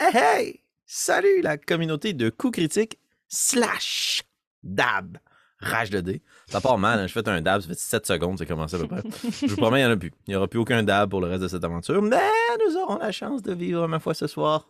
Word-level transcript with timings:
Hey 0.00 0.10
hey! 0.12 0.60
Salut 0.86 1.40
la 1.40 1.56
communauté 1.56 2.14
de 2.14 2.28
coups 2.28 2.58
critiques 2.58 2.98
slash 3.28 4.22
dab. 4.64 5.18
Rage 5.60 5.90
de 5.90 6.00
dé. 6.00 6.20
Ça 6.48 6.60
part 6.60 6.78
mal, 6.78 6.98
hein, 6.98 7.06
je 7.06 7.12
fais 7.12 7.26
un 7.28 7.40
dab, 7.40 7.60
ça 7.60 7.68
fait 7.68 7.78
7 7.78 8.04
secondes, 8.04 8.38
c'est 8.38 8.44
commencé 8.44 8.74
à 8.74 8.80
peu 8.80 8.88
près. 8.88 9.02
Je 9.40 9.46
vous 9.46 9.56
promets, 9.56 9.80
il 9.80 9.84
n'y 9.84 9.90
en 9.90 9.94
a 9.94 9.96
plus. 9.96 10.10
Il 10.26 10.30
n'y 10.30 10.36
aura 10.36 10.48
plus 10.48 10.58
aucun 10.58 10.82
dab 10.82 11.10
pour 11.10 11.20
le 11.20 11.28
reste 11.28 11.42
de 11.44 11.48
cette 11.48 11.62
aventure, 11.62 12.02
mais 12.02 12.28
nous 12.66 12.76
aurons 12.76 12.98
la 12.98 13.12
chance 13.12 13.40
de 13.42 13.54
vivre 13.54 13.86
ma 13.86 14.00
foi 14.00 14.14
ce 14.14 14.26
soir. 14.26 14.66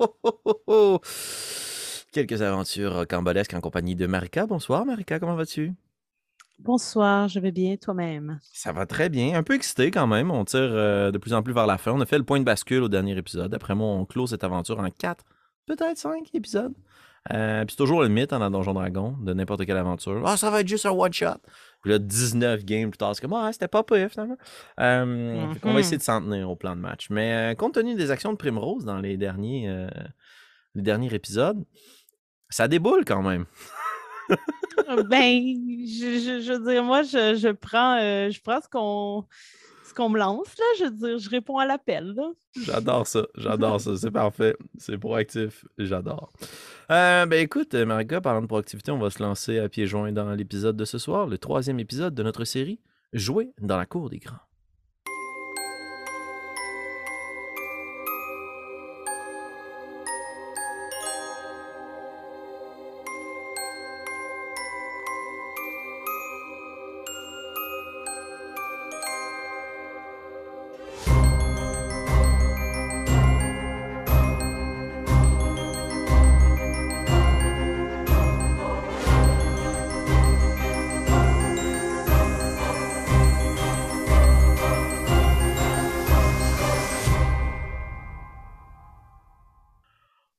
Quelques 2.12 2.42
aventures 2.42 3.06
cambolesques 3.08 3.54
en 3.54 3.60
compagnie 3.62 3.96
de 3.96 4.06
Marika. 4.06 4.46
Bonsoir 4.46 4.84
Marika, 4.84 5.18
comment 5.18 5.36
vas-tu? 5.36 5.72
Bonsoir, 6.60 7.28
je 7.28 7.40
vais 7.40 7.50
bien 7.50 7.76
toi-même. 7.76 8.38
Ça 8.52 8.72
va 8.72 8.86
très 8.86 9.08
bien. 9.08 9.36
Un 9.36 9.42
peu 9.42 9.54
excité 9.54 9.90
quand 9.90 10.06
même. 10.06 10.30
On 10.30 10.44
tire 10.44 10.60
euh, 10.60 11.10
de 11.10 11.18
plus 11.18 11.34
en 11.34 11.42
plus 11.42 11.52
vers 11.52 11.66
la 11.66 11.78
fin. 11.78 11.92
On 11.92 12.00
a 12.00 12.06
fait 12.06 12.16
le 12.18 12.24
point 12.24 12.38
de 12.38 12.44
bascule 12.44 12.82
au 12.82 12.88
dernier 12.88 13.16
épisode. 13.18 13.52
Après 13.54 13.74
moi, 13.74 13.88
on 13.88 14.04
close 14.06 14.30
cette 14.30 14.44
aventure 14.44 14.78
en 14.78 14.88
4, 14.88 15.24
peut-être 15.66 15.98
5 15.98 16.28
épisodes. 16.34 16.72
Euh, 17.32 17.64
puis 17.64 17.72
c'est 17.72 17.82
toujours 17.82 18.02
le 18.02 18.08
mythe 18.08 18.32
hein, 18.34 18.38
dans 18.38 18.50
Donjon 18.50 18.74
Dragon 18.74 19.16
de 19.20 19.32
n'importe 19.32 19.64
quelle 19.66 19.78
aventure. 19.78 20.22
Ah, 20.26 20.36
ça 20.36 20.50
va 20.50 20.60
être 20.60 20.68
juste 20.68 20.86
un 20.86 20.90
one-shot. 20.90 21.38
Puis 21.82 21.90
là, 21.90 21.98
19 21.98 22.64
games 22.64 22.90
plus 22.90 22.98
tard, 22.98 23.14
c'est 23.14 23.22
comme, 23.22 23.32
ah, 23.32 23.50
c'était 23.52 23.68
pas 23.68 23.82
pire 23.82 24.10
finalement. 24.10 24.36
Euh, 24.80 25.54
qu'on 25.60 25.68
va 25.68 25.74
Mhm. 25.74 25.78
essayer 25.80 25.96
de 25.98 26.02
s'en 26.02 26.20
tenir 26.20 26.48
au 26.50 26.56
plan 26.56 26.76
de 26.76 26.80
match. 26.80 27.08
Mais 27.10 27.52
euh, 27.52 27.54
compte 27.54 27.74
tenu 27.74 27.94
des 27.94 28.10
actions 28.10 28.32
de 28.32 28.36
Primrose 28.36 28.84
dans 28.84 28.98
les 28.98 29.16
derniers, 29.16 29.86
les 30.74 30.82
derniers 30.82 31.12
épisodes, 31.14 31.64
ça 32.48 32.68
déboule 32.68 33.04
quand 33.06 33.22
même. 33.22 33.44
ben, 35.08 35.40
je, 35.86 36.52
veux 36.52 36.72
dire, 36.72 36.84
moi, 36.84 37.02
je, 37.02 37.52
prends, 37.52 37.98
euh, 38.00 38.30
je 38.30 38.40
prends 38.40 38.60
ce 38.60 38.68
qu'on 38.68 39.24
ce 39.84 39.92
qu'on 39.92 40.08
me 40.08 40.18
lance, 40.18 40.56
là. 40.58 40.64
Je 40.78 40.84
veux 40.84 40.90
dire, 40.90 41.18
je 41.18 41.30
réponds 41.30 41.58
à 41.58 41.66
l'appel. 41.66 42.14
J'adore 42.56 43.06
ça, 43.06 43.26
j'adore 43.36 43.80
ça, 43.80 43.96
c'est 43.96 44.10
parfait, 44.10 44.56
c'est 44.78 44.98
proactif, 44.98 45.64
j'adore. 45.78 46.32
Euh, 46.90 47.26
ben 47.26 47.40
écoute, 47.40 47.74
euh, 47.74 47.84
Marika, 47.84 48.20
parlant 48.20 48.42
de 48.42 48.46
proactivité, 48.46 48.90
on 48.90 48.98
va 48.98 49.10
se 49.10 49.22
lancer 49.22 49.58
à 49.58 49.68
pieds 49.68 49.86
joints 49.86 50.12
dans 50.12 50.30
l'épisode 50.32 50.76
de 50.76 50.84
ce 50.84 50.98
soir, 50.98 51.26
le 51.26 51.38
troisième 51.38 51.78
épisode 51.80 52.14
de 52.14 52.22
notre 52.22 52.44
série, 52.44 52.80
Jouer 53.12 53.52
dans 53.60 53.76
la 53.76 53.86
cour 53.86 54.10
des 54.10 54.18
grands. 54.18 54.40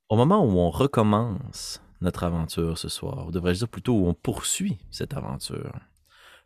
Au 0.07 0.17
moment 0.17 0.45
où 0.45 0.59
on 0.59 0.69
recommence 0.69 1.81
notre 1.99 2.25
aventure 2.25 2.77
ce 2.77 2.89
soir, 2.89 3.25
ou 3.27 3.31
devrais-je 3.31 3.59
dire 3.59 3.67
plutôt 3.67 3.93
où 3.93 4.07
on 4.07 4.13
poursuit 4.13 4.77
cette 4.91 5.15
aventure, 5.15 5.73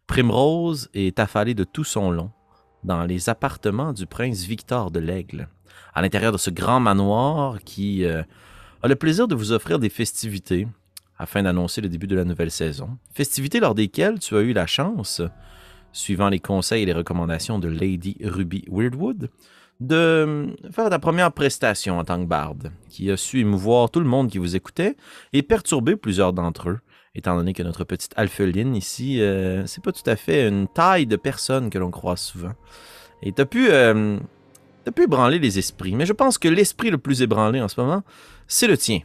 Primrose 0.07 0.89
est 0.93 1.19
affalée 1.19 1.53
de 1.55 1.65
tout 1.65 1.83
son 1.83 2.09
long 2.09 2.31
dans 2.85 3.03
les 3.03 3.27
appartements 3.27 3.91
du 3.91 4.05
prince 4.05 4.43
Victor 4.43 4.91
de 4.91 5.01
l'Aigle, 5.01 5.49
à 5.93 6.01
l'intérieur 6.01 6.31
de 6.31 6.37
ce 6.37 6.49
grand 6.49 6.79
manoir 6.79 7.59
qui 7.59 8.05
euh, 8.05 8.23
a 8.81 8.87
le 8.87 8.95
plaisir 8.95 9.27
de 9.27 9.35
vous 9.35 9.51
offrir 9.51 9.77
des 9.77 9.89
festivités 9.89 10.65
afin 11.17 11.43
d'annoncer 11.43 11.81
le 11.81 11.89
début 11.89 12.07
de 12.07 12.15
la 12.15 12.23
nouvelle 12.23 12.51
saison. 12.51 12.97
Festivités 13.13 13.59
lors 13.59 13.75
desquelles 13.75 14.19
tu 14.19 14.37
as 14.37 14.41
eu 14.41 14.53
la 14.53 14.67
chance, 14.67 15.21
suivant 15.91 16.29
les 16.29 16.39
conseils 16.39 16.83
et 16.83 16.85
les 16.85 16.93
recommandations 16.93 17.59
de 17.59 17.67
Lady 17.67 18.15
Ruby 18.23 18.63
Weirdwood, 18.69 19.29
de 19.79 19.95
euh, 19.95 20.47
faire 20.71 20.89
ta 20.89 20.99
première 20.99 21.31
prestation 21.31 21.99
en 21.99 22.03
tant 22.03 22.19
que 22.21 22.25
barde, 22.27 22.71
qui 22.89 23.09
a 23.11 23.17
su 23.17 23.39
émouvoir 23.39 23.89
tout 23.89 23.99
le 23.99 24.05
monde 24.05 24.29
qui 24.29 24.37
vous 24.37 24.55
écoutait 24.55 24.95
et 25.33 25.41
perturber 25.41 25.95
plusieurs 25.95 26.33
d'entre 26.33 26.69
eux, 26.69 26.79
étant 27.15 27.35
donné 27.35 27.53
que 27.53 27.63
notre 27.63 27.83
petite 27.85 28.11
alpheline 28.17 28.75
ici, 28.75 29.21
euh, 29.21 29.65
c'est 29.67 29.83
pas 29.83 29.91
tout 29.91 30.07
à 30.07 30.15
fait 30.15 30.47
une 30.47 30.67
taille 30.67 31.05
de 31.07 31.15
personne 31.15 31.69
que 31.69 31.77
l'on 31.77 31.91
croise 31.91 32.19
souvent. 32.19 32.53
Et 33.23 33.31
t'as 33.31 33.45
pu, 33.45 33.69
euh, 33.69 34.17
t'as 34.83 34.91
pu 34.91 35.03
ébranler 35.03 35.39
les 35.39 35.57
esprits, 35.59 35.95
mais 35.95 36.05
je 36.05 36.13
pense 36.13 36.37
que 36.37 36.47
l'esprit 36.49 36.89
le 36.89 36.97
plus 36.97 37.21
ébranlé 37.21 37.61
en 37.61 37.67
ce 37.69 37.79
moment, 37.79 38.03
c'est 38.47 38.67
le 38.67 38.77
tien. 38.77 38.99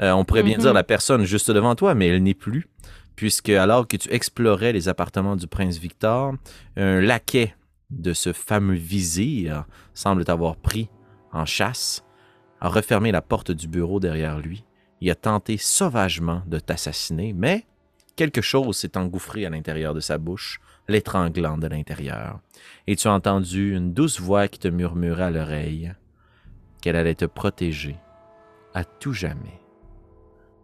Euh, 0.00 0.12
on 0.12 0.24
pourrait 0.24 0.42
bien 0.42 0.56
Mhm. 0.56 0.62
dire 0.62 0.72
la 0.74 0.84
personne 0.84 1.24
juste 1.24 1.50
devant 1.50 1.74
toi, 1.74 1.94
mais 1.94 2.08
elle 2.08 2.22
n'est 2.22 2.34
plus, 2.34 2.68
puisque 3.16 3.48
alors 3.48 3.88
que 3.88 3.96
tu 3.96 4.10
explorais 4.12 4.72
les 4.72 4.88
appartements 4.88 5.36
du 5.36 5.46
prince 5.46 5.78
Victor, 5.78 6.34
un 6.76 7.00
laquais 7.00 7.54
de 7.90 8.12
ce 8.12 8.32
fameux 8.32 8.74
vizir 8.74 9.64
semble 9.94 10.24
t'avoir 10.24 10.56
pris 10.56 10.90
en 11.32 11.44
chasse, 11.46 12.04
a 12.60 12.68
refermé 12.68 13.12
la 13.12 13.22
porte 13.22 13.50
du 13.50 13.68
bureau 13.68 14.00
derrière 14.00 14.38
lui 14.38 14.64
et 15.00 15.10
a 15.10 15.14
tenté 15.14 15.56
sauvagement 15.56 16.42
de 16.46 16.58
t'assassiner, 16.58 17.32
mais 17.32 17.66
quelque 18.16 18.40
chose 18.40 18.76
s'est 18.76 18.96
engouffré 18.96 19.46
à 19.46 19.50
l'intérieur 19.50 19.94
de 19.94 20.00
sa 20.00 20.18
bouche, 20.18 20.60
l'étranglant 20.88 21.56
de 21.56 21.68
l'intérieur. 21.68 22.40
Et 22.86 22.96
tu 22.96 23.06
as 23.08 23.12
entendu 23.12 23.76
une 23.76 23.92
douce 23.92 24.20
voix 24.20 24.48
qui 24.48 24.58
te 24.58 24.68
murmurait 24.68 25.24
à 25.24 25.30
l'oreille 25.30 25.92
qu'elle 26.80 26.96
allait 26.96 27.14
te 27.14 27.26
protéger 27.26 27.96
à 28.74 28.84
tout 28.84 29.12
jamais. 29.12 29.60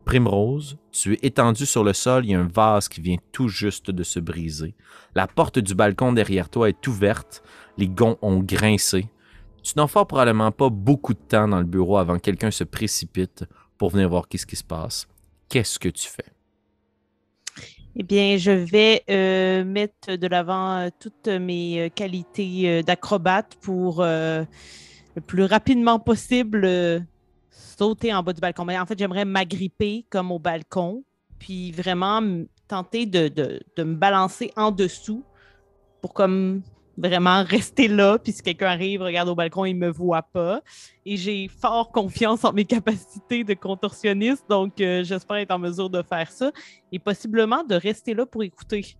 Primrose, 0.04 0.76
tu 0.92 1.14
es 1.14 1.18
étendu 1.22 1.64
sur 1.66 1.82
le 1.82 1.92
sol, 1.92 2.24
il 2.24 2.32
y 2.32 2.34
a 2.34 2.40
un 2.40 2.48
vase 2.48 2.88
qui 2.88 3.00
vient 3.00 3.16
tout 3.32 3.48
juste 3.48 3.90
de 3.90 4.02
se 4.02 4.20
briser. 4.20 4.74
La 5.14 5.26
porte 5.26 5.58
du 5.58 5.74
balcon 5.74 6.12
derrière 6.12 6.50
toi 6.50 6.68
est 6.68 6.86
ouverte, 6.86 7.42
les 7.78 7.88
gonds 7.88 8.18
ont 8.20 8.40
grincé. 8.40 9.08
Tu 9.62 9.72
n'as 9.76 9.86
fort 9.86 10.06
probablement 10.06 10.52
pas 10.52 10.68
beaucoup 10.68 11.14
de 11.14 11.18
temps 11.18 11.48
dans 11.48 11.58
le 11.58 11.64
bureau 11.64 11.96
avant 11.96 12.16
que 12.16 12.22
quelqu'un 12.22 12.50
se 12.50 12.64
précipite 12.64 13.44
pour 13.78 13.90
venir 13.90 14.10
voir 14.10 14.28
qu'est-ce 14.28 14.46
qui 14.46 14.56
se 14.56 14.64
passe. 14.64 15.08
Qu'est-ce 15.48 15.78
que 15.78 15.88
tu 15.88 16.06
fais? 16.06 16.34
Eh 17.96 18.02
bien, 18.02 18.36
je 18.36 18.50
vais 18.50 19.04
euh, 19.08 19.64
mettre 19.64 20.16
de 20.16 20.26
l'avant 20.26 20.78
euh, 20.78 20.88
toutes 20.98 21.28
mes 21.28 21.80
euh, 21.80 21.88
qualités 21.88 22.82
d'acrobate 22.82 23.56
pour 23.60 24.02
le 24.02 24.46
plus 25.26 25.44
rapidement 25.44 26.00
possible 26.00 27.06
sauter 27.54 28.12
en 28.12 28.22
bas 28.22 28.32
du 28.32 28.40
balcon. 28.40 28.64
Mais 28.64 28.78
en 28.78 28.86
fait, 28.86 28.98
j'aimerais 28.98 29.24
m'agripper 29.24 30.06
comme 30.10 30.32
au 30.32 30.38
balcon, 30.38 31.04
puis 31.38 31.72
vraiment 31.72 32.20
tenter 32.68 33.06
de 33.06 33.62
me 33.78 33.94
balancer 33.94 34.52
en 34.56 34.70
dessous 34.70 35.24
pour 36.00 36.12
comme 36.12 36.62
vraiment 36.96 37.42
rester 37.44 37.88
là. 37.88 38.18
Puis 38.18 38.32
si 38.32 38.42
quelqu'un 38.42 38.68
arrive, 38.68 39.02
regarde 39.02 39.28
au 39.28 39.34
balcon, 39.34 39.64
il 39.64 39.74
ne 39.74 39.86
me 39.86 39.90
voit 39.90 40.22
pas. 40.22 40.62
Et 41.04 41.16
j'ai 41.16 41.48
fort 41.48 41.90
confiance 41.90 42.44
en 42.44 42.52
mes 42.52 42.64
capacités 42.64 43.44
de 43.44 43.54
contorsionniste, 43.54 44.44
donc 44.48 44.80
euh, 44.80 45.04
j'espère 45.04 45.38
être 45.38 45.50
en 45.50 45.58
mesure 45.58 45.90
de 45.90 46.02
faire 46.02 46.30
ça 46.30 46.52
et 46.92 46.98
possiblement 46.98 47.64
de 47.64 47.74
rester 47.74 48.14
là 48.14 48.26
pour 48.26 48.42
écouter. 48.42 48.96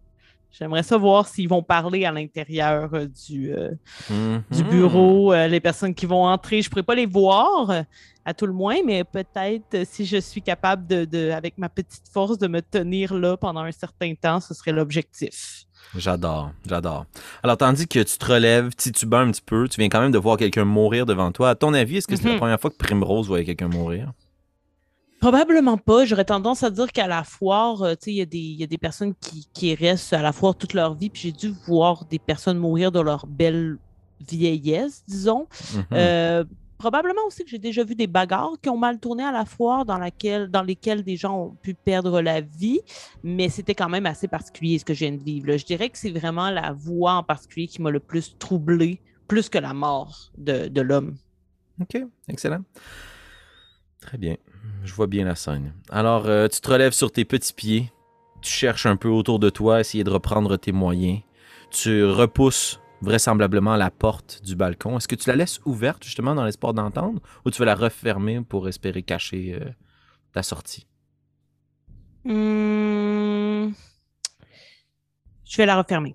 J'aimerais 0.57 0.85
savoir 0.85 1.27
s'ils 1.27 1.49
vont 1.49 1.63
parler 1.65 2.05
à 2.05 2.13
l'intérieur 2.13 2.91
euh, 2.95 3.07
du, 3.27 3.53
euh, 3.53 3.71
du 4.09 4.63
Mhm. 4.63 4.69
bureau, 4.71 5.33
euh, 5.33 5.49
les 5.49 5.59
personnes 5.61 5.95
qui 5.95 6.07
vont 6.07 6.25
entrer. 6.27 6.63
Je 6.63 6.69
ne 6.69 6.71
pourrais 6.71 6.85
pas 6.85 6.95
les 6.95 7.07
voir 7.07 7.71
euh, 7.71 7.83
à 8.25 8.35
tout 8.35 8.47
le 8.47 8.53
moins, 8.53 8.77
mais 8.87 9.03
peut-être 9.03 9.85
si 9.85 10.07
je 10.07 10.19
suis 10.19 10.43
capable, 10.43 10.87
de, 10.87 11.05
de- 11.05 11.31
avec 11.31 11.59
ma 11.59 11.69
petite 11.69 12.09
force, 12.13 12.39
de 12.39 12.47
me 12.47 12.63
tenir 12.63 13.15
là 13.15 13.37
pendant 13.37 13.63
un 13.63 13.73
certain 13.73 14.15
temps, 14.15 14.39
ce 14.41 14.55
serait 14.55 14.71
l'objectif. 14.73 15.65
J'adore, 15.97 16.53
j'adore. 16.67 17.05
Alors, 17.43 17.57
tandis 17.57 17.87
que 17.87 17.99
tu 18.01 18.17
te 18.19 18.25
relèves, 18.25 18.75
titubant 18.75 19.19
un 19.19 19.31
petit 19.31 19.43
peu, 19.43 19.69
tu 19.69 19.81
viens 19.81 19.89
quand 19.89 20.01
même 20.01 20.13
de 20.13 20.19
voir 20.19 20.37
quelqu'un 20.37 20.65
mourir 20.65 21.05
devant 21.05 21.31
toi. 21.33 21.51
À 21.51 21.55
ton 21.57 21.75
avis, 21.75 21.97
est-ce 21.99 22.07
que 22.09 22.17
c'est 22.17 22.25
la 22.29 22.33
Mhm. 22.33 22.39
première 22.39 22.61
fois 22.61 22.71
que 22.71 22.77
Primrose 22.77 23.27
voyait 23.27 23.45
quelqu'un 23.45 23.69
mourir? 23.69 24.13
Probablement 25.25 25.79
pas. 25.79 26.05
J'aurais 26.05 26.27
tendance 26.27 26.63
à 26.65 26.69
dire 26.69 26.93
qu'à 26.93 27.07
la 27.07 27.25
foire, 27.25 27.81
euh, 27.83 27.95
il 28.07 28.13
y, 28.13 28.21
a 28.21 28.27
des- 28.27 28.37
il 28.37 28.61
y 28.61 28.63
a 28.63 28.67
des 28.67 28.77
personnes 28.77 29.15
qui, 29.15 29.49
qui 29.55 29.75
restent 29.75 30.13
à 30.13 30.21
la 30.21 30.33
foire 30.33 30.55
toute 30.55 30.75
leur 30.75 30.95
vie, 30.95 31.09
puis 31.09 31.23
j'ai 31.23 31.33
dû 31.33 31.55
voir 31.67 32.05
des 32.05 32.19
personnes 32.19 32.59
mourir 32.59 32.93
de 32.93 33.01
leur 33.01 33.27
belle 33.27 33.79
vieillesse, 34.21 35.03
disons. 35.09 35.47
Mhm. 35.75 35.85
Euh, 35.95 36.45
probablement 36.77 37.23
aussi 37.27 37.43
que 37.43 37.49
j'ai 37.49 37.59
déjà 37.59 37.85
vu 37.85 37.95
des 37.95 38.07
bagarres 38.07 38.53
qui 38.61 38.69
ont 38.69 38.77
mal 38.77 39.01
tourné 39.01 39.25
à 39.25 39.33
la 39.33 39.47
foire, 39.47 39.87
dans, 39.87 39.97
laquelle, 39.97 40.49
dans 40.49 40.63
lesquelles 40.63 41.03
des 41.03 41.17
gens 41.17 41.39
ont 41.39 41.57
pu 41.63 41.73
perdre 41.73 42.21
la 42.21 42.43
vie, 42.43 42.81
mais 43.23 43.49
c'était 43.49 43.75
quand 43.75 43.89
même 43.89 44.05
assez 44.05 44.29
particulier 44.29 44.79
ce 44.79 44.85
que 44.85 44.93
je 44.93 45.07
viens 45.07 45.17
de 45.17 45.23
vivre. 45.25 45.47
là. 45.47 45.57
Je 45.57 45.65
dirais 45.65 45.89
que 45.89 45.97
c'est 45.97 46.11
vraiment 46.11 46.51
la 46.51 46.73
voix 46.75 47.15
en 47.15 47.23
particulier 47.23 47.67
qui 47.67 47.81
m'a 47.81 47.91
le 47.91 48.01
plus 48.01 48.37
troublé, 48.39 49.01
plus 49.27 49.49
que 49.49 49.57
la 49.57 49.73
mort 49.73 50.33
de, 50.37 50.69
de 50.69 50.81
l'homme. 50.83 51.17
OK, 51.81 51.97
excellent. 52.29 52.63
Très 54.03 54.19
bien. 54.19 54.37
Je 54.85 54.93
vois 54.93 55.07
bien 55.07 55.25
la 55.25 55.35
scène. 55.35 55.73
Alors, 55.91 56.27
euh, 56.27 56.49
tu 56.49 56.61
te 56.61 56.71
relèves 56.71 56.93
sur 56.93 57.11
tes 57.11 57.25
petits 57.25 57.53
pieds. 57.53 57.93
Tu 58.43 58.51
cherches 58.53 58.87
un 58.87 58.97
peu 58.97 59.09
autour 59.09 59.39
de 59.39 59.49
toi, 59.51 59.81
essayer 59.81 60.05
de 60.05 60.11
reprendre 60.11 60.57
tes 60.57 60.73
moyens. 60.73 61.21
Tu 61.71 62.05
repousses 62.05 62.81
vraisemblablement 63.01 63.77
la 63.77 63.91
porte 63.91 64.43
du 64.45 64.57
balcon. 64.57 64.97
Est-ce 64.97 65.09
que 65.09 65.15
tu 65.15 65.29
la 65.29 65.37
laisses 65.37 65.61
ouverte 65.65 66.05
justement 66.05 66.35
dans 66.35 66.45
l'espoir 66.45 66.75
d'entendre 66.75 67.21
ou 67.45 67.51
tu 67.51 67.59
veux 67.59 67.67
la 67.67 67.75
refermer 67.75 68.41
pour 68.43 68.69
espérer 68.69 69.03
cacher 69.03 69.59
euh, 69.61 69.71
ta 70.33 70.43
sortie? 70.43 70.87
Hmm. 72.25 73.73
Je 75.45 75.57
vais 75.57 75.67
la 75.67 75.77
refermer. 75.77 76.15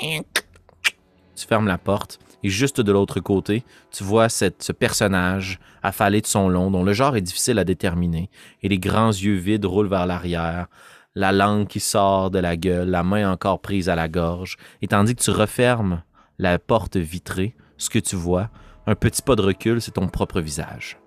Tu 0.00 1.46
fermes 1.46 1.66
la 1.66 1.78
porte 1.78 2.18
et 2.42 2.48
juste 2.48 2.80
de 2.80 2.92
l'autre 2.92 3.20
côté, 3.20 3.64
tu 3.90 4.04
vois 4.04 4.28
cette, 4.28 4.62
ce 4.62 4.72
personnage 4.72 5.58
affalé 5.82 6.20
de 6.20 6.26
son 6.26 6.48
long 6.48 6.70
dont 6.70 6.84
le 6.84 6.92
genre 6.92 7.16
est 7.16 7.22
difficile 7.22 7.58
à 7.58 7.64
déterminer 7.64 8.30
et 8.62 8.68
les 8.68 8.78
grands 8.78 9.10
yeux 9.10 9.36
vides 9.36 9.64
roulent 9.64 9.88
vers 9.88 10.06
l'arrière, 10.06 10.66
la 11.14 11.32
langue 11.32 11.66
qui 11.66 11.80
sort 11.80 12.30
de 12.30 12.38
la 12.38 12.56
gueule, 12.56 12.88
la 12.88 13.02
main 13.02 13.30
encore 13.30 13.60
prise 13.60 13.88
à 13.88 13.94
la 13.94 14.08
gorge, 14.08 14.56
et 14.80 14.88
tandis 14.88 15.14
que 15.14 15.22
tu 15.22 15.30
refermes 15.30 16.02
la 16.38 16.58
porte 16.58 16.96
vitrée, 16.96 17.54
ce 17.76 17.90
que 17.90 17.98
tu 17.98 18.16
vois, 18.16 18.50
un 18.86 18.94
petit 18.94 19.22
pas 19.22 19.36
de 19.36 19.42
recul, 19.42 19.80
c'est 19.80 19.92
ton 19.92 20.08
propre 20.08 20.40
visage. 20.40 20.98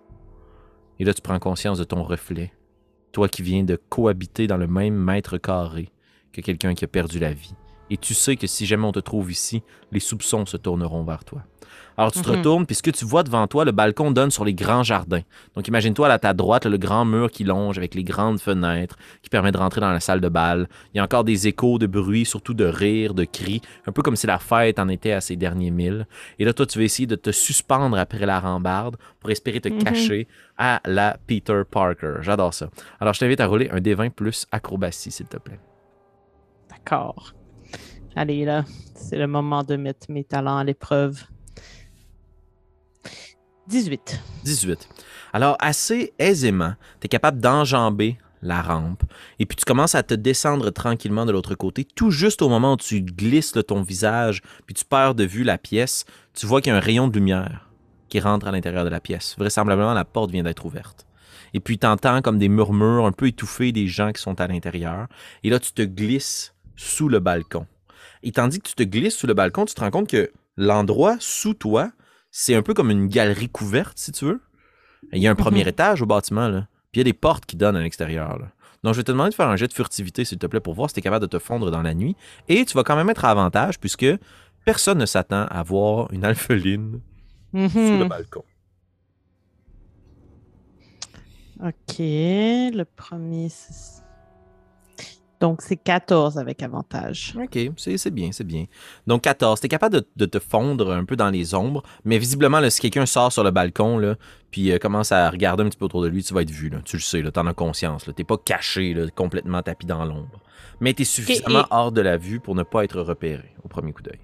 Et 0.99 1.03
là, 1.03 1.13
tu 1.13 1.21
prends 1.21 1.39
conscience 1.39 1.77
de 1.77 1.83
ton 1.83 2.03
reflet, 2.03 2.53
toi 3.11 3.27
qui 3.27 3.41
viens 3.41 3.63
de 3.63 3.75
cohabiter 3.89 4.47
dans 4.47 4.57
le 4.57 4.67
même 4.67 4.95
mètre 4.95 5.37
carré 5.37 5.89
que 6.31 6.41
quelqu'un 6.41 6.73
qui 6.73 6.85
a 6.85 6.87
perdu 6.87 7.19
la 7.19 7.33
vie. 7.33 7.55
Et 7.89 7.97
tu 7.97 8.13
sais 8.13 8.35
que 8.35 8.47
si 8.47 8.65
jamais 8.65 8.85
on 8.85 8.91
te 8.91 8.99
trouve 8.99 9.31
ici, 9.31 9.61
les 9.91 9.99
soupçons 9.99 10.45
se 10.45 10.57
tourneront 10.57 11.03
vers 11.03 11.23
toi. 11.23 11.43
Alors 11.97 12.11
tu 12.11 12.21
te 12.21 12.29
Mhm. 12.29 12.35
retournes, 12.37 12.65
puis 12.65 12.75
ce 12.75 12.83
que 12.83 12.91
tu 12.91 13.05
vois 13.05 13.23
devant 13.23 13.47
toi, 13.47 13.63
le 13.63 13.71
balcon 13.71 14.11
donne 14.11 14.29
sur 14.31 14.43
les 14.43 14.53
grands 14.53 14.83
jardins. 14.83 15.21
Donc 15.55 15.67
imagine-toi 15.67 16.09
à 16.09 16.19
ta 16.19 16.33
droite, 16.33 16.65
le 16.65 16.77
grand 16.77 17.05
mur 17.05 17.31
qui 17.31 17.43
longe 17.43 17.77
avec 17.77 17.95
les 17.95 18.03
grandes 18.03 18.39
fenêtres 18.39 18.97
qui 19.21 19.29
permet 19.29 19.51
de 19.51 19.57
rentrer 19.57 19.81
dans 19.81 19.91
la 19.91 19.99
salle 20.01 20.19
de 20.19 20.27
bal. 20.27 20.67
Il 20.93 20.97
y 20.97 20.99
a 20.99 21.03
encore 21.03 21.23
des 21.23 21.47
échos 21.47 21.77
de 21.79 21.87
bruit, 21.87 22.25
surtout 22.25 22.53
de 22.53 22.65
rires, 22.65 23.13
de 23.13 23.23
cris, 23.23 23.61
un 23.87 23.91
peu 23.91 24.01
comme 24.01 24.15
si 24.17 24.27
la 24.27 24.39
fête 24.39 24.77
en 24.79 24.89
était 24.89 25.13
à 25.13 25.21
ses 25.21 25.35
derniers 25.37 25.71
milles. 25.71 26.05
Et 26.37 26.43
là, 26.45 26.53
toi, 26.53 26.65
tu 26.65 26.79
vas 26.79 26.83
essayer 26.85 27.07
de 27.07 27.15
te 27.15 27.31
suspendre 27.31 27.97
après 27.97 28.25
la 28.25 28.39
rambarde 28.39 28.97
pour 29.19 29.29
espérer 29.31 29.61
te 29.61 29.69
Mhm. 29.69 29.83
cacher 29.83 30.27
à 30.57 30.81
la 30.85 31.17
Peter 31.27 31.61
Parker. 31.69 32.15
J'adore 32.21 32.53
ça. 32.53 32.69
Alors 32.99 33.13
je 33.13 33.19
t'invite 33.21 33.39
à 33.39 33.47
rouler 33.47 33.69
un 33.71 33.79
D20 33.79 34.09
plus 34.09 34.47
acrobatie, 34.51 35.11
s'il 35.11 35.27
te 35.27 35.37
plaît. 35.37 35.59
D'accord. 36.69 37.33
Allez, 38.15 38.45
là, 38.45 38.63
c'est 38.95 39.17
le 39.17 39.27
moment 39.27 39.63
de 39.63 39.75
mettre 39.75 40.09
mes 40.09 40.23
talents 40.23 40.57
à 40.57 40.63
l'épreuve. 40.63 41.25
18. 43.67 44.21
18. 44.43 44.87
Alors, 45.33 45.57
assez 45.59 46.13
aisément, 46.17 46.75
tu 47.01 47.05
es 47.05 47.07
capable 47.09 47.41
d'enjamber 47.41 48.17
la 48.41 48.61
rampe 48.61 49.03
et 49.39 49.45
puis 49.45 49.57
tu 49.57 49.65
commences 49.65 49.95
à 49.95 50.03
te 50.03 50.13
descendre 50.13 50.69
tranquillement 50.69 51.25
de 51.25 51.33
l'autre 51.33 51.55
côté. 51.55 51.83
Tout 51.83 52.11
juste 52.11 52.41
au 52.41 52.47
moment 52.47 52.73
où 52.73 52.77
tu 52.77 53.01
glisses 53.01 53.53
ton 53.67 53.81
visage 53.81 54.41
puis 54.65 54.75
tu 54.75 54.85
perds 54.85 55.15
de 55.15 55.25
vue 55.25 55.43
la 55.43 55.57
pièce, 55.57 56.05
tu 56.33 56.45
vois 56.45 56.61
qu'il 56.61 56.71
y 56.71 56.73
a 56.73 56.77
un 56.77 56.81
rayon 56.81 57.07
de 57.09 57.15
lumière 57.15 57.69
qui 58.07 58.19
rentre 58.21 58.47
à 58.47 58.51
l'intérieur 58.51 58.85
de 58.85 58.89
la 58.89 59.01
pièce. 59.01 59.35
Vraisemblablement, 59.37 59.93
la 59.93 60.05
porte 60.05 60.31
vient 60.31 60.43
d'être 60.43 60.65
ouverte. 60.65 61.05
Et 61.53 61.59
puis, 61.59 61.77
tu 61.77 61.87
entends 61.87 62.21
comme 62.21 62.37
des 62.37 62.49
murmures 62.49 63.05
un 63.05 63.11
peu 63.11 63.27
étouffés 63.27 63.71
des 63.71 63.87
gens 63.87 64.11
qui 64.11 64.21
sont 64.21 64.39
à 64.39 64.47
l'intérieur. 64.47 65.07
Et 65.43 65.49
là, 65.49 65.59
tu 65.59 65.71
te 65.71 65.81
glisses 65.81 66.53
sous 66.75 67.09
le 67.09 67.19
balcon. 67.19 67.65
Et 68.25 68.31
tandis 68.33 68.59
que 68.59 68.67
tu 68.67 68.75
te 68.75 68.83
glisses 68.83 69.15
sous 69.15 69.27
le 69.27 69.33
balcon, 69.33 69.63
tu 69.65 69.73
te 69.75 69.79
rends 69.79 69.91
compte 69.91 70.09
que 70.09 70.31
l'endroit 70.57 71.15
sous 71.19 71.53
toi, 71.53 71.91
c'est 72.31 72.55
un 72.55 72.61
peu 72.63 72.73
comme 72.73 72.89
une 72.91 73.07
galerie 73.07 73.47
couverte, 73.49 73.97
si 73.97 74.11
tu 74.11 74.25
veux. 74.25 74.41
Il 75.13 75.21
y 75.21 75.27
a 75.27 75.31
un 75.31 75.35
premier 75.35 75.61
Mhm. 75.61 75.69
étage 75.69 76.01
au 76.01 76.05
bâtiment, 76.05 76.49
là. 76.49 76.67
Puis 76.91 76.99
il 76.99 76.99
y 76.99 77.01
a 77.01 77.03
des 77.05 77.13
portes 77.13 77.45
qui 77.45 77.55
donnent 77.55 77.75
à 77.77 77.81
l'extérieur. 77.81 78.39
Donc, 78.83 78.93
je 78.93 78.99
vais 78.99 79.03
te 79.03 79.11
demander 79.11 79.29
de 79.29 79.35
faire 79.35 79.47
un 79.47 79.55
jet 79.55 79.67
de 79.67 79.73
furtivité, 79.73 80.25
s'il 80.25 80.37
te 80.39 80.47
plaît, 80.47 80.59
pour 80.59 80.73
voir 80.73 80.89
si 80.89 80.95
tu 80.95 80.99
es 80.99 81.03
capable 81.03 81.21
de 81.25 81.29
te 81.29 81.39
fondre 81.39 81.69
dans 81.71 81.81
la 81.81 81.93
nuit. 81.93 82.15
Et 82.49 82.65
tu 82.65 82.73
vas 82.75 82.83
quand 82.83 82.95
même 82.95 83.09
être 83.09 83.25
à 83.25 83.29
avantage, 83.31 83.79
puisque 83.79 84.05
personne 84.65 84.97
ne 84.97 85.05
s'attend 85.05 85.45
à 85.45 85.61
voir 85.63 86.11
une 86.11 86.25
alpheline 86.25 86.99
Mhm. 87.53 87.69
sous 87.69 87.77
le 87.99 88.05
balcon. 88.05 88.43
OK. 91.63 91.97
Le 91.99 92.83
premier. 92.83 93.49
c'est- 93.49 94.01
Donc, 95.41 95.61
c'est 95.61 95.75
14 95.75 96.37
avec 96.37 96.63
avantage. 96.63 97.33
OK, 97.41 97.57
c'est 97.77 97.97
c'est 97.97 98.11
bien, 98.11 98.31
c'est 98.31 98.43
bien. 98.45 98.65
Donc 99.05 99.23
14, 99.23 99.59
tu 99.59 99.65
es 99.65 99.69
capable 99.69 99.95
de, 99.95 100.07
de 100.15 100.25
te 100.25 100.39
fondre 100.39 100.91
un 100.91 101.03
peu 101.05 101.15
dans 101.15 101.29
les 101.29 101.53
ombres, 101.53 101.83
mais 102.05 102.17
visiblement, 102.17 102.59
là, 102.59 102.69
si 102.69 102.79
quelqu'un 102.81 103.05
sort 103.05 103.31
sur 103.31 103.43
le 103.43 103.51
balcon, 103.51 103.97
là, 103.97 104.15
puis 104.51 104.71
euh, 104.71 104.77
commence 104.77 105.11
à 105.11 105.29
regarder 105.29 105.63
un 105.63 105.69
petit 105.69 105.77
peu 105.77 105.85
autour 105.85 106.01
de 106.01 106.07
lui, 106.07 106.23
tu 106.23 106.33
vas 106.33 106.41
être 106.41 106.51
vu, 106.51 106.69
là. 106.69 106.79
tu 106.85 106.95
le 106.95 107.01
sais, 107.01 107.21
tu 107.21 107.39
en 107.39 107.47
as 107.47 107.53
conscience. 107.53 108.05
Tu 108.05 108.11
n'es 108.17 108.23
pas 108.23 108.37
caché, 108.37 108.93
là, 108.93 109.07
complètement 109.13 109.61
tapis 109.61 109.85
dans 109.85 110.05
l'ombre. 110.05 110.39
Mais 110.79 110.93
tu 110.93 111.01
es 111.01 111.05
suffisamment 111.05 111.61
et- 111.61 111.67
hors 111.71 111.91
de 111.91 112.01
la 112.01 112.17
vue 112.17 112.39
pour 112.39 112.55
ne 112.55 112.63
pas 112.63 112.83
être 112.83 113.01
repéré 113.01 113.53
au 113.63 113.67
premier 113.67 113.91
coup 113.91 114.01
d'œil. 114.01 114.19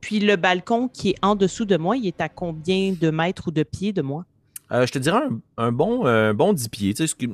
Puis 0.00 0.20
le 0.20 0.36
balcon 0.36 0.88
qui 0.88 1.10
est 1.10 1.16
en 1.22 1.34
dessous 1.34 1.64
de 1.64 1.76
moi, 1.76 1.96
il 1.96 2.06
est 2.06 2.20
à 2.20 2.28
combien 2.28 2.92
de 2.98 3.10
mètres 3.10 3.48
ou 3.48 3.50
de 3.50 3.64
pieds 3.64 3.92
de 3.92 4.02
moi? 4.02 4.24
Euh, 4.70 4.86
je 4.86 4.92
te 4.92 4.98
dirais 4.98 5.22
un, 5.56 5.64
un 5.64 5.72
bon, 5.72 6.06
un 6.06 6.34
bon 6.34 6.52
10 6.52 6.68
pieds, 6.68 6.94
tu 6.94 7.06
sais, 7.06 7.26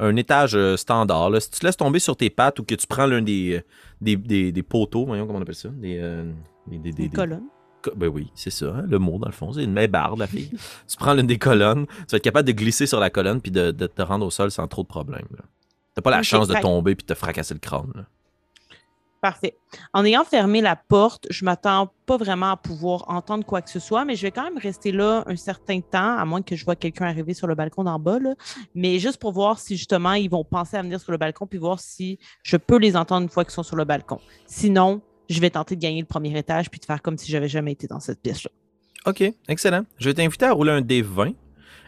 un 0.00 0.16
étage 0.16 0.54
euh, 0.54 0.76
standard. 0.76 1.30
là. 1.30 1.40
Si 1.40 1.50
tu 1.50 1.60
te 1.60 1.66
laisses 1.66 1.76
tomber 1.76 1.98
sur 1.98 2.16
tes 2.16 2.30
pattes 2.30 2.58
ou 2.58 2.64
que 2.64 2.74
tu 2.74 2.86
prends 2.86 3.06
l'un 3.06 3.22
des, 3.22 3.56
euh, 3.58 3.62
des, 4.00 4.16
des, 4.16 4.52
des 4.52 4.62
poteaux, 4.62 5.06
voyons 5.06 5.26
comment 5.26 5.38
on 5.38 5.42
appelle 5.42 5.54
ça, 5.54 5.68
des, 5.70 5.98
euh, 6.00 6.30
des, 6.66 6.78
des- 6.78 6.92
des- 6.92 7.02
Une 7.04 7.08
des- 7.10 7.16
colonne. 7.16 7.42
Co- 7.82 7.92
Ben 7.96 8.08
oui, 8.08 8.30
c'est 8.34 8.50
ça, 8.50 8.66
hein, 8.76 8.84
le 8.88 8.98
mot 8.98 9.18
dans 9.18 9.26
le 9.28 9.32
fond. 9.32 9.52
C'est 9.52 9.62
une 9.64 9.72
mébarde, 9.72 10.18
la 10.18 10.26
fille. 10.26 10.50
tu 10.88 10.96
prends 10.96 11.14
l'une 11.14 11.26
des 11.26 11.38
colonnes, 11.38 11.86
tu 11.86 11.92
vas 12.12 12.16
être 12.16 12.24
capable 12.24 12.46
de 12.48 12.52
glisser 12.52 12.86
sur 12.86 12.98
la 12.98 13.10
colonne 13.10 13.40
puis 13.40 13.50
de, 13.50 13.70
de 13.70 13.86
te 13.86 14.02
rendre 14.02 14.24
au 14.26 14.30
sol 14.30 14.50
sans 14.50 14.66
trop 14.68 14.82
de 14.82 14.88
problèmes. 14.88 15.26
T'as 15.94 16.02
pas 16.02 16.10
la 16.10 16.22
chance 16.22 16.48
de 16.48 16.54
tomber 16.62 16.94
puis 16.96 17.06
de 17.06 17.12
te 17.14 17.18
fracasser 17.18 17.54
le 17.54 17.60
crâne. 17.60 17.92
là. 17.94 18.02
Parfait. 19.24 19.56
En 19.94 20.04
ayant 20.04 20.22
fermé 20.22 20.60
la 20.60 20.76
porte, 20.76 21.26
je 21.30 21.46
m'attends 21.46 21.90
pas 22.04 22.18
vraiment 22.18 22.50
à 22.50 22.56
pouvoir 22.58 23.08
entendre 23.08 23.42
quoi 23.42 23.62
que 23.62 23.70
ce 23.70 23.78
soit, 23.80 24.04
mais 24.04 24.16
je 24.16 24.20
vais 24.20 24.30
quand 24.30 24.44
même 24.44 24.58
rester 24.58 24.92
là 24.92 25.24
un 25.26 25.36
certain 25.36 25.80
temps, 25.80 26.18
à 26.18 26.26
moins 26.26 26.42
que 26.42 26.54
je 26.54 26.62
vois 26.62 26.76
quelqu'un 26.76 27.06
arriver 27.06 27.32
sur 27.32 27.46
le 27.46 27.54
balcon 27.54 27.84
d'en 27.84 27.98
bas, 27.98 28.18
mais 28.74 28.98
juste 28.98 29.16
pour 29.16 29.32
voir 29.32 29.60
si 29.60 29.78
justement 29.78 30.12
ils 30.12 30.28
vont 30.28 30.44
penser 30.44 30.76
à 30.76 30.82
venir 30.82 31.00
sur 31.00 31.10
le 31.10 31.16
balcon, 31.16 31.46
puis 31.46 31.58
voir 31.58 31.80
si 31.80 32.18
je 32.42 32.58
peux 32.58 32.76
les 32.76 32.96
entendre 32.96 33.22
une 33.22 33.30
fois 33.30 33.44
qu'ils 33.44 33.54
sont 33.54 33.62
sur 33.62 33.76
le 33.76 33.86
balcon. 33.86 34.20
Sinon, 34.44 35.00
je 35.30 35.40
vais 35.40 35.48
tenter 35.48 35.74
de 35.74 35.80
gagner 35.80 36.00
le 36.00 36.06
premier 36.06 36.36
étage, 36.38 36.68
puis 36.68 36.78
de 36.78 36.84
faire 36.84 37.00
comme 37.00 37.16
si 37.16 37.32
j'avais 37.32 37.48
jamais 37.48 37.72
été 37.72 37.86
dans 37.86 38.00
cette 38.00 38.20
pièce-là. 38.20 38.50
OK, 39.06 39.24
excellent. 39.48 39.86
Je 39.96 40.10
vais 40.10 40.14
t'inviter 40.14 40.44
à 40.44 40.52
rouler 40.52 40.72
un 40.72 40.82
D20 40.82 41.28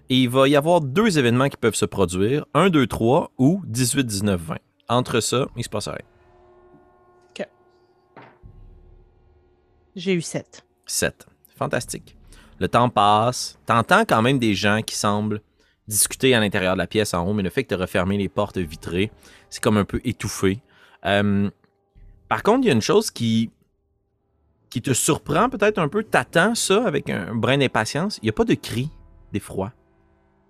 et 0.08 0.22
il 0.22 0.30
va 0.30 0.48
y 0.48 0.56
avoir 0.56 0.80
deux 0.80 1.18
événements 1.18 1.50
qui 1.50 1.58
peuvent 1.58 1.74
se 1.74 1.84
produire 1.84 2.46
1, 2.54 2.70
2, 2.70 2.86
3 2.86 3.32
ou 3.36 3.60
18, 3.66 4.06
19, 4.06 4.40
20. 4.40 4.56
Entre 4.88 5.20
ça, 5.20 5.48
il 5.54 5.64
se 5.64 5.68
passe 5.68 5.88
rien. 5.88 5.98
J'ai 9.96 10.12
eu 10.14 10.20
7. 10.22 10.64
7. 10.86 11.26
Fantastique. 11.56 12.16
Le 12.60 12.68
temps 12.68 12.88
passe. 12.88 13.58
T'entends 13.66 14.04
quand 14.04 14.22
même 14.22 14.38
des 14.38 14.54
gens 14.54 14.82
qui 14.82 14.94
semblent 14.94 15.40
discuter 15.88 16.34
à 16.34 16.40
l'intérieur 16.40 16.74
de 16.74 16.78
la 16.78 16.86
pièce 16.86 17.14
en 17.14 17.26
haut, 17.26 17.32
mais 17.32 17.42
le 17.42 17.50
fait 17.50 17.64
que 17.64 17.68
tu 17.68 17.74
as 17.74 17.78
refermé 17.78 18.18
les 18.18 18.28
portes 18.28 18.58
vitrées, 18.58 19.10
c'est 19.50 19.62
comme 19.62 19.76
un 19.76 19.84
peu 19.84 20.00
étouffé. 20.04 20.60
Euh, 21.04 21.50
par 22.28 22.42
contre, 22.42 22.64
il 22.64 22.66
y 22.68 22.70
a 22.70 22.74
une 22.74 22.82
chose 22.82 23.10
qui, 23.10 23.50
qui 24.68 24.82
te 24.82 24.92
surprend 24.92 25.48
peut-être 25.48 25.78
un 25.78 25.88
peu. 25.88 26.02
T'attends 26.02 26.54
ça 26.54 26.84
avec 26.86 27.08
un 27.08 27.34
brin 27.34 27.58
d'impatience. 27.58 28.18
Il 28.22 28.26
n'y 28.26 28.30
a 28.30 28.32
pas 28.32 28.44
de 28.44 28.54
cri 28.54 28.90
d'effroi. 29.32 29.72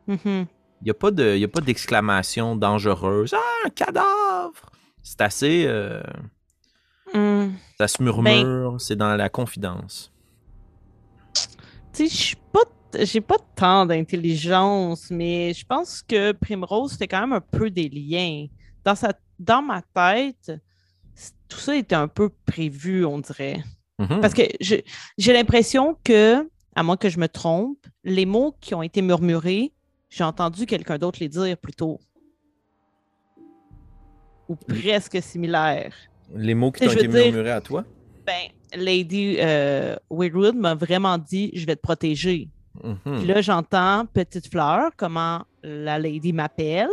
Mhm. 0.06 0.46
Il 0.80 0.84
n'y 0.84 0.90
a 0.90 0.94
pas 0.94 1.10
de- 1.10 1.34
il 1.34 1.40
y 1.40 1.44
a 1.44 1.48
pas 1.48 1.60
d'exclamation 1.60 2.56
dangereuse. 2.56 3.34
Ah, 3.34 3.66
un 3.66 3.70
cadavre! 3.70 4.70
C'est 5.02 5.20
assez. 5.20 5.64
euh, 5.66 6.02
Hum. 7.14 7.54
Ça 7.78 7.88
se 7.88 8.02
murmure, 8.02 8.76
c'est 8.78 8.96
dans 8.96 9.14
la 9.14 9.28
confidence. 9.28 10.12
Tu 11.92 12.08
sais, 12.08 12.08
je 12.08 12.16
suis 12.16 12.36
pas. 12.52 12.60
J'ai 12.98 13.20
pas 13.20 13.36
tant 13.54 13.84
d'intelligence, 13.84 15.10
mais 15.10 15.52
je 15.52 15.66
pense 15.66 16.02
que 16.02 16.32
Primrose 16.32 16.96
fait 16.96 17.08
quand 17.08 17.20
même 17.20 17.34
un 17.34 17.40
peu 17.42 17.68
des 17.68 17.90
liens. 17.90 18.46
Dans, 18.84 18.94
sa, 18.94 19.12
dans 19.38 19.60
ma 19.60 19.82
tête, 19.82 20.52
tout 21.48 21.58
ça 21.58 21.76
était 21.76 21.96
un 21.96 22.08
peu 22.08 22.30
prévu, 22.46 23.04
on 23.04 23.18
dirait. 23.18 23.62
Mhm. 23.98 24.20
Parce 24.20 24.32
que 24.32 24.42
j'ai 24.60 25.32
l'impression 25.32 25.98
que, 26.04 26.48
à 26.74 26.82
moins 26.82 26.96
que 26.96 27.10
je 27.10 27.18
me 27.18 27.28
trompe, 27.28 27.84
les 28.04 28.24
mots 28.24 28.56
qui 28.60 28.74
ont 28.74 28.82
été 28.82 29.02
murmurés, 29.02 29.74
j'ai 30.08 30.24
entendu 30.24 30.64
quelqu'un 30.64 30.96
d'autre 30.96 31.18
les 31.20 31.28
dire 31.28 31.58
plutôt. 31.58 32.00
Ou 34.48 34.54
presque 34.54 35.20
similaires. 35.22 35.94
Les 36.34 36.54
mots 36.54 36.72
qui 36.72 36.86
t'ont 36.86 36.92
été 36.92 37.08
murmurés 37.08 37.50
à 37.50 37.60
toi? 37.60 37.84
Ben, 38.26 38.50
Lady 38.74 39.36
euh, 39.38 39.96
Weirwood 40.10 40.56
m'a 40.56 40.74
vraiment 40.74 41.18
dit 41.18 41.50
je 41.54 41.66
vais 41.66 41.76
te 41.76 41.80
protéger. 41.80 42.48
Mhm. 42.82 43.18
Puis 43.18 43.26
là, 43.26 43.40
j'entends 43.40 44.06
Petite 44.06 44.50
Fleur, 44.50 44.90
comment 44.96 45.44
la 45.62 45.98
lady 45.98 46.32
m'appelle, 46.32 46.90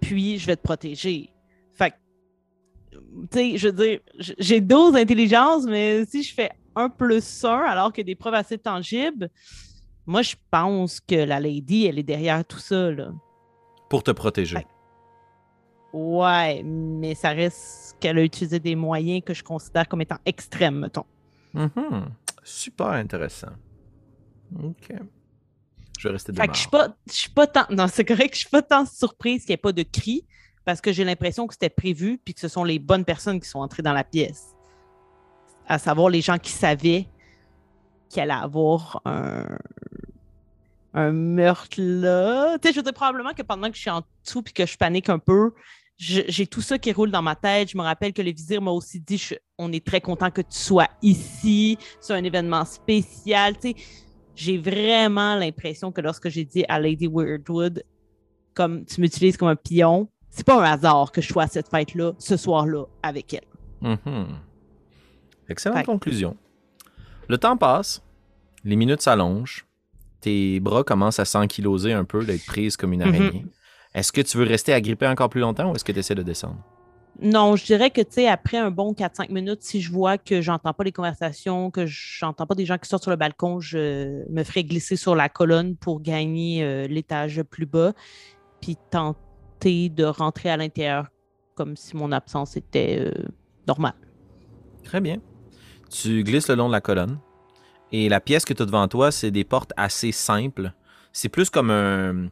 puis 0.00 0.38
je 0.38 0.46
vais 0.46 0.56
te 0.56 0.62
protéger. 0.62 1.30
Fait 1.74 1.94
tu 2.90 2.98
sais, 3.30 3.56
je 3.56 3.68
veux 3.68 3.86
dire, 3.86 4.00
j'ai 4.18 4.60
12 4.60 4.96
intelligences, 4.96 5.64
mais 5.64 6.04
si 6.06 6.22
je 6.22 6.34
fais 6.34 6.50
un 6.74 6.88
plus 6.88 7.44
un 7.44 7.58
alors 7.58 7.92
que 7.92 8.02
des 8.02 8.14
preuves 8.14 8.34
assez 8.34 8.58
tangibles, 8.58 9.30
moi, 10.06 10.22
je 10.22 10.34
pense 10.50 11.00
que 11.00 11.14
la 11.14 11.38
lady, 11.38 11.86
elle 11.86 11.98
est 11.98 12.04
derrière 12.04 12.44
tout 12.44 12.58
ça, 12.58 12.90
là. 12.90 13.12
Pour 13.88 14.02
te 14.02 14.10
protéger. 14.10 14.56
Ouais, 15.92 16.62
mais 16.62 17.14
ça 17.14 17.30
reste 17.30 17.96
qu'elle 18.00 18.18
a 18.18 18.22
utilisé 18.22 18.60
des 18.60 18.76
moyens 18.76 19.22
que 19.24 19.34
je 19.34 19.42
considère 19.42 19.88
comme 19.88 20.00
étant 20.00 20.18
extrêmes, 20.24 20.80
mettons. 20.80 21.06
Mhm. 21.52 22.10
Super 22.42 22.88
intéressant. 22.88 23.52
OK. 24.62 24.92
Je 25.98 26.08
vais 26.08 26.12
rester 26.12 26.32
de 26.32 26.40
Fait 26.40 26.48
que 26.48 26.54
je 26.54 26.60
suis 26.60 26.70
pas, 26.70 26.88
je 27.06 27.12
suis 27.12 27.30
pas 27.30 27.46
tant. 27.46 27.66
Non, 27.70 27.86
c'est 27.88 28.04
correct, 28.04 28.34
je 28.34 28.40
suis 28.40 28.48
pas 28.48 28.62
tant 28.62 28.86
surprise 28.86 29.42
qu'il 29.42 29.50
n'y 29.50 29.54
ait 29.54 29.58
pas 29.58 29.72
de 29.72 29.82
cri 29.82 30.24
parce 30.64 30.80
que 30.80 30.92
j'ai 30.92 31.04
l'impression 31.04 31.46
que 31.46 31.54
c'était 31.54 31.68
prévu 31.68 32.18
puis 32.24 32.34
que 32.34 32.40
ce 32.40 32.48
sont 32.48 32.64
les 32.64 32.78
bonnes 32.78 33.04
personnes 33.04 33.40
qui 33.40 33.48
sont 33.48 33.60
entrées 33.60 33.82
dans 33.82 33.92
la 33.92 34.04
pièce. 34.04 34.54
À 35.66 35.78
savoir 35.78 36.08
les 36.08 36.20
gens 36.20 36.38
qui 36.38 36.52
savaient 36.52 37.06
qu'il 38.08 38.22
allait 38.22 38.32
avoir 38.32 39.02
un, 39.04 39.44
un 40.94 41.12
meurtre 41.12 41.76
là. 41.78 42.58
Tu 42.58 42.68
sais, 42.68 42.72
je 42.72 42.78
veux 42.78 42.82
dire, 42.82 42.92
probablement 42.92 43.32
que 43.32 43.42
pendant 43.42 43.68
que 43.68 43.76
je 43.76 43.80
suis 43.80 43.90
en 43.90 44.02
dessous 44.24 44.42
puis 44.42 44.52
que 44.52 44.66
je 44.66 44.76
panique 44.76 45.08
un 45.08 45.18
peu, 45.18 45.52
j'ai 46.02 46.46
tout 46.46 46.62
ça 46.62 46.78
qui 46.78 46.92
roule 46.92 47.10
dans 47.10 47.20
ma 47.20 47.36
tête. 47.36 47.70
Je 47.70 47.76
me 47.76 47.82
rappelle 47.82 48.12
que 48.14 48.22
le 48.22 48.30
vizir 48.32 48.62
m'a 48.62 48.70
aussi 48.70 49.00
dit 49.00 49.18
je- 49.18 49.34
on 49.58 49.70
est 49.72 49.84
très 49.84 50.00
content 50.00 50.30
que 50.30 50.40
tu 50.40 50.56
sois 50.58 50.88
ici. 51.02 51.76
C'est 52.00 52.14
un 52.14 52.24
événement 52.24 52.64
spécial. 52.64 53.54
Tu 53.58 53.68
sais, 53.72 53.76
j'ai 54.34 54.56
vraiment 54.56 55.36
l'impression 55.36 55.92
que 55.92 56.00
lorsque 56.00 56.30
j'ai 56.30 56.44
dit 56.46 56.64
à 56.68 56.80
Lady 56.80 57.06
Weirdwood, 57.06 57.82
comme 58.54 58.84
tu 58.86 59.00
m'utilises 59.02 59.36
comme 59.36 59.48
un 59.48 59.56
pion, 59.56 60.08
c'est 60.30 60.46
pas 60.46 60.58
un 60.60 60.72
hasard 60.72 61.12
que 61.12 61.20
je 61.20 61.28
sois 61.28 61.42
à 61.42 61.48
cette 61.48 61.68
fête-là, 61.68 62.12
ce 62.18 62.36
soir-là, 62.38 62.84
avec 63.02 63.34
elle. 63.34 63.44
Mhm. 63.82 64.38
Excellente 65.48 65.78
Fait- 65.78 65.84
conclusion. 65.84 66.36
Le 67.28 67.36
temps 67.36 67.56
passe, 67.56 68.02
les 68.64 68.76
minutes 68.76 69.02
s'allongent, 69.02 69.66
tes 70.20 70.60
bras 70.60 70.82
commencent 70.84 71.18
à 71.20 71.24
s'enkyloser 71.24 71.92
un 71.92 72.04
peu, 72.04 72.24
d'être 72.24 72.44
prise 72.46 72.76
comme 72.76 72.92
une 72.92 73.02
Mhm. 73.04 73.08
araignée. 73.08 73.46
Est-ce 73.94 74.12
que 74.12 74.20
tu 74.20 74.36
veux 74.38 74.44
rester 74.44 74.72
agrippé 74.72 75.06
encore 75.06 75.28
plus 75.28 75.40
longtemps 75.40 75.70
ou 75.70 75.74
est-ce 75.74 75.84
que 75.84 75.92
tu 75.92 75.98
essaies 75.98 76.14
de 76.14 76.22
descendre? 76.22 76.58
Non, 77.20 77.54
je 77.56 77.64
dirais 77.66 77.90
que, 77.90 78.00
tu 78.00 78.12
sais, 78.12 78.28
après 78.28 78.56
un 78.56 78.70
bon 78.70 78.94
4-5 78.94 79.30
minutes, 79.30 79.62
si 79.62 79.82
je 79.82 79.92
vois 79.92 80.16
que 80.16 80.40
j'entends 80.40 80.72
pas 80.72 80.84
les 80.84 80.92
conversations, 80.92 81.70
que 81.70 81.84
j'entends 81.86 82.46
pas 82.46 82.54
des 82.54 82.64
gens 82.64 82.78
qui 82.78 82.88
sortent 82.88 83.02
sur 83.02 83.10
le 83.10 83.16
balcon, 83.16 83.60
je 83.60 84.22
me 84.30 84.42
ferai 84.44 84.64
glisser 84.64 84.96
sur 84.96 85.14
la 85.14 85.28
colonne 85.28 85.76
pour 85.76 86.00
gagner 86.00 86.62
euh, 86.64 86.86
l'étage 86.86 87.42
plus 87.42 87.66
bas, 87.66 87.92
puis 88.62 88.76
tenter 88.90 89.88
de 89.90 90.04
rentrer 90.04 90.48
à 90.50 90.56
l'intérieur 90.56 91.08
comme 91.56 91.76
si 91.76 91.94
mon 91.96 92.10
absence 92.12 92.56
était 92.56 92.98
euh, 93.00 93.12
normale. 93.66 93.92
Très 94.84 95.00
bien. 95.00 95.18
Tu 95.90 96.22
glisses 96.24 96.48
le 96.48 96.54
long 96.54 96.68
de 96.68 96.72
la 96.72 96.80
colonne. 96.80 97.18
Et 97.92 98.08
la 98.08 98.20
pièce 98.20 98.44
que 98.46 98.54
tu 98.54 98.62
as 98.62 98.66
devant 98.66 98.86
toi, 98.88 99.10
c'est 99.10 99.30
des 99.32 99.44
portes 99.44 99.72
assez 99.76 100.12
simples. 100.12 100.72
C'est 101.12 101.28
plus 101.28 101.50
comme 101.50 101.70
un- 101.70 102.28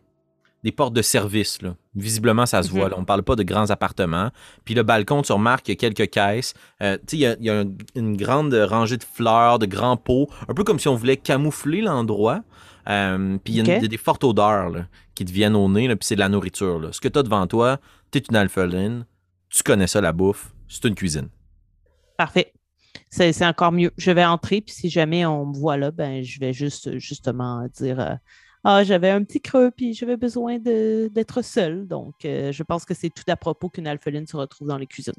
des 0.64 0.72
portes 0.72 0.92
de 0.94 1.02
service. 1.02 1.62
Là. 1.62 1.74
Visiblement, 1.94 2.46
ça 2.46 2.62
se 2.62 2.68
Mhm. 2.70 2.78
voit. 2.78 2.88
là. 2.88 2.94
On 2.96 3.00
ne 3.00 3.04
parle 3.06 3.22
pas 3.22 3.36
de 3.36 3.42
grands 3.42 3.70
appartements. 3.70 4.30
Puis 4.64 4.74
le 4.74 4.82
balcon, 4.82 5.22
tu 5.22 5.32
remarques 5.32 5.64
qu'il 5.64 5.74
y 5.74 5.76
a 5.86 5.90
quelques 5.90 6.10
caisses. 6.10 6.54
Euh, 6.82 6.98
il 7.12 7.18
y 7.20 7.26
a, 7.26 7.36
il 7.38 7.44
y 7.44 7.50
a 7.50 7.60
un- 7.60 7.72
une 7.94 8.16
grande 8.16 8.52
rangée 8.54 8.96
de 8.96 9.04
fleurs, 9.04 9.58
de 9.58 9.66
grands 9.66 9.96
pots. 9.96 10.28
Un 10.48 10.54
peu 10.54 10.64
comme 10.64 10.78
si 10.78 10.88
on 10.88 10.94
voulait 10.96 11.16
camoufler 11.16 11.80
l'endroit. 11.80 12.42
Euh, 12.88 13.36
puis 13.44 13.52
il 13.54 13.56
y 13.66 13.70
a 13.70 13.76
une- 13.78 13.86
des 13.86 13.96
fortes 13.98 14.24
odeurs 14.24 14.70
là, 14.70 14.86
qui 15.14 15.24
te 15.24 15.30
viennent 15.32 15.54
au 15.56 15.68
nez. 15.68 15.88
puis 15.88 15.98
c'est 16.06 16.14
de 16.14 16.20
la 16.20 16.28
nourriture. 16.28 16.78
là. 16.80 16.88
Ce 16.92 17.00
que 17.00 17.08
tu 17.08 17.18
as 17.18 17.22
devant 17.22 17.46
toi, 17.46 17.78
tu 18.10 18.18
es 18.18 18.22
une 18.30 18.36
alpheline. 18.36 19.04
Tu 19.50 19.62
connais 19.62 19.86
ça, 19.86 20.00
la 20.00 20.12
bouffe. 20.12 20.52
C'est 20.68 20.84
une 20.86 20.94
cuisine. 20.94 21.28
Parfait. 22.16 22.52
C'est 23.10 23.32
c'est 23.32 23.46
encore 23.46 23.72
mieux. 23.72 23.90
Je 23.96 24.10
vais 24.10 24.24
entrer, 24.24 24.60
puis 24.60 24.74
si 24.74 24.90
jamais 24.90 25.24
on 25.24 25.46
me 25.46 25.54
voit 25.56 25.76
là, 25.76 25.90
ben, 25.90 26.22
je 26.22 26.40
vais 26.40 26.52
juste 26.52 26.98
justement 26.98 27.66
dire 27.74 28.00
euh, 28.00 28.14
Ah, 28.70 28.84
j'avais 28.84 29.08
un 29.08 29.24
petit 29.24 29.40
creux, 29.40 29.70
puis 29.74 29.94
j'avais 29.94 30.18
besoin 30.18 30.58
d'être 30.58 31.40
seule. 31.40 31.88
Donc, 31.88 32.26
euh, 32.26 32.52
je 32.52 32.62
pense 32.62 32.84
que 32.84 32.92
c'est 32.92 33.08
tout 33.08 33.22
à 33.26 33.34
propos 33.34 33.70
qu'une 33.70 33.86
alpheline 33.86 34.26
se 34.26 34.36
retrouve 34.36 34.68
dans 34.68 34.76
les 34.76 34.86
cuisines. 34.86 35.14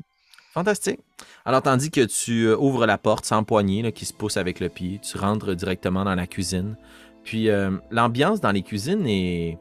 Fantastique. 0.54 1.00
Alors, 1.46 1.64
tandis 1.64 1.90
que 1.90 2.06
tu 2.06 2.44
euh, 2.44 2.56
ouvres 2.56 2.86
la 2.86 3.00
porte 3.00 3.26
sans 3.26 3.44
poignée 3.44 3.92
qui 3.92 4.06
se 4.06 4.14
pousse 4.14 4.38
avec 4.38 4.60
le 4.60 4.70
pied, 4.70 5.00
tu 5.02 5.18
rentres 5.18 5.56
directement 5.56 6.06
dans 6.06 6.14
la 6.14 6.28
cuisine. 6.28 6.78
Puis, 7.24 7.50
euh, 7.50 7.72
l'ambiance 7.90 8.40
dans 8.40 8.52
les 8.52 8.62
cuisines 8.62 9.08
est 9.08 9.58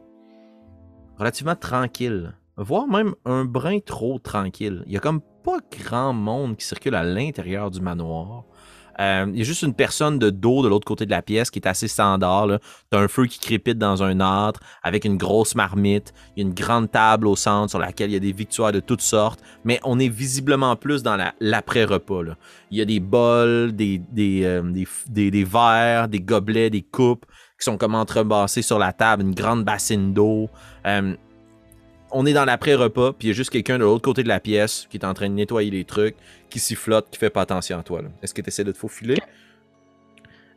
relativement 1.17 1.55
tranquille, 1.55 2.35
voire 2.57 2.85
même 2.85 3.15
un 3.25 3.43
brin 3.43 3.79
trop 3.79 4.19
tranquille. 4.19 4.83
Il 4.85 4.93
y 4.93 4.97
a 4.97 4.99
comme 4.99 5.21
pas 5.43 5.57
grand 5.79 6.13
monde 6.13 6.57
qui 6.57 6.65
circule 6.67 6.93
à 6.93 7.03
l'intérieur 7.03 7.71
du 7.71 7.81
manoir. 7.81 8.43
Euh, 8.99 9.25
il 9.31 9.37
y 9.39 9.41
a 9.41 9.45
juste 9.45 9.61
une 9.63 9.73
personne 9.73 10.19
de 10.19 10.29
dos 10.29 10.61
de 10.63 10.67
l'autre 10.67 10.85
côté 10.85 11.05
de 11.05 11.11
la 11.11 11.21
pièce 11.21 11.49
qui 11.49 11.59
est 11.59 11.67
assez 11.67 11.87
standard. 11.87 12.47
là. 12.47 12.59
T'as 12.89 12.99
un 12.99 13.07
feu 13.07 13.25
qui 13.25 13.39
crépite 13.39 13.77
dans 13.77 14.03
un 14.03 14.19
âtre 14.19 14.59
avec 14.83 15.05
une 15.05 15.17
grosse 15.17 15.55
marmite. 15.55 16.13
Il 16.35 16.43
y 16.43 16.45
a 16.45 16.47
une 16.49 16.53
grande 16.53 16.91
table 16.91 17.27
au 17.27 17.35
centre 17.35 17.69
sur 17.69 17.79
laquelle 17.79 18.09
il 18.09 18.13
y 18.13 18.17
a 18.17 18.19
des 18.19 18.33
victoires 18.33 18.71
de 18.71 18.79
toutes 18.79 19.01
sortes 19.01 19.39
mais 19.63 19.79
on 19.83 19.99
est 19.99 20.09
visiblement 20.09 20.75
plus 20.75 21.03
dans 21.03 21.15
la- 21.15 21.33
l'après-repas. 21.39 22.35
Il 22.71 22.77
y 22.77 22.81
a 22.81 22.85
des 22.85 22.99
bols, 22.99 23.71
des, 23.73 23.99
des, 24.11 24.43
euh, 24.43 24.61
des, 25.07 25.31
des- 25.31 25.43
verres, 25.43 26.07
des 26.07 26.19
gobelets, 26.19 26.69
des 26.69 26.81
coupes 26.81 27.25
qui 27.59 27.65
sont 27.65 27.77
comme 27.77 27.95
entrebâssés 27.95 28.61
sur 28.61 28.79
la 28.79 28.93
table, 28.93 29.23
une 29.23 29.35
grande 29.35 29.63
bassine 29.63 30.13
d'eau. 30.13 30.49
Euh, 30.85 31.15
on 32.11 32.25
est 32.25 32.33
dans 32.33 32.45
l'après-repas, 32.45 33.13
puis 33.13 33.27
il 33.27 33.31
y 33.31 33.31
a 33.31 33.35
juste 33.35 33.49
quelqu'un 33.49 33.77
de 33.77 33.83
l'autre 33.83 34.01
côté 34.01 34.23
de 34.23 34.27
la 34.27 34.39
pièce 34.39 34.87
qui 34.89 34.97
est 34.97 35.05
en 35.05 35.13
train 35.13 35.29
de 35.29 35.33
nettoyer 35.33 35.71
les 35.71 35.85
trucs, 35.85 36.15
qui 36.49 36.59
sifflote, 36.59 37.07
qui 37.09 37.17
fait 37.17 37.29
pas 37.29 37.41
attention 37.41 37.79
à 37.79 37.83
toi. 37.83 38.01
Est-ce 38.21 38.33
que 38.33 38.41
tu 38.41 38.47
essaies 38.47 38.63
de 38.63 38.71
te 38.71 38.77
faufiler? 38.77 39.17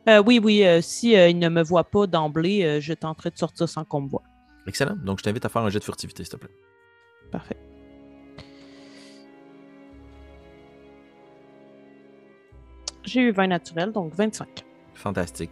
Euh, 0.09 0.21
oui, 0.25 0.39
oui, 0.43 0.65
euh, 0.65 0.81
si 0.81 1.15
euh, 1.15 1.29
il 1.29 1.39
ne 1.39 1.47
me 1.49 1.63
voit 1.63 1.85
pas 1.85 2.07
d'emblée, 2.07 2.63
euh, 2.63 2.81
je 2.81 2.93
tenterai 2.93 3.29
de 3.29 3.37
sortir 3.37 3.69
sans 3.69 3.85
qu'on 3.85 4.01
me 4.01 4.09
voie. 4.09 4.23
Excellent. 4.67 4.95
Donc, 4.97 5.19
je 5.19 5.23
t'invite 5.23 5.45
à 5.45 5.49
faire 5.49 5.61
un 5.61 5.69
jet 5.69 5.79
de 5.79 5.83
furtivité, 5.83 6.23
s'il 6.23 6.31
te 6.33 6.37
plaît. 6.37 6.53
Parfait. 7.31 7.57
J'ai 13.05 13.21
eu 13.21 13.31
20 13.31 13.47
naturel, 13.47 13.91
donc 13.91 14.13
25. 14.15 14.63
Fantastique. 14.93 15.51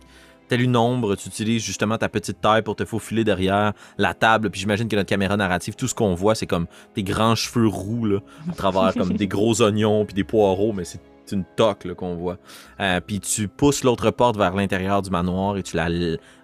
Tel 0.52 0.60
une 0.60 0.76
ombre, 0.76 1.16
tu 1.16 1.30
utilises 1.30 1.64
justement 1.64 1.98
ta 1.98 2.10
petite 2.10 2.42
taille 2.42 2.62
pour 2.62 2.76
te 2.76 2.84
faufiler 2.84 3.24
derrière 3.24 3.72
la 3.98 4.14
table. 4.14 4.50
Puis 4.50 4.60
j'imagine 4.60 4.90
que 4.90 4.98
notre 4.98 5.08
caméra 5.08 5.38
narrative, 5.38 5.76
tout 5.76 5.88
ce 5.88 5.96
qu'on 5.96 6.14
voit, 6.14 6.36
c'est 6.36 6.46
comme 6.46 6.68
tes 6.94 7.04
grands 7.04 7.36
cheveux 7.36 7.70
roux 7.70 8.04
là, 8.06 8.20
à 8.50 8.54
travers 8.54 8.94
comme 8.94 9.14
des 9.14 9.30
gros 9.30 9.62
oignons 9.62 10.04
puis 10.04 10.14
des 10.14 10.26
poireaux, 10.26 10.74
mais 10.74 10.84
c'est 10.84 11.00
une 11.32 11.46
toque 11.56 11.86
là, 11.86 11.94
qu'on 11.96 12.16
voit. 12.16 12.38
Euh, 12.82 13.00
puis 13.00 13.22
tu 13.22 13.48
pousses 13.48 13.86
l'autre 13.86 14.12
porte 14.12 14.36
vers 14.36 14.54
l'intérieur 14.54 15.02
du 15.02 15.10
manoir 15.10 15.56
et 15.56 15.64
tu 15.64 15.78
la 15.78 15.88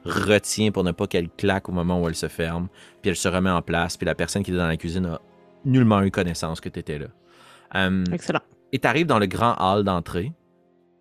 retiens 0.05 0.71
pour 0.71 0.85
ne 0.85 0.93
pas 0.93 1.07
qu'elle 1.07 1.27
claque 1.27 1.67
au 1.67 1.73
moment 1.73 2.01
où 2.01 2.07
elle 2.07 2.15
se 2.15 2.29
ferme. 2.29 2.69
Puis 3.01 3.09
elle 3.09 3.17
se 3.17 3.27
remet 3.27 3.49
en 3.49 3.61
place. 3.61 3.97
Puis 3.97 4.05
la 4.05 4.15
personne 4.15 4.41
qui 4.41 4.51
est 4.51 4.57
dans 4.57 4.67
la 4.67 4.77
cuisine 4.77 5.05
a 5.05 5.19
nullement 5.65 6.01
eu 6.03 6.11
connaissance 6.11 6.61
que 6.61 6.69
tu 6.69 6.79
étais 6.79 6.97
là. 6.97 7.07
Euh, 7.75 8.05
Excellent. 8.13 8.39
et 8.71 8.79
tu 8.79 8.87
arrives 8.87 9.07
dans 9.07 9.19
le 9.19 9.25
grand 9.25 9.57
hall 9.59 9.83
d'entrée, 9.83 10.31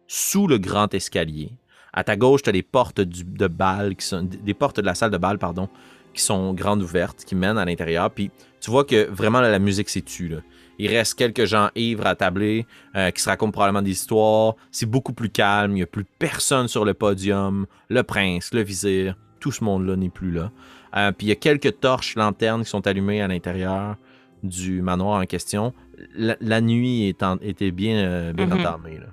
sous 0.09 0.49
le 0.49 0.59
grand 0.59 0.93
escalier. 0.93 1.53
À 1.97 2.05
ta 2.05 2.15
gauche, 2.17 2.43
tu 2.43 2.51
as 2.51 2.53
les 2.53 2.63
portes 2.63 3.01
du- 3.01 3.25
de 3.25 3.49
qui 3.95 4.07
sont, 4.07 4.23
des 4.23 4.55
portes 4.55 4.79
de 4.81 4.87
la 4.87 4.95
salle 4.95 5.11
de 5.11 5.19
bal, 5.19 5.39
pardon, 5.39 5.69
qui 6.15 6.23
sont 6.23 6.55
grandes 6.55 6.83
ouvertes, 6.83 7.25
qui 7.25 7.35
mènent 7.35 7.59
à 7.59 7.65
l'intérieur. 7.65 8.11
Puis 8.11 8.31
tu 8.61 8.71
vois 8.71 8.85
que 8.85 9.09
vraiment 9.11 9.41
là, 9.41 9.51
la 9.51 9.59
musique 9.59 9.89
s'est 9.89 10.03
tue. 10.03 10.29
là. 10.29 10.39
Il 10.79 10.89
reste 10.89 11.15
quelques 11.15 11.47
gens 11.47 11.71
ivres 11.75 12.07
à 12.07 12.15
tabler 12.15 12.67
euh, 12.97 13.11
qui 13.11 13.23
se 13.23 13.29
racontent 13.31 13.51
probablement 13.53 13.81
des 13.83 13.93
histoires. 13.93 14.55
C'est 14.71 14.85
beaucoup 14.87 15.15
plus 15.15 15.31
calme. 15.31 15.73
Il 15.73 15.77
n'y 15.77 15.83
a 15.83 15.87
plus 15.87 16.05
personne 16.19 16.69
sur 16.69 16.85
le 16.85 16.93
podium. 16.95 17.67
Le 17.89 18.03
prince, 18.03 18.53
le 18.53 18.63
vizir, 18.63 19.17
tout 19.41 19.53
ce 19.53 19.65
monde-là 19.65 19.97
n'est 19.97 20.11
plus 20.11 20.31
là. 20.33 20.51
Euh, 20.97 21.13
puis 21.13 21.27
il 21.27 21.31
y 21.31 21.33
a 21.33 21.37
quelques 21.37 21.81
torches, 21.81 22.15
lanternes 22.17 22.63
qui 22.65 22.71
sont 22.71 22.87
allumées 22.87 23.23
à 23.23 23.29
l'intérieur 23.29 23.97
du 24.43 24.83
manoir 24.83 25.21
en 25.21 25.25
question. 25.27 25.73
La, 26.15 26.37
la 26.43 26.61
nuit 26.61 27.09
est 27.09 27.23
en- 27.23 27.39
était 27.39 27.71
bien, 27.71 27.97
euh, 27.97 28.33
bien 28.35 28.47
Mhm. 28.47 28.61
entamée. 28.61 28.99
là. 28.99 29.07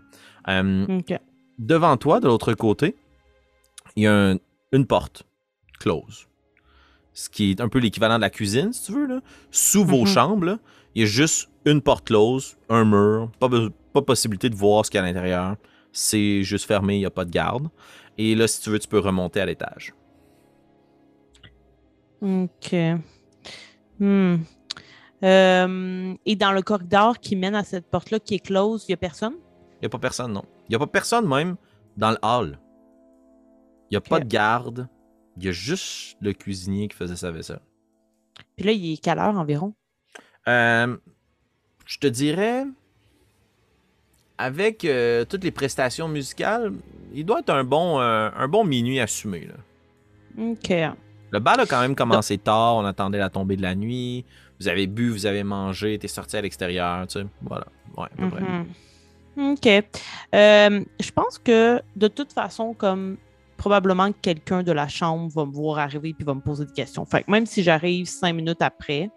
Devant 1.59 1.97
toi, 1.97 2.19
de 2.19 2.27
l'autre 2.27 2.53
côté, 2.53 2.95
il 3.95 4.03
y 4.03 4.07
a 4.07 4.13
un- 4.31 4.37
une 4.71 4.85
porte 4.87 5.23
close. 5.79 6.27
Ce 7.13 7.29
qui 7.29 7.51
est 7.51 7.61
un 7.61 7.69
peu 7.69 7.79
l'équivalent 7.79 8.15
de 8.15 8.21
la 8.21 8.29
cuisine, 8.29 8.73
si 8.73 8.85
tu 8.85 8.91
veux. 8.93 9.05
Là. 9.05 9.21
Sous 9.51 9.85
vos 9.85 10.01
Mhm. 10.01 10.07
chambres, 10.07 10.45
là, 10.45 10.59
il 10.95 11.01
y 11.01 11.05
a 11.05 11.07
juste 11.07 11.49
une 11.65 11.81
porte 11.81 12.05
close, 12.05 12.57
un 12.69 12.85
mur, 12.85 13.31
pas 13.39 14.01
possibilité 14.01 14.49
de 14.49 14.55
voir 14.55 14.85
ce 14.85 14.89
qu'il 14.91 14.97
y 14.97 15.01
a 15.01 15.03
à 15.03 15.07
l'intérieur. 15.07 15.55
C'est 15.91 16.41
juste 16.43 16.65
fermé, 16.65 16.95
il 16.95 16.99
n'y 16.99 17.05
a 17.05 17.11
pas 17.11 17.25
de 17.25 17.29
garde. 17.31 17.69
Et 18.17 18.33
là, 18.35 18.47
si 18.47 18.61
tu 18.61 18.69
veux, 18.71 18.79
tu 18.79 18.87
peux 18.87 18.99
remonter 18.99 19.39
à 19.41 19.45
l'étage. 19.45 19.93
OK. 22.21 22.75
Hmm. 23.99 24.37
Euh, 25.23 26.13
et 26.25 26.35
dans 26.35 26.51
le 26.51 26.61
corridor 26.61 27.19
qui 27.19 27.35
mène 27.35 27.55
à 27.55 27.63
cette 27.63 27.85
porte-là 27.89 28.19
qui 28.19 28.35
est 28.35 28.39
close, 28.45 28.85
il 28.87 28.91
n'y 28.91 28.95
a 28.95 28.97
personne? 28.97 29.35
Il 29.75 29.83
n'y 29.83 29.85
a 29.85 29.89
pas 29.89 29.99
personne, 29.99 30.33
non. 30.33 30.43
Il 30.67 30.71
n'y 30.71 30.75
a 30.75 30.79
pas 30.79 30.87
personne 30.87 31.27
même 31.27 31.55
dans 31.97 32.11
le 32.11 32.17
hall. 32.21 32.59
Il 33.89 33.93
n'y 33.93 33.97
a 33.97 34.01
pas 34.01 34.19
de 34.19 34.25
garde. 34.25 34.87
Il 35.37 35.45
y 35.45 35.49
a 35.49 35.51
juste 35.51 36.17
le 36.21 36.33
cuisinier 36.33 36.87
qui 36.87 36.95
faisait 36.95 37.15
sa 37.15 37.31
vaisselle. 37.31 37.59
Puis 38.55 38.65
là, 38.65 38.71
il 38.71 38.93
est 38.93 38.97
quelle 38.97 39.19
heure 39.19 39.37
environ? 39.37 39.73
Euh, 40.47 40.95
je 41.85 41.97
te 41.99 42.07
dirais, 42.07 42.65
avec 44.37 44.85
euh, 44.85 45.25
toutes 45.25 45.43
les 45.43 45.51
prestations 45.51 46.07
musicales, 46.07 46.73
il 47.13 47.25
doit 47.25 47.39
être 47.39 47.49
un 47.49 47.63
bon, 47.63 47.99
euh, 47.99 48.29
un 48.35 48.47
bon 48.47 48.63
minuit 48.63 48.99
assumé. 48.99 49.47
là. 49.47 49.55
OK. 50.51 50.69
Le 51.31 51.39
bal 51.39 51.59
a 51.59 51.65
quand 51.65 51.81
même 51.81 51.95
commencé 51.95 52.37
tard, 52.37 52.75
on 52.75 52.85
attendait 52.85 53.17
la 53.17 53.29
tombée 53.29 53.55
de 53.57 53.61
la 53.63 53.75
nuit. 53.75 54.25
Vous 54.59 54.67
avez 54.67 54.85
bu, 54.87 55.09
vous 55.09 55.25
avez 55.25 55.43
mangé, 55.43 55.97
t'es 55.97 56.07
sorti 56.07 56.37
à 56.37 56.41
l'extérieur, 56.41 57.07
tu 57.07 57.19
sais. 57.19 57.25
Voilà. 57.41 57.65
Ouais, 57.97 58.05
à 58.05 58.15
peu 58.15 58.29
près. 58.29 58.43
OK. 59.37 59.67
Euh, 59.67 60.83
je 60.99 61.11
pense 61.11 61.37
que 61.39 61.81
de 61.95 62.07
toute 62.07 62.33
façon, 62.33 62.73
comme 62.73 63.17
probablement 63.57 64.11
que 64.11 64.17
quelqu'un 64.21 64.61
de 64.63 64.71
la 64.71 64.87
chambre 64.87 65.29
va 65.33 65.45
me 65.45 65.51
voir 65.51 65.79
arriver 65.79 66.13
puis 66.13 66.25
va 66.25 66.33
me 66.33 66.41
poser 66.41 66.65
des 66.65 66.73
questions. 66.73 67.05
Fait 67.05 67.23
que 67.23 67.31
même 67.31 67.45
si 67.45 67.63
j'arrive 67.63 68.05
cinq 68.07 68.33
minutes 68.33 68.61
après, 68.61 69.09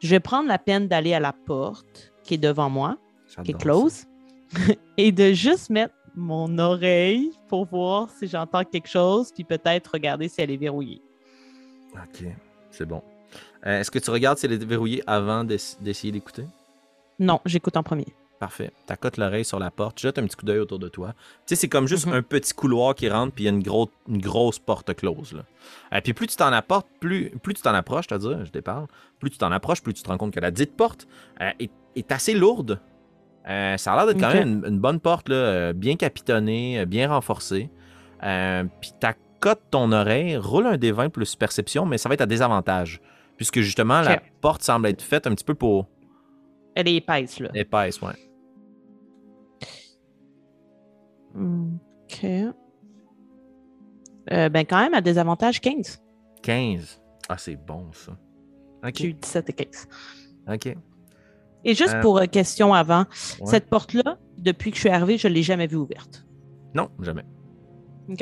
je 0.00 0.08
vais 0.08 0.20
prendre 0.20 0.48
la 0.48 0.58
peine 0.58 0.88
d'aller 0.88 1.14
à 1.14 1.20
la 1.20 1.32
porte 1.32 2.12
qui 2.24 2.34
est 2.34 2.38
devant 2.38 2.70
moi, 2.70 2.96
qui 3.44 3.50
est 3.50 3.54
close, 3.60 4.04
et 4.96 5.12
de 5.12 5.32
juste 5.32 5.70
mettre 5.70 5.94
mon 6.14 6.58
oreille 6.58 7.30
pour 7.48 7.66
voir 7.66 8.08
si 8.10 8.26
j'entends 8.26 8.64
quelque 8.64 8.88
chose, 8.88 9.30
puis 9.32 9.44
peut-être 9.44 9.88
regarder 9.92 10.28
si 10.28 10.40
elle 10.40 10.50
est 10.50 10.56
verrouillée. 10.56 11.00
Ok, 11.94 12.24
c'est 12.70 12.86
bon. 12.86 13.02
Euh, 13.66 13.80
Est-ce 13.80 13.90
que 13.90 13.98
tu 13.98 14.10
regardes 14.10 14.38
si 14.38 14.46
elle 14.46 14.52
est 14.52 14.64
verrouillée 14.64 15.02
avant 15.06 15.44
d'ess- 15.44 15.76
d'essayer 15.80 16.12
d'écouter? 16.12 16.44
Non, 17.18 17.40
j'écoute 17.44 17.76
en 17.76 17.82
premier. 17.82 18.06
Parfait. 18.38 18.70
T'accotes 18.86 19.16
l'oreille 19.16 19.44
sur 19.44 19.58
la 19.58 19.70
porte, 19.72 19.96
tu 19.96 20.02
jettes 20.02 20.18
un 20.18 20.24
petit 20.24 20.36
coup 20.36 20.46
d'œil 20.46 20.60
autour 20.60 20.78
de 20.78 20.88
toi. 20.88 21.12
Tu 21.12 21.16
sais, 21.46 21.56
c'est 21.56 21.68
comme 21.68 21.88
juste 21.88 22.06
Mhm. 22.06 22.12
un 22.12 22.22
petit 22.22 22.54
couloir 22.54 22.94
qui 22.94 23.08
rentre, 23.08 23.34
puis 23.34 23.44
il 23.44 23.46
y 23.46 23.50
a 23.50 23.52
une, 23.52 23.62
gros- 23.64 23.90
une 24.08 24.20
grosse 24.20 24.60
porte 24.60 24.94
close. 24.94 25.32
Là. 25.32 25.42
Euh, 25.94 26.00
puis 26.00 26.12
plus 26.12 26.28
tu 26.28 26.36
t'en 26.36 26.52
apportes, 26.52 26.86
plus, 27.00 27.30
plus 27.42 27.54
tu 27.54 27.62
t'en 27.62 27.74
approches, 27.74 28.04
c'est-à-dire, 28.08 28.44
je 28.44 28.52
déparle, 28.52 28.86
plus 29.18 29.30
tu 29.30 29.38
t'en 29.38 29.50
approches, 29.50 29.82
plus 29.82 29.92
tu 29.92 30.02
te 30.04 30.08
rends 30.08 30.18
compte 30.18 30.32
que 30.32 30.38
la 30.40 30.52
dite 30.52 30.76
porte 30.76 31.08
euh, 31.40 31.50
est, 31.58 31.70
est 31.96 32.12
assez 32.12 32.32
lourde. 32.34 32.80
Euh, 33.48 33.76
ça 33.76 33.92
a 33.92 33.96
l'air 33.96 34.06
d'être 34.06 34.20
quand 34.20 34.32
même 34.32 34.62
une, 34.64 34.74
une 34.74 34.78
bonne 34.78 35.00
porte, 35.00 35.28
là, 35.28 35.34
euh, 35.34 35.72
bien 35.72 35.96
capitonnée, 35.96 36.86
bien 36.86 37.08
renforcée. 37.08 37.70
Puis 38.20 38.92
t'accotes 39.00 39.62
ton 39.70 39.90
oreille, 39.90 40.36
roule 40.36 40.66
un 40.66 40.76
des 40.76 40.92
20 40.92 41.08
plus 41.08 41.34
perception, 41.34 41.86
mais 41.86 41.98
ça 41.98 42.08
va 42.08 42.14
être 42.14 42.20
à 42.20 42.26
désavantage. 42.26 43.00
Puisque 43.36 43.60
justement, 43.60 44.00
la 44.00 44.20
porte 44.40 44.62
semble 44.62 44.86
être 44.88 45.02
faite 45.02 45.26
un 45.26 45.34
petit 45.34 45.44
peu 45.44 45.54
pour 45.54 45.86
Elle 46.74 46.88
est 46.88 46.96
épaisse, 46.96 47.40
là. 47.40 47.48
épaisse, 47.54 48.00
ouais. 48.02 48.12
OK. 52.22 52.54
Euh, 54.30 54.48
ben, 54.48 54.66
quand 54.66 54.80
même, 54.80 54.94
à 54.94 55.00
désavantage 55.00 55.60
15. 55.60 56.02
15. 56.42 57.00
Ah, 57.28 57.38
c'est 57.38 57.56
bon, 57.56 57.90
ça. 57.92 58.12
J'ai 58.94 59.08
eu 59.08 59.14
17 59.14 59.50
et 59.50 59.52
15. 59.52 59.88
Ok. 60.52 60.76
Et 61.64 61.74
juste 61.74 61.94
Euh, 61.94 62.00
pour 62.00 62.18
euh, 62.18 62.26
question 62.26 62.72
avant, 62.74 63.00
Ouais. 63.40 63.46
cette 63.46 63.68
porte-là, 63.68 64.18
depuis 64.36 64.70
que 64.70 64.76
je 64.76 64.80
suis 64.82 64.88
arrivée, 64.90 65.18
je 65.18 65.28
ne 65.28 65.32
l'ai 65.34 65.42
jamais 65.42 65.66
vue 65.66 65.76
ouverte. 65.76 66.26
Non, 66.74 66.88
jamais. 67.00 67.24
Ok. 68.08 68.20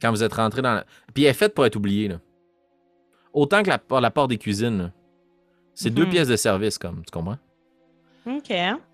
Quand 0.00 0.10
vous 0.10 0.22
êtes 0.22 0.32
rentré 0.34 0.62
dans 0.62 0.74
la... 0.74 0.84
Puis 1.14 1.24
elle 1.24 1.30
est 1.30 1.34
faite 1.34 1.54
pour 1.54 1.64
être 1.66 1.76
oubliée, 1.76 2.08
là. 2.08 2.20
Autant 3.32 3.62
que 3.62 3.68
la, 3.68 3.78
por- 3.78 4.00
la 4.00 4.10
porte 4.10 4.30
des 4.30 4.38
cuisines. 4.38 4.92
C'est 5.74 5.90
deux 5.90 6.04
Mhm. 6.04 6.10
pièces 6.10 6.28
de 6.28 6.36
service, 6.36 6.78
comme, 6.78 7.02
tu 7.04 7.10
comprends? 7.10 7.36
OK. 8.26 8.50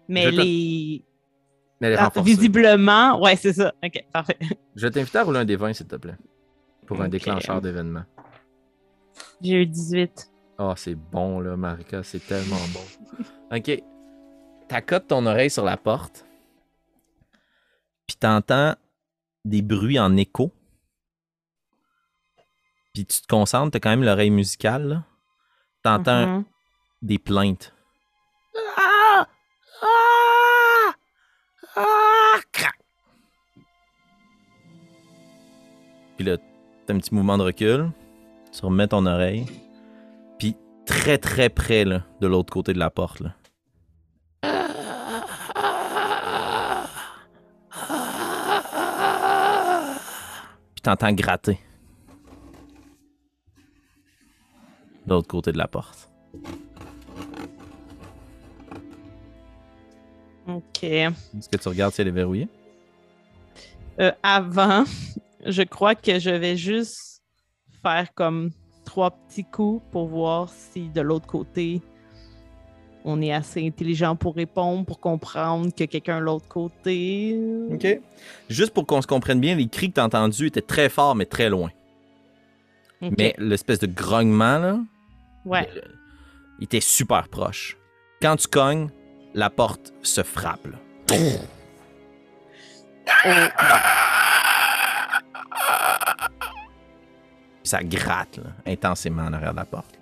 Mais 0.09 0.23
Je 0.25 0.29
les. 0.31 1.05
Mais 1.83 1.89
elle 1.89 1.95
est 1.95 1.97
Ah, 1.97 2.05
renforcée. 2.05 2.31
visiblement, 2.31 3.21
ouais, 3.21 3.35
c'est 3.35 3.53
ça. 3.55 3.75
OK, 3.85 4.05
parfait. 4.13 4.39
Je 4.77 4.87
vais 4.87 4.91
t'inviter 4.93 5.19
à 5.19 5.25
rouler 5.25 5.41
un 5.41 5.45
des 5.45 5.57
20, 5.57 5.73
s'il 5.73 5.89
te 5.89 5.97
plaît. 5.97 6.15
Pour 6.87 7.03
un 7.03 7.09
déclencheur 7.09 7.61
d'événement. 7.61 8.05
J'ai 9.41 9.63
eu 9.63 9.67
18. 9.67 10.31
Oh, 10.59 10.73
c'est 10.77 10.95
bon, 10.95 11.41
là, 11.41 11.57
Marika. 11.57 12.05
C'est 12.05 12.25
tellement 12.25 12.55
bon. 12.73 13.57
OK. 13.57 13.83
T'accotes 14.69 15.09
ton 15.09 15.27
oreille 15.27 15.51
sur 15.51 15.65
la 15.65 15.77
porte. 15.77 16.25
Puis 18.07 18.17
t'entends 18.17 18.77
des 19.45 19.61
bruits 19.63 19.99
en 19.99 20.17
écho. 20.17 20.53
Puis 22.95 23.05
tu 23.07 23.23
te 23.23 23.27
concentres, 23.27 23.73
t'as 23.73 23.81
quand 23.81 23.91
même 23.91 24.05
l'oreille 24.05 24.31
musicale, 24.31 24.87
là. 24.87 25.05
T'entends 25.83 26.27
Mhm. 26.39 26.45
des 27.03 27.19
plaintes. 27.19 27.72
Ah! 31.77 32.13
Puis 36.17 36.27
là, 36.27 36.37
t'as 36.87 36.95
un 36.95 36.99
petit 36.99 37.15
mouvement 37.15 37.39
de 37.39 37.43
recul. 37.43 37.91
Tu 38.53 38.65
remets 38.65 38.89
ton 38.89 39.07
oreille. 39.07 39.47
Puis 40.39 40.57
très 40.87 41.19
très 41.19 41.49
près 41.49 41.85
de 41.85 42.27
l'autre 42.27 42.53
côté 42.53 42.73
de 42.75 42.79
la 42.79 42.91
porte. 42.91 43.21
Là. 43.21 43.35
Puis 50.75 50.83
t'entends 50.83 51.13
gratter. 51.13 51.59
De 55.07 55.11
l'autre 55.15 55.29
côté 55.29 55.53
de 55.53 55.59
la 55.59 55.67
porte. 55.67 56.11
OK. 60.57 60.85
Est-ce 60.85 61.49
que 61.51 61.57
tu 61.57 61.69
regardes 61.69 61.93
si 61.95 62.01
elle 62.01 62.09
est 62.09 62.13
verrouillée? 62.13 62.49
Euh, 64.01 64.13
avant, 64.23 64.85
je 65.47 65.63
crois 65.63 65.95
que 65.95 66.19
je 66.19 66.31
vais 66.31 66.57
juste 66.57 67.23
faire 67.83 68.13
comme 68.15 68.51
trois 68.85 69.11
petits 69.11 69.45
coups 69.45 69.83
pour 69.91 70.07
voir 70.09 70.49
si 70.51 70.89
de 70.89 71.01
l'autre 71.01 71.27
côté, 71.27 71.81
on 73.05 73.21
est 73.21 73.33
assez 73.33 73.67
intelligent 73.67 74.15
pour 74.17 74.35
répondre, 74.37 74.85
pour 74.87 75.01
comprendre 75.01 75.75
que 75.75 75.85
quelqu'un 75.85 76.21
de 76.21 76.25
l'autre 76.25 76.47
côté. 76.49 77.37
OK. 77.73 78.01
Juste 78.49 78.73
pour 78.73 78.87
qu'on 78.87 79.03
se 79.03 79.07
comprenne 79.07 79.41
bien, 79.41 79.57
les 79.57 79.67
cris 79.69 79.89
que 79.89 79.95
t'as 79.95 80.05
entendus 80.05 80.47
étaient 80.47 80.61
très 80.63 80.89
forts, 80.89 81.15
mais 81.17 81.27
très 81.27 81.51
loin. 81.51 81.71
OK. 83.03 83.13
Mais 83.19 83.35
l'espèce 83.39 83.81
de 83.81 83.87
grognement, 83.89 84.59
là, 84.59 84.79
Ouais. 85.45 85.69
il 86.61 86.65
était 86.65 86.81
super 86.81 87.29
proche. 87.29 87.77
Quand 88.21 88.37
tu 88.37 88.47
cognes, 88.47 88.89
la 89.35 89.51
porte 89.51 89.93
se 90.03 90.23
frappe. 90.23 90.67
là. 90.67 90.79
Puis 97.63 97.69
ça 97.71 97.83
gratte 97.83 98.39
là, 98.39 98.51
intensément 98.67 99.23
en 99.23 99.33
arrière 99.33 99.53
de 99.53 99.57
la 99.59 99.65
porte. 99.65 99.99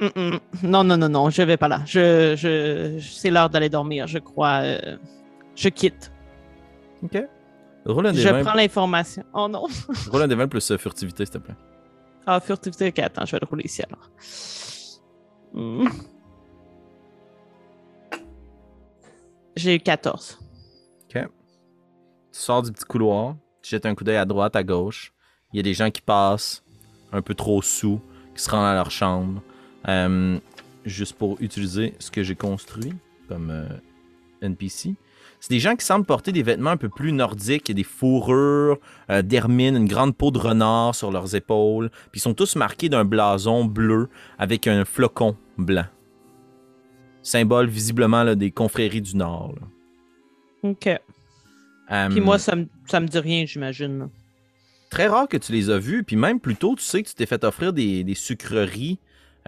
Mm, 0.00 0.06
mm. 0.16 0.38
Non, 0.62 0.82
non, 0.84 0.96
non, 0.96 1.08
non, 1.10 1.30
je 1.30 1.42
vais 1.42 1.56
pas 1.58 1.68
là. 1.68 1.82
Je, 1.84 2.34
je, 2.36 2.96
je- 2.98 3.08
c'est 3.12 3.30
l'heure 3.30 3.50
d'aller 3.50 3.68
dormir, 3.68 4.06
je 4.06 4.18
crois. 4.18 4.60
euh, 4.62 4.96
je 5.54 5.68
quitte. 5.68 6.10
OK. 7.02 7.18
Roule 7.84 8.06
un 8.06 8.12
des 8.12 8.20
Je 8.20 8.28
20, 8.28 8.42
prends 8.44 8.54
l'information. 8.54 9.22
Oh 9.34 9.46
non. 9.48 9.66
roule 10.10 10.22
un 10.22 10.28
des 10.28 10.34
20 10.34 10.48
plus 10.48 10.70
euh, 10.70 10.78
furtivité, 10.78 11.24
s'il 11.26 11.34
te 11.34 11.38
plaît. 11.38 11.54
Ah, 12.26 12.40
furtivité, 12.40 12.88
ok, 12.88 12.98
attends, 13.00 13.26
je 13.26 13.32
vais 13.32 13.38
le 13.42 13.46
rouler 13.48 13.64
ici 13.64 13.82
alors. 13.82 14.10
Hmm. 15.52 15.88
J'ai 19.60 19.74
eu 19.74 19.78
14. 19.78 20.38
Tu 21.10 21.18
sors 22.32 22.62
du 22.62 22.72
petit 22.72 22.84
couloir, 22.84 23.36
tu 23.60 23.70
jettes 23.70 23.84
un 23.84 23.94
coup 23.94 24.04
d'œil 24.04 24.16
à 24.16 24.24
droite, 24.24 24.56
à 24.56 24.62
gauche. 24.62 25.12
Il 25.52 25.58
y 25.58 25.60
a 25.60 25.62
des 25.62 25.74
gens 25.74 25.90
qui 25.90 26.00
passent, 26.00 26.64
un 27.12 27.20
peu 27.20 27.34
trop 27.34 27.60
sous, 27.60 28.00
qui 28.34 28.42
se 28.42 28.48
rendent 28.48 28.64
à 28.64 28.72
leur 28.72 28.90
chambre, 28.90 29.42
euh, 29.86 30.38
juste 30.86 31.12
pour 31.18 31.36
utiliser 31.40 31.92
ce 31.98 32.10
que 32.10 32.22
j'ai 32.22 32.36
construit 32.36 32.94
comme 33.28 33.50
euh, 33.50 33.68
NPC. 34.40 34.94
C'est 35.40 35.50
des 35.50 35.60
gens 35.60 35.76
qui 35.76 35.84
semblent 35.84 36.06
porter 36.06 36.32
des 36.32 36.42
vêtements 36.42 36.70
un 36.70 36.78
peu 36.78 36.88
plus 36.88 37.12
nordiques, 37.12 37.70
des 37.70 37.84
fourrures, 37.84 38.78
euh, 39.10 39.20
d'hermine, 39.20 39.76
une 39.76 39.88
grande 39.88 40.16
peau 40.16 40.30
de 40.30 40.38
renard 40.38 40.94
sur 40.94 41.10
leurs 41.10 41.34
épaules, 41.34 41.90
puis 42.12 42.20
ils 42.20 42.22
sont 42.22 42.34
tous 42.34 42.56
marqués 42.56 42.88
d'un 42.88 43.04
blason 43.04 43.66
bleu 43.66 44.08
avec 44.38 44.66
un 44.66 44.86
flocon 44.86 45.36
blanc. 45.58 45.84
Symbole 47.22 47.66
visiblement 47.68 48.22
là, 48.22 48.34
des 48.34 48.50
confréries 48.50 49.02
du 49.02 49.16
Nord. 49.16 49.54
là. 49.60 49.66
Ok. 50.70 50.88
Puis 52.10 52.20
moi, 52.20 52.38
ça 52.38 52.54
me, 52.54 52.66
ça 52.86 53.00
me 53.00 53.06
dit 53.08 53.18
rien, 53.18 53.44
j'imagine. 53.46 54.08
très 54.90 55.06
rare 55.08 55.26
que 55.28 55.36
tu 55.36 55.52
les 55.52 55.70
as 55.70 55.78
vus. 55.78 56.04
Puis 56.04 56.16
même 56.16 56.38
plus 56.40 56.56
tôt, 56.56 56.74
tu 56.76 56.82
sais 56.84 57.02
que 57.02 57.08
tu 57.08 57.14
t'es 57.14 57.26
fait 57.26 57.42
offrir 57.44 57.72
des, 57.72 58.04
des 58.04 58.14
sucreries, 58.14 58.98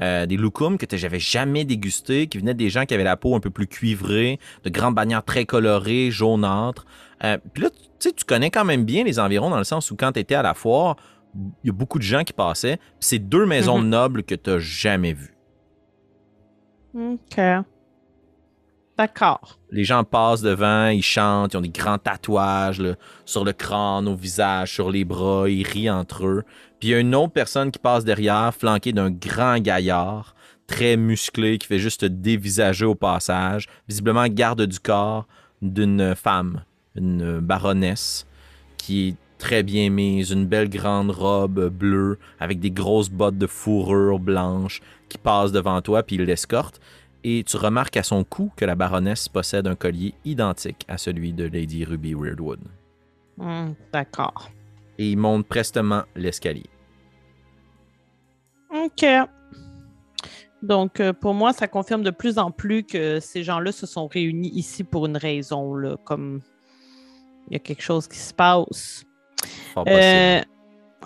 euh, 0.00 0.26
des 0.26 0.36
loukoums 0.36 0.76
que 0.78 0.86
j'avais 0.96 1.20
jamais 1.20 1.64
dégusté, 1.64 2.26
qui 2.26 2.38
venaient 2.38 2.54
des 2.54 2.68
gens 2.70 2.84
qui 2.84 2.94
avaient 2.94 3.04
la 3.04 3.16
peau 3.16 3.34
un 3.36 3.40
peu 3.40 3.50
plus 3.50 3.66
cuivrée, 3.66 4.38
de 4.64 4.70
grandes 4.70 4.94
bannières 4.94 5.24
très 5.24 5.44
colorées, 5.44 6.10
jaunâtres. 6.10 6.84
Euh, 7.24 7.38
puis 7.54 7.62
là, 7.64 7.70
tu 7.70 7.76
sais, 8.00 8.12
tu 8.12 8.24
connais 8.24 8.50
quand 8.50 8.64
même 8.64 8.84
bien 8.84 9.04
les 9.04 9.18
environs 9.20 9.50
dans 9.50 9.58
le 9.58 9.64
sens 9.64 9.90
où 9.90 9.96
quand 9.96 10.12
tu 10.12 10.20
étais 10.20 10.34
à 10.34 10.42
la 10.42 10.54
foire, 10.54 10.96
il 11.34 11.68
y 11.68 11.70
a 11.70 11.72
beaucoup 11.72 11.98
de 11.98 12.04
gens 12.04 12.24
qui 12.24 12.32
passaient. 12.32 12.78
C'est 13.00 13.18
deux 13.20 13.46
maisons 13.46 13.78
Mhm. 13.78 13.88
nobles 13.88 14.22
que 14.24 14.34
tu 14.34 14.60
jamais 14.60 15.12
vues. 15.12 15.31
Ok. 16.94 17.40
D'accord. 18.98 19.58
Les 19.70 19.84
gens 19.84 20.04
passent 20.04 20.42
devant, 20.42 20.88
ils 20.88 21.02
chantent, 21.02 21.54
ils 21.54 21.56
ont 21.56 21.62
des 21.62 21.70
grands 21.70 21.98
tatouages 21.98 22.82
sur 23.24 23.44
le 23.44 23.52
crâne, 23.52 24.06
au 24.06 24.14
visage, 24.14 24.74
sur 24.74 24.90
les 24.90 25.04
bras, 25.04 25.48
ils 25.48 25.66
rient 25.66 25.90
entre 25.90 26.26
eux. 26.26 26.42
Puis 26.78 26.90
il 26.90 26.92
y 26.92 26.94
a 26.94 26.98
une 26.98 27.14
autre 27.14 27.32
personne 27.32 27.70
qui 27.70 27.78
passe 27.78 28.04
derrière, 28.04 28.54
flanquée 28.54 28.92
d'un 28.92 29.10
grand 29.10 29.58
gaillard, 29.58 30.34
très 30.66 30.96
musclé, 30.96 31.58
qui 31.58 31.66
fait 31.66 31.78
juste 31.78 32.04
dévisager 32.04 32.84
au 32.84 32.94
passage, 32.94 33.66
visiblement 33.88 34.26
garde 34.28 34.62
du 34.62 34.78
corps 34.78 35.26
d'une 35.62 36.14
femme, 36.14 36.62
une 36.94 37.40
baronesse, 37.40 38.26
qui 38.76 39.08
est 39.08 39.16
très 39.38 39.62
bien 39.62 39.90
mise, 39.90 40.30
une 40.30 40.46
belle 40.46 40.68
grande 40.68 41.10
robe 41.10 41.68
bleue, 41.68 42.18
avec 42.38 42.60
des 42.60 42.70
grosses 42.70 43.10
bottes 43.10 43.38
de 43.38 43.46
fourrure 43.46 44.18
blanche, 44.18 44.80
qui 45.12 45.18
passe 45.18 45.52
devant 45.52 45.80
toi, 45.82 46.02
puis 46.02 46.16
il 46.16 46.22
l'escorte. 46.22 46.80
Et 47.24 47.44
tu 47.44 47.56
remarques 47.56 47.96
à 47.96 48.02
son 48.02 48.24
cou 48.24 48.50
que 48.56 48.64
la 48.64 48.74
baronesse 48.74 49.28
possède 49.28 49.66
un 49.66 49.76
collier 49.76 50.14
identique 50.24 50.84
à 50.88 50.98
celui 50.98 51.32
de 51.32 51.44
Lady 51.44 51.84
Ruby 51.84 52.14
Weirdwood. 52.14 52.60
Hmm, 53.36 53.72
D'accord. 53.92 54.50
Et 54.98 55.10
il 55.12 55.16
monte 55.16 55.46
prestement 55.46 56.02
l'escalier. 56.16 56.66
OK. 58.74 59.04
Donc, 60.62 61.00
euh, 61.00 61.12
pour 61.12 61.34
moi, 61.34 61.52
ça 61.52 61.68
confirme 61.68 62.02
de 62.02 62.10
plus 62.10 62.38
en 62.38 62.50
plus 62.50 62.84
que 62.84 63.20
ces 63.20 63.42
gens-là 63.42 63.72
se 63.72 63.86
sont 63.86 64.06
réunis 64.06 64.50
ici 64.54 64.84
pour 64.84 65.06
une 65.06 65.16
raison, 65.16 65.74
là, 65.74 65.96
comme 66.04 66.40
il 67.48 67.54
y 67.54 67.56
a 67.56 67.58
quelque 67.58 67.82
chose 67.82 68.08
qui 68.08 68.18
se 68.18 68.32
passe. 68.32 69.04
Fort. 69.74 69.84
Euh, 69.88 70.40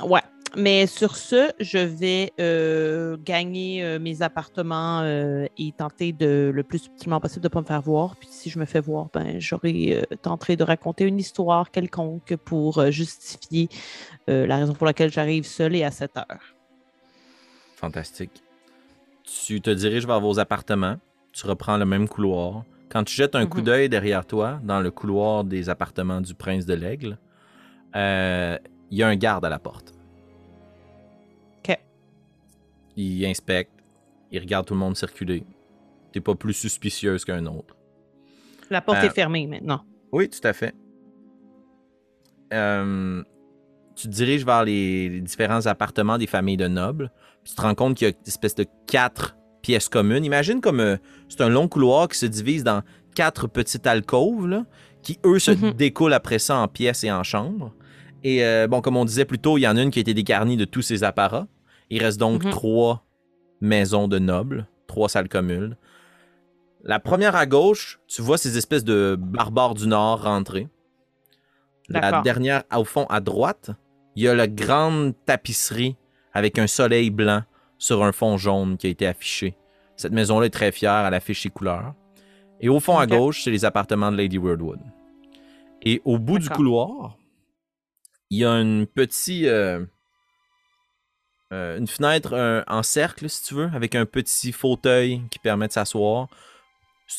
ouais. 0.04 0.20
Mais 0.54 0.86
sur 0.86 1.16
ce, 1.16 1.50
je 1.60 1.78
vais 1.78 2.32
euh, 2.40 3.16
gagner 3.22 3.82
euh, 3.84 3.98
mes 3.98 4.22
appartements 4.22 5.00
euh, 5.00 5.46
et 5.58 5.72
tenter 5.72 6.12
de 6.12 6.50
le 6.54 6.62
plus 6.62 6.78
subtilement 6.78 7.20
possible 7.20 7.42
de 7.42 7.48
ne 7.48 7.52
pas 7.52 7.60
me 7.60 7.66
faire 7.66 7.82
voir. 7.82 8.16
Puis 8.16 8.28
si 8.30 8.48
je 8.48 8.58
me 8.58 8.64
fais 8.64 8.80
voir, 8.80 9.08
ben 9.12 9.38
j'aurai 9.38 10.06
tenté 10.22 10.56
de 10.56 10.62
raconter 10.64 11.04
une 11.04 11.18
histoire 11.18 11.70
quelconque 11.70 12.36
pour 12.36 12.90
justifier 12.90 13.68
la 14.28 14.56
raison 14.56 14.72
pour 14.72 14.86
laquelle 14.86 15.12
j'arrive 15.12 15.44
seule 15.44 15.74
et 15.76 15.84
à 15.84 15.90
cette 15.90 16.16
heure. 16.16 16.54
Fantastique. 17.76 18.42
Tu 19.24 19.60
te 19.60 19.70
diriges 19.70 20.06
vers 20.06 20.20
vos 20.20 20.38
appartements. 20.38 20.96
Tu 21.32 21.46
reprends 21.46 21.76
le 21.76 21.84
même 21.84 22.08
couloir. 22.08 22.64
Quand 22.88 23.04
tu 23.04 23.14
jettes 23.14 23.34
un 23.34 23.46
coup 23.46 23.58
Mhm. 23.58 23.64
d'œil 23.64 23.88
derrière 23.88 24.24
toi, 24.24 24.58
dans 24.62 24.80
le 24.80 24.90
couloir 24.90 25.44
des 25.44 25.68
appartements 25.68 26.20
du 26.20 26.34
prince 26.34 26.64
de 26.64 26.74
l'Aigle, 26.74 27.18
il 27.94 28.58
y 28.98 29.02
a 29.02 29.08
un 29.08 29.16
garde 29.16 29.44
à 29.44 29.48
la 29.50 29.58
porte. 29.58 29.95
Il 32.96 33.24
inspecte, 33.26 33.72
il 34.32 34.38
regarde 34.40 34.66
tout 34.66 34.74
le 34.74 34.80
monde 34.80 34.96
circuler. 34.96 35.44
T'es 36.12 36.20
pas 36.20 36.34
plus 36.34 36.54
suspicieuse 36.54 37.24
qu'un 37.24 37.44
autre. 37.46 37.76
La 38.70 38.80
porte 38.80 38.98
Euh, 38.98 39.06
est 39.06 39.10
fermée 39.14 39.46
maintenant. 39.46 39.82
Oui, 40.12 40.28
tout 40.28 40.40
à 40.46 40.52
fait. 40.52 40.74
Euh, 42.52 43.22
tu 43.94 44.08
te 44.08 44.12
diriges 44.12 44.44
vers 44.44 44.64
les, 44.64 45.08
les 45.08 45.20
différents 45.20 45.66
appartements 45.66 46.18
des 46.18 46.26
familles 46.26 46.56
de 46.56 46.68
nobles. 46.68 47.10
puis 47.42 47.50
tu 47.52 47.56
te 47.56 47.62
rends 47.62 47.74
compte 47.74 47.96
qu'il 47.96 48.08
y 48.08 48.10
a 48.10 48.14
une 48.14 48.26
espèce 48.26 48.54
de 48.54 48.66
quatre 48.86 49.36
pièces 49.62 49.88
communes. 49.88 50.24
Imagine 50.24 50.60
comme 50.60 50.80
euh, 50.80 50.96
c'est 51.28 51.40
un 51.40 51.48
long 51.48 51.68
couloir 51.68 52.08
qui 52.08 52.18
se 52.18 52.26
divise 52.26 52.62
dans 52.64 52.82
quatre 53.14 53.46
petites 53.48 53.86
alcôves, 53.86 54.46
là, 54.46 54.64
qui 55.02 55.18
eux 55.24 55.38
se 55.38 55.50
Mhm. 55.52 55.72
découlent 55.72 56.12
après 56.12 56.38
ça 56.38 56.58
en 56.58 56.68
pièces 56.68 57.04
et 57.04 57.10
en 57.10 57.22
chambres. 57.22 57.72
Et 58.22 58.44
euh, 58.44 58.66
bon, 58.68 58.80
comme 58.80 58.96
on 58.96 59.04
disait 59.04 59.24
plus 59.24 59.38
tôt, 59.38 59.58
il 59.58 59.62
y 59.62 59.68
en 59.68 59.76
a 59.76 59.82
une 59.82 59.90
qui 59.90 59.98
a 59.98 60.02
été 60.02 60.14
dégarnie 60.14 60.56
de 60.56 60.64
tous 60.64 60.82
ces 60.82 61.04
apparats. 61.04 61.46
Il 61.90 62.02
reste 62.02 62.18
donc 62.18 62.44
Mhm. 62.44 62.50
trois 62.50 63.04
maisons 63.60 64.08
de 64.08 64.18
nobles, 64.18 64.66
trois 64.86 65.08
salles 65.08 65.28
communes. 65.28 65.76
La 66.82 67.00
première 67.00 67.34
à 67.36 67.46
gauche, 67.46 68.00
tu 68.06 68.22
vois 68.22 68.38
ces 68.38 68.56
espèces 68.58 68.84
de 68.84 69.16
barbares 69.18 69.74
du 69.74 69.86
Nord 69.88 70.22
rentrer. 70.22 70.68
La 71.88 72.20
dernière, 72.22 72.64
au 72.76 72.84
fond, 72.84 73.06
à 73.08 73.20
droite, 73.20 73.70
il 74.16 74.24
y 74.24 74.28
a 74.28 74.34
la 74.34 74.48
grande 74.48 75.14
tapisserie 75.24 75.96
avec 76.32 76.58
un 76.58 76.66
soleil 76.66 77.10
blanc 77.10 77.42
sur 77.78 78.02
un 78.04 78.12
fond 78.12 78.36
jaune 78.36 78.76
qui 78.76 78.86
a 78.88 78.90
été 78.90 79.06
affiché. 79.06 79.56
Cette 79.96 80.12
maison-là 80.12 80.46
est 80.46 80.50
très 80.50 80.72
fière, 80.72 81.06
elle 81.06 81.14
affiche 81.14 81.42
ses 81.42 81.50
couleurs. 81.50 81.94
Et 82.60 82.68
au 82.68 82.80
fond, 82.80 82.98
à 82.98 83.06
gauche, 83.18 83.42
c'est 83.44 83.50
les 83.50 83.64
appartements 83.64 84.10
de 84.10 84.16
Lady 84.16 84.38
Weirdwood. 84.38 84.80
Et 85.82 86.00
au 86.04 86.18
bout 86.18 86.38
du 86.38 86.48
couloir, 86.56 87.16
il 88.30 88.38
y 88.38 88.44
a 88.44 88.52
une 88.60 88.86
petite... 88.86 89.44
euh, 89.44 89.84
euh, 91.52 91.78
une 91.78 91.86
fenêtre 91.86 92.30
euh, 92.32 92.62
en 92.66 92.82
cercle, 92.82 93.28
si 93.28 93.42
tu 93.44 93.54
veux, 93.54 93.70
avec 93.74 93.94
un 93.94 94.04
petit 94.06 94.52
fauteuil 94.52 95.22
qui 95.30 95.38
permet 95.38 95.68
de 95.68 95.72
s'asseoir. 95.72 96.28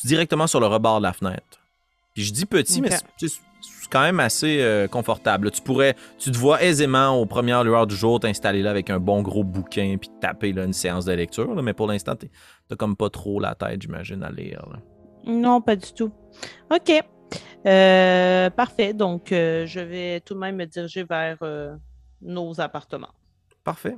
Directement 0.04 0.46
sur 0.46 0.60
le 0.60 0.66
rebord 0.66 0.98
de 0.98 1.04
la 1.04 1.12
fenêtre. 1.12 1.60
Puis 2.14 2.24
je 2.24 2.32
dis 2.32 2.44
petit, 2.46 2.80
mais 2.82 2.90
c'est- 3.16 3.40
quand 3.90 4.02
même 4.02 4.20
assez 4.20 4.60
euh, 4.60 4.86
confortable. 4.86 5.50
Tu 5.50 5.62
pourrais, 5.62 5.96
tu 6.18 6.30
te 6.30 6.36
vois 6.36 6.62
aisément 6.62 7.18
aux 7.18 7.24
premières 7.24 7.64
lueurs 7.64 7.86
du 7.86 7.96
jour 7.96 8.20
t'installer 8.20 8.60
là 8.60 8.68
avec 8.70 8.90
un 8.90 8.98
bon 9.00 9.22
gros 9.22 9.44
bouquin 9.44 9.96
puis 9.98 10.10
taper 10.20 10.52
là, 10.52 10.64
une 10.64 10.74
séance 10.74 11.06
de 11.06 11.12
lecture. 11.12 11.54
là. 11.54 11.62
mais 11.62 11.72
pour 11.72 11.86
l'instant, 11.86 12.14
t'as 12.14 12.76
comme 12.76 12.96
pas 12.96 13.08
trop 13.08 13.40
la 13.40 13.54
tête, 13.54 13.80
j'imagine, 13.80 14.22
à 14.22 14.30
lire. 14.30 14.62
là. 14.70 14.78
Non, 15.24 15.62
pas 15.62 15.74
du 15.74 15.90
tout. 15.94 16.12
OK. 16.70 17.02
Euh, 17.66 18.50
parfait. 18.50 18.92
Donc, 18.92 19.32
euh, 19.32 19.64
je 19.64 19.80
vais 19.80 20.20
tout 20.20 20.34
de 20.34 20.38
même 20.38 20.56
me 20.56 20.66
diriger 20.66 21.04
vers 21.04 21.38
nos 22.20 22.60
appartements. 22.60 23.14
Parfait. 23.64 23.96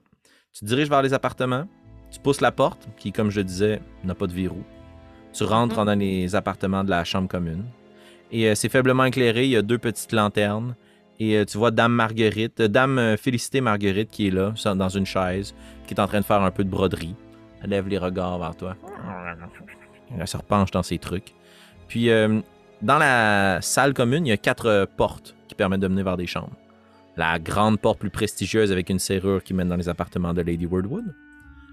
Tu 0.52 0.60
te 0.60 0.64
diriges 0.66 0.88
vers 0.88 1.02
les 1.02 1.14
appartements. 1.14 1.66
Tu 2.10 2.18
pousses 2.18 2.40
la 2.40 2.50
porte, 2.52 2.88
qui, 2.96 3.12
comme 3.12 3.30
je 3.30 3.40
disais, 3.40 3.80
n'a 4.04 4.14
pas 4.14 4.26
de 4.26 4.32
verrou. 4.32 4.64
Tu 5.32 5.44
rentres 5.44 5.78
Mhm. 5.78 5.86
dans 5.86 5.98
les 5.98 6.34
appartements 6.34 6.82
de 6.82 6.90
la 6.90 7.04
chambre 7.04 7.28
commune. 7.28 7.64
Et 8.32 8.48
euh, 8.48 8.54
c'est 8.54 8.68
faiblement 8.68 9.04
éclairé. 9.04 9.44
Il 9.44 9.50
y 9.50 9.56
a 9.56 9.62
deux 9.62 9.78
petites 9.78 10.12
lanternes. 10.12 10.74
Et 11.20 11.36
euh, 11.36 11.44
tu 11.44 11.58
vois 11.58 11.70
Dame 11.70 11.92
Marguerite, 11.92 12.60
euh, 12.60 12.68
Dame 12.68 13.16
Félicité 13.16 13.60
Marguerite 13.60 14.10
qui 14.10 14.28
est 14.28 14.30
là, 14.30 14.52
dans 14.74 14.88
une 14.88 15.06
chaise, 15.06 15.54
qui 15.86 15.94
est 15.94 16.00
en 16.00 16.06
train 16.06 16.20
de 16.20 16.24
faire 16.24 16.42
un 16.42 16.50
peu 16.50 16.64
de 16.64 16.70
broderie. 16.70 17.14
Elle 17.62 17.70
lève 17.70 17.88
les 17.88 17.98
regards 17.98 18.38
vers 18.38 18.56
toi. 18.56 18.76
Elle 20.18 20.26
se 20.26 20.36
repenche 20.36 20.70
dans 20.72 20.82
ses 20.82 20.98
trucs. 20.98 21.34
Puis, 21.88 22.08
dans 22.82 22.98
la 22.98 23.58
salle 23.60 23.92
commune, 23.92 24.26
il 24.26 24.30
y 24.30 24.32
a 24.32 24.36
quatre 24.38 24.88
portes 24.96 25.36
qui 25.46 25.54
permettent 25.54 25.80
de 25.80 25.88
mener 25.88 26.02
vers 26.02 26.16
des 26.16 26.26
chambres. 26.26 26.56
La 27.20 27.38
grande 27.38 27.78
porte 27.78 27.98
plus 27.98 28.08
prestigieuse 28.08 28.72
avec 28.72 28.88
une 28.88 28.98
serrure 28.98 29.44
qui 29.44 29.52
mène 29.52 29.68
dans 29.68 29.76
les 29.76 29.90
appartements 29.90 30.32
de 30.32 30.40
Lady 30.40 30.64
Wordwood. 30.64 31.14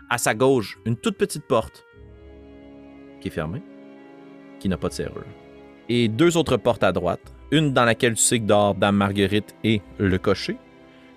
À 0.10 0.18
sa 0.18 0.36
gauche, 0.36 0.78
une 0.86 0.98
toute 0.98 1.18
petite 1.18 1.48
porte 1.48 1.86
qui 3.22 3.30
est 3.30 3.32
fermée, 3.32 3.62
qui 4.60 4.68
n'a 4.68 4.76
pas 4.76 4.90
de 4.90 4.94
serrure. 4.94 5.24
Et 5.88 6.10
deux 6.10 6.36
autres 6.36 6.58
portes 6.58 6.84
à 6.84 6.92
droite. 6.92 7.34
Une 7.52 7.72
dans 7.72 7.86
laquelle 7.86 8.16
tu 8.16 8.24
sais 8.24 8.42
que 8.42 8.44
dort 8.44 8.76
Dame 8.76 8.98
Marguerite 8.98 9.56
et 9.64 9.82
le 10.00 10.18
cocher. 10.18 10.58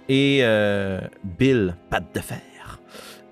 Et 0.09 0.43
euh, 0.43 1.01
Bill, 1.25 1.77
patte 1.91 2.15
de 2.15 2.21
fer. 2.21 2.79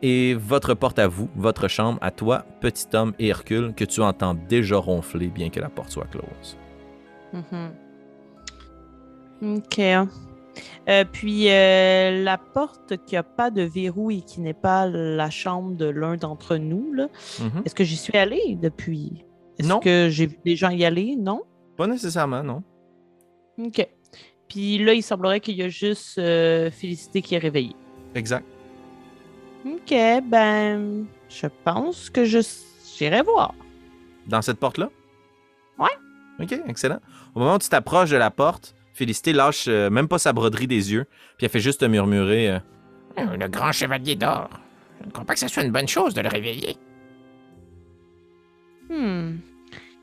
Et 0.03 0.35
votre 0.35 0.75
porte 0.75 0.99
à 0.99 1.07
vous, 1.07 1.31
votre 1.37 1.69
chambre 1.69 2.01
à 2.03 2.11
toi, 2.11 2.45
petit 2.61 2.89
homme 2.95 3.15
et 3.21 3.29
Hercule, 3.29 3.73
que 3.73 3.85
tu 3.85 4.01
entends 4.01 4.35
déjà 4.35 4.79
ronfler 4.79 5.29
bien 5.29 5.49
que 5.49 5.61
la 5.61 5.69
porte 5.69 5.91
soit 5.91 6.09
close. 6.11 6.59
OK. 9.41 9.81
Euh, 10.88 11.05
puis, 11.11 11.51
euh, 11.51 12.23
la 12.23 12.38
porte 12.38 12.97
qui 13.05 13.14
n'a 13.14 13.23
pas 13.23 13.51
de 13.51 13.62
verrou 13.62 14.11
et 14.11 14.21
qui 14.23 14.40
n'est 14.40 14.55
pas 14.55 14.87
la 14.87 15.31
chambre 15.31 15.77
de 15.77 15.87
l'un 15.87 16.16
d'entre 16.16 16.57
nous, 16.57 16.92
là, 16.92 17.09
Mhm. 17.40 17.62
est-ce 17.64 17.75
que 17.75 17.85
j'y 17.85 17.97
suis 17.97 18.16
allée 18.16 18.57
depuis? 18.61 19.25
Est-ce 19.59 19.68
Non. 19.68 19.81
que 19.81 20.09
j'ai 20.11 20.27
vu 20.27 20.38
des 20.44 20.57
gens 20.57 20.71
y 20.71 20.85
aller? 20.85 21.16
Non? 21.16 21.42
Pas 21.77 21.87
nécessairement, 21.87 22.42
non. 22.42 22.62
OK. 23.59 23.87
Puis 24.49 24.79
là, 24.79 24.94
il 24.94 25.03
semblerait 25.03 25.40
qu'il 25.40 25.57
y 25.57 25.62
a 25.62 25.68
juste 25.68 26.18
euh, 26.18 26.71
Félicité 26.71 27.21
qui 27.23 27.35
est 27.35 27.38
réveillée. 27.38 27.77
Exact. 28.14 28.44
OK, 29.66 29.94
ben, 30.25 31.05
je 31.29 31.47
pense 31.64 32.09
que 32.11 32.25
je 32.25 32.38
j'irai 32.97 33.23
voir. 33.23 33.55
Dans 34.27 34.40
cette 34.42 34.59
porte-là? 34.59 34.88
Ouais. 35.79 35.87
OK, 36.40 36.55
excellent. 36.68 37.01
Au 37.35 37.40
moment 37.40 37.55
où 37.57 37.59
tu 37.59 37.68
t'approches 37.68 38.11
de 38.11 38.16
la 38.16 38.31
porte, 38.31 38.75
Félicité 38.99 39.33
lâche 39.33 39.67
euh, 39.69 39.91
même 39.91 40.09
pas 40.09 40.19
sa 40.19 40.33
broderie 40.33 40.67
des 40.67 40.93
yeux, 40.93 41.05
puis 41.37 41.45
elle 41.47 41.51
fait 41.53 41.61
juste 41.61 41.81
te 41.83 41.85
murmurer 41.85 42.51
euh, 42.51 42.59
Euh, 43.19 43.37
Le 43.37 43.47
grand 43.47 43.71
chevalier 43.71 44.17
d'or. 44.17 44.51
Je 45.01 45.07
ne 45.07 45.11
crois 45.13 45.25
pas 45.25 45.35
que 45.35 45.39
ce 45.41 45.47
soit 45.47 45.63
une 45.63 45.71
bonne 45.71 45.87
chose 45.87 46.15
de 46.15 46.21
le 46.21 46.29
réveiller. 46.29 46.77
Hmm. 48.91 49.37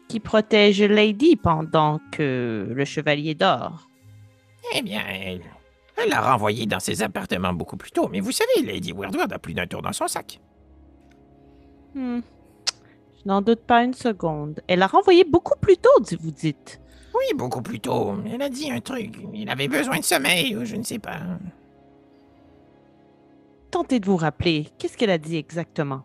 Qui 0.08 0.22
protège 0.22 0.82
Lady 0.82 1.36
pendant 1.36 2.00
que 2.14 2.68
le 2.70 2.86
chevalier 2.86 3.36
dort? 3.36 3.90
Eh 4.76 4.82
bien, 4.82 5.02
elle 5.10 5.42
elle 5.98 6.10
l'a 6.10 6.22
renvoyé 6.22 6.66
dans 6.66 6.80
ses 6.80 7.04
appartements 7.04 7.54
beaucoup 7.54 7.76
plus 7.78 7.92
tôt. 7.92 8.08
Mais 8.10 8.20
vous 8.22 8.32
savez, 8.32 8.62
Lady 8.66 8.94
Weirdwood 8.94 9.32
a 9.34 9.40
plus 9.40 9.54
d'un 9.54 9.66
tour 9.68 9.82
dans 9.82 9.94
son 9.94 10.08
sac. 10.08 10.40
Hmm. 11.94 12.20
Je 13.18 13.28
n'en 13.28 13.42
doute 13.42 13.62
pas 13.68 13.84
une 13.84 13.94
seconde. 13.94 14.62
Elle 14.70 14.82
a 14.84 14.88
renvoyé 14.88 15.26
beaucoup 15.26 15.58
plus 15.60 15.76
tôt, 15.78 16.00
dit- 16.02 16.18
vous 16.20 16.32
dites. 16.32 16.80
Oui, 17.17 17.36
beaucoup 17.36 17.62
plus 17.62 17.80
tôt. 17.80 18.15
Elle 18.32 18.41
a 18.41 18.49
dit 18.49 18.69
un 18.71 18.82
truc. 18.82 19.15
Il 19.34 19.49
avait 19.49 19.67
besoin 19.67 19.99
de 19.99 20.04
sommeil, 20.04 20.56
ou 20.56 20.65
je 20.65 20.75
ne 20.75 20.84
sais 20.84 20.99
pas. 20.99 21.19
Tentez 23.71 23.99
de 23.99 24.06
vous 24.06 24.17
rappeler. 24.17 24.67
Qu'est-ce 24.78 24.97
qu'elle 24.97 25.10
a 25.10 25.17
dit 25.17 25.38
exactement? 25.38 26.04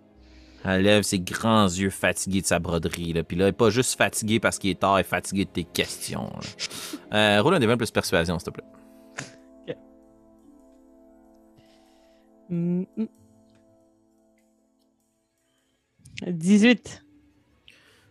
Elle 0.65 0.83
lève 0.83 1.03
ses 1.03 1.21
grands 1.21 1.67
yeux 1.67 1.91
fatigués 1.91 2.43
de 2.43 2.47
sa 2.47 2.59
broderie. 2.59 3.13
Là. 3.13 3.23
Puis 3.23 3.37
là, 3.37 3.47
elle 3.47 3.51
est 3.51 3.53
pas 3.53 3.71
juste 3.71 3.97
fatiguée 3.97 4.41
parce 4.41 4.59
qu'il 4.59 4.71
est 4.71 4.81
tard, 4.81 4.99
elle 4.99 5.01
est 5.01 5.09
fatiguée 5.09 5.47
de 5.47 5.51
tes 5.51 5.65
questions. 5.65 6.31
là. 6.35 6.41
Euh, 7.13 7.43
roule 7.43 7.55
un 7.55 7.77
plus 7.77 7.91
persuasion, 7.91 8.39
s'il 8.39 8.47
te 8.47 8.51
plaît. 8.51 9.77
Hmm, 12.51 12.85
hmm. 12.97 13.07
18. 16.29 17.05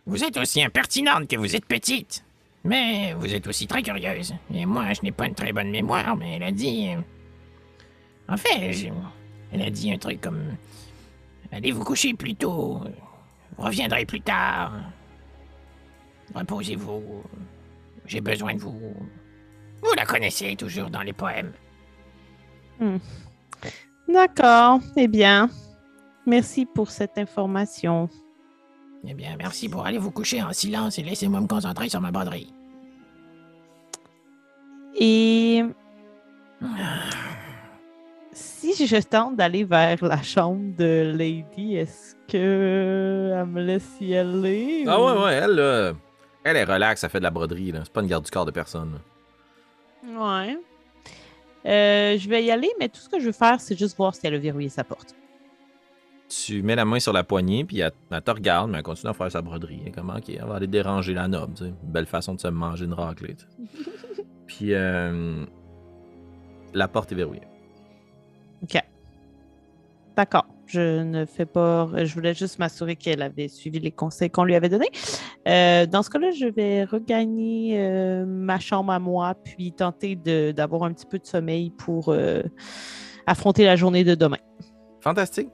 Vous 0.04 0.22
êtes 0.22 0.36
aussi 0.36 0.62
impertinente 0.62 1.28
que 1.28 1.36
vous 1.36 1.56
êtes 1.56 1.64
petite. 1.64 2.24
Mais 2.64 3.14
vous 3.14 3.32
êtes 3.34 3.46
aussi 3.46 3.66
très 3.66 3.82
curieuse. 3.82 4.34
Et 4.52 4.66
moi, 4.66 4.92
je 4.92 5.00
n'ai 5.02 5.12
pas 5.12 5.26
une 5.26 5.34
très 5.34 5.52
bonne 5.52 5.70
mémoire, 5.70 6.16
mais 6.16 6.36
elle 6.36 6.42
a 6.42 6.52
dit. 6.52 6.90
euh, 6.90 7.00
En 8.28 8.36
fait, 8.36 8.90
elle 9.52 9.62
a 9.62 9.70
dit 9.70 9.92
un 9.92 9.98
truc 9.98 10.20
comme. 10.20 10.56
Allez 11.52 11.72
vous 11.72 11.84
coucher 11.84 12.14
plus 12.14 12.34
tôt. 12.34 12.80
reviendrai 13.58 14.04
plus 14.04 14.20
tard. 14.20 14.72
Reposez-vous. 16.34 17.22
J'ai 18.06 18.20
besoin 18.20 18.54
de 18.54 18.60
vous. 18.60 18.94
Vous 19.82 19.94
la 19.96 20.04
connaissez 20.04 20.54
toujours 20.56 20.90
dans 20.90 21.02
les 21.02 21.12
poèmes. 21.12 21.52
D'accord. 24.08 24.80
Eh 24.96 25.08
bien, 25.08 25.48
merci 26.26 26.66
pour 26.66 26.90
cette 26.90 27.18
information. 27.18 28.08
Eh 29.06 29.14
bien, 29.14 29.34
merci 29.38 29.68
pour 29.68 29.86
aller 29.86 29.98
vous 29.98 30.10
coucher 30.10 30.42
en 30.42 30.52
silence 30.52 30.98
et 30.98 31.02
laissez-moi 31.02 31.40
me 31.40 31.46
concentrer 31.46 31.88
sur 31.88 32.00
ma 32.00 32.10
broderie. 32.10 32.52
Et 34.98 35.62
si 38.32 38.86
je 38.86 38.96
tente 39.00 39.36
d'aller 39.36 39.64
vers 39.64 40.04
la 40.04 40.22
chambre 40.22 40.76
de 40.76 41.12
Lady, 41.16 41.76
est-ce 41.76 42.14
que 42.28 43.32
elle 43.34 43.46
me 43.46 43.62
laisse 43.62 43.88
y 44.00 44.14
aller? 44.16 44.84
Ah 44.86 45.00
ou- 45.00 45.04
ouais, 45.06 45.24
ouais, 45.24 45.34
elle, 45.34 45.50
là, 45.54 45.92
elle 46.44 46.56
est 46.56 46.64
relax, 46.64 47.02
elle 47.02 47.10
fait 47.10 47.18
de 47.18 47.24
la 47.24 47.30
broderie, 47.30 47.72
là. 47.72 47.80
C'est 47.84 47.92
pas 47.92 48.02
une 48.02 48.06
garde 48.08 48.24
du 48.24 48.30
corps 48.30 48.44
de 48.46 48.50
personne. 48.50 48.98
là. 50.04 50.44
Ouais. 50.46 50.58
Euh, 51.66 52.18
je 52.18 52.28
vais 52.28 52.44
y 52.44 52.50
aller, 52.50 52.70
mais 52.78 52.88
tout 52.88 53.00
ce 53.00 53.08
que 53.08 53.18
je 53.20 53.26
veux 53.26 53.32
faire, 53.32 53.60
c'est 53.60 53.78
juste 53.78 53.96
voir 53.96 54.14
si 54.14 54.26
elle 54.26 54.34
a 54.34 54.38
verrouillé 54.38 54.68
sa 54.70 54.84
porte. 54.84 55.14
Tu 56.30 56.62
mets 56.62 56.76
la 56.76 56.84
main 56.84 57.00
sur 57.00 57.12
la 57.12 57.24
poignée, 57.24 57.64
puis 57.64 57.80
elle, 57.80 57.90
elle 58.08 58.22
te 58.22 58.30
regarde, 58.30 58.70
mais 58.70 58.78
elle 58.78 58.84
continue 58.84 59.10
à 59.10 59.14
faire 59.14 59.32
sa 59.32 59.42
broderie. 59.42 59.80
Elle 59.82 59.88
est 59.88 59.90
comme, 59.90 60.10
ok, 60.10 60.28
elle 60.28 60.44
va 60.44 60.54
aller 60.54 60.68
déranger 60.68 61.12
la 61.12 61.26
noble, 61.26 61.54
tu 61.54 61.64
sais. 61.64 61.70
Une 61.70 61.90
belle 61.90 62.06
façon 62.06 62.34
de 62.34 62.40
se 62.40 62.46
manger 62.46 62.84
une 62.84 62.92
raclée, 62.92 63.34
tu 63.34 63.44
sais. 63.44 64.24
Puis, 64.46 64.72
euh, 64.74 65.44
la 66.72 66.86
porte 66.86 67.10
est 67.10 67.16
verrouillée. 67.16 67.42
D'accord. 70.16 70.46
Je 70.66 71.02
ne 71.02 71.24
fais 71.24 71.46
pas. 71.46 71.88
Je 72.04 72.14
voulais 72.14 72.34
juste 72.34 72.60
m'assurer 72.60 72.94
qu'elle 72.94 73.22
avait 73.22 73.48
suivi 73.48 73.80
les 73.80 73.90
conseils 73.90 74.30
qu'on 74.30 74.44
lui 74.44 74.54
avait 74.54 74.68
donnés. 74.68 74.90
Euh, 75.48 75.86
dans 75.86 76.04
ce 76.04 76.10
cas-là, 76.10 76.30
je 76.30 76.46
vais 76.46 76.84
regagner 76.84 77.80
euh, 77.80 78.24
ma 78.24 78.60
chambre 78.60 78.92
à 78.92 79.00
moi, 79.00 79.34
puis 79.34 79.72
tenter 79.72 80.14
d'avoir 80.52 80.84
un 80.84 80.92
petit 80.92 81.06
peu 81.06 81.18
de 81.18 81.26
sommeil 81.26 81.70
pour 81.70 82.14
affronter 83.26 83.64
la 83.64 83.74
journée 83.74 84.04
de 84.04 84.14
demain. 84.14 84.38
Fantastique. 85.00 85.48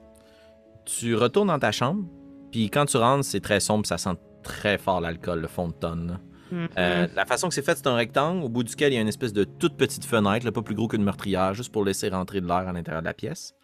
Tu 0.86 1.14
retournes 1.14 1.48
dans 1.48 1.58
ta 1.58 1.72
chambre, 1.72 2.04
puis 2.50 2.70
quand 2.70 2.86
tu 2.86 2.96
rentres, 2.96 3.24
c'est 3.24 3.40
très 3.40 3.60
sombre, 3.60 3.84
ça 3.86 3.98
sent 3.98 4.14
très 4.42 4.78
fort 4.78 5.00
l'alcool, 5.00 5.40
le 5.40 5.48
fond 5.48 5.68
de 5.68 5.72
tonne. 5.74 6.18
Mhm. 6.52 6.68
Euh, 6.78 7.08
la 7.16 7.26
façon 7.26 7.48
que 7.48 7.54
c'est 7.54 7.62
fait, 7.62 7.74
c'est 7.76 7.88
un 7.88 7.96
rectangle 7.96 8.44
au 8.44 8.48
bout 8.48 8.62
duquel 8.62 8.92
il 8.92 8.96
y 8.96 8.98
a 8.98 9.02
une 9.02 9.08
espèce 9.08 9.32
de 9.32 9.42
toute 9.44 9.76
petite 9.76 10.04
fenêtre, 10.04 10.46
là, 10.46 10.52
pas 10.52 10.62
plus 10.62 10.76
gros 10.76 10.86
qu'une 10.86 11.02
meurtrière, 11.02 11.54
juste 11.54 11.72
pour 11.72 11.84
laisser 11.84 12.08
rentrer 12.08 12.40
de 12.40 12.46
l'air 12.46 12.68
à 12.68 12.72
l'intérieur 12.72 13.02
de 13.02 13.06
la 13.06 13.14
pièce. 13.14 13.54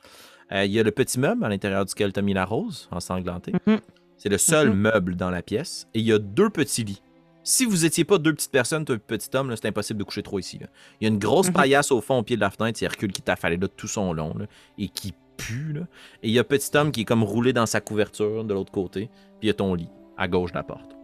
Euh, 0.51 0.65
il 0.65 0.73
y 0.73 0.81
a 0.81 0.83
le 0.83 0.91
petit 0.91 1.19
meuble 1.21 1.45
à 1.45 1.49
l'intérieur 1.49 1.85
duquel 1.85 2.13
tu 2.13 2.19
as 2.19 2.23
mis 2.23 2.35
la 2.35 2.45
rose, 2.45 2.89
ensanglanté. 2.91 3.53
Mhm. 3.67 3.79
C'est 4.17 4.29
le 4.29 4.39
seul 4.39 4.69
Mhm. 4.71 4.77
meuble 4.77 5.17
dans 5.17 5.31
la 5.31 5.43
pièce. 5.43 5.87
Et 5.95 6.01
il 6.01 6.05
y 6.05 6.13
a 6.13 6.19
deux 6.19 6.51
petits 6.51 6.83
lits. 6.85 7.03
Si 7.45 7.65
vous 7.65 7.85
étiez 7.85 8.05
pas 8.05 8.19
deux 8.19 8.35
petites 8.35 8.53
personnes, 8.53 8.85
et 8.89 8.99
petit 8.99 9.29
homme, 9.37 9.53
c'est 9.57 9.67
impossible 9.67 9.99
de 9.99 10.05
coucher 10.05 10.23
trop 10.23 10.39
ici. 10.39 10.59
là. 10.59 10.67
Il 11.01 11.05
y 11.05 11.07
a 11.07 11.13
une 11.13 11.19
grosse 11.19 11.51
paillasse 11.51 11.91
au 11.91 12.01
fond, 12.01 12.19
au 12.19 12.23
pied 12.23 12.37
de 12.37 12.41
la 12.41 12.51
fenêtre. 12.51 12.79
C'est 12.79 12.85
Hercule 12.85 13.13
qui 13.13 13.23
t'a 13.23 13.35
fallu 13.37 13.57
là 13.57 13.67
tout 13.69 13.89
son 13.89 14.13
long 14.13 14.35
là, 14.39 14.47
et 14.79 14.89
qui 14.89 15.13
pue. 15.47 15.73
là. 15.73 15.81
Et 16.23 16.29
il 16.29 16.33
y 16.33 16.39
a 16.39 16.45
petit 16.45 16.77
homme 16.77 16.93
qui 16.93 17.03
est 17.03 17.05
comme 17.05 17.23
roulé 17.23 17.53
dans 17.53 17.67
sa 17.67 17.81
couverture 17.81 18.45
de 18.45 18.55
l'autre 18.55 18.73
côté. 18.73 19.07
Puis 19.39 19.43
il 19.43 19.47
y 19.49 19.51
a 19.51 19.55
ton 19.55 19.75
lit 19.75 19.89
à 20.17 20.29
gauche 20.29 20.53
de 20.53 20.57
la 20.57 20.63
porte. 20.63 20.97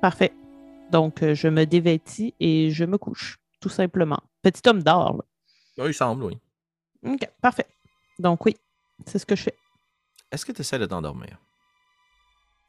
Parfait. 0.00 0.32
Donc, 0.90 1.22
euh, 1.22 1.34
je 1.34 1.48
me 1.48 1.64
dévêtis 1.66 2.34
et 2.40 2.70
je 2.70 2.84
me 2.84 2.98
couche, 2.98 3.38
tout 3.60 3.68
simplement. 3.68 4.18
Petit 4.42 4.62
homme 4.68 4.82
dort. 4.82 5.16
là. 5.18 5.84
Oui, 5.84 5.90
il 5.90 5.94
semble, 5.94 6.24
oui. 6.24 6.38
OK, 7.06 7.28
parfait. 7.40 7.66
Donc, 8.18 8.44
oui, 8.44 8.56
c'est 9.06 9.18
ce 9.18 9.26
que 9.26 9.36
je 9.36 9.42
fais. 9.44 9.54
Est-ce 10.32 10.44
que 10.44 10.52
tu 10.52 10.60
essaies 10.60 10.78
de 10.78 10.86
t'endormir? 10.86 11.38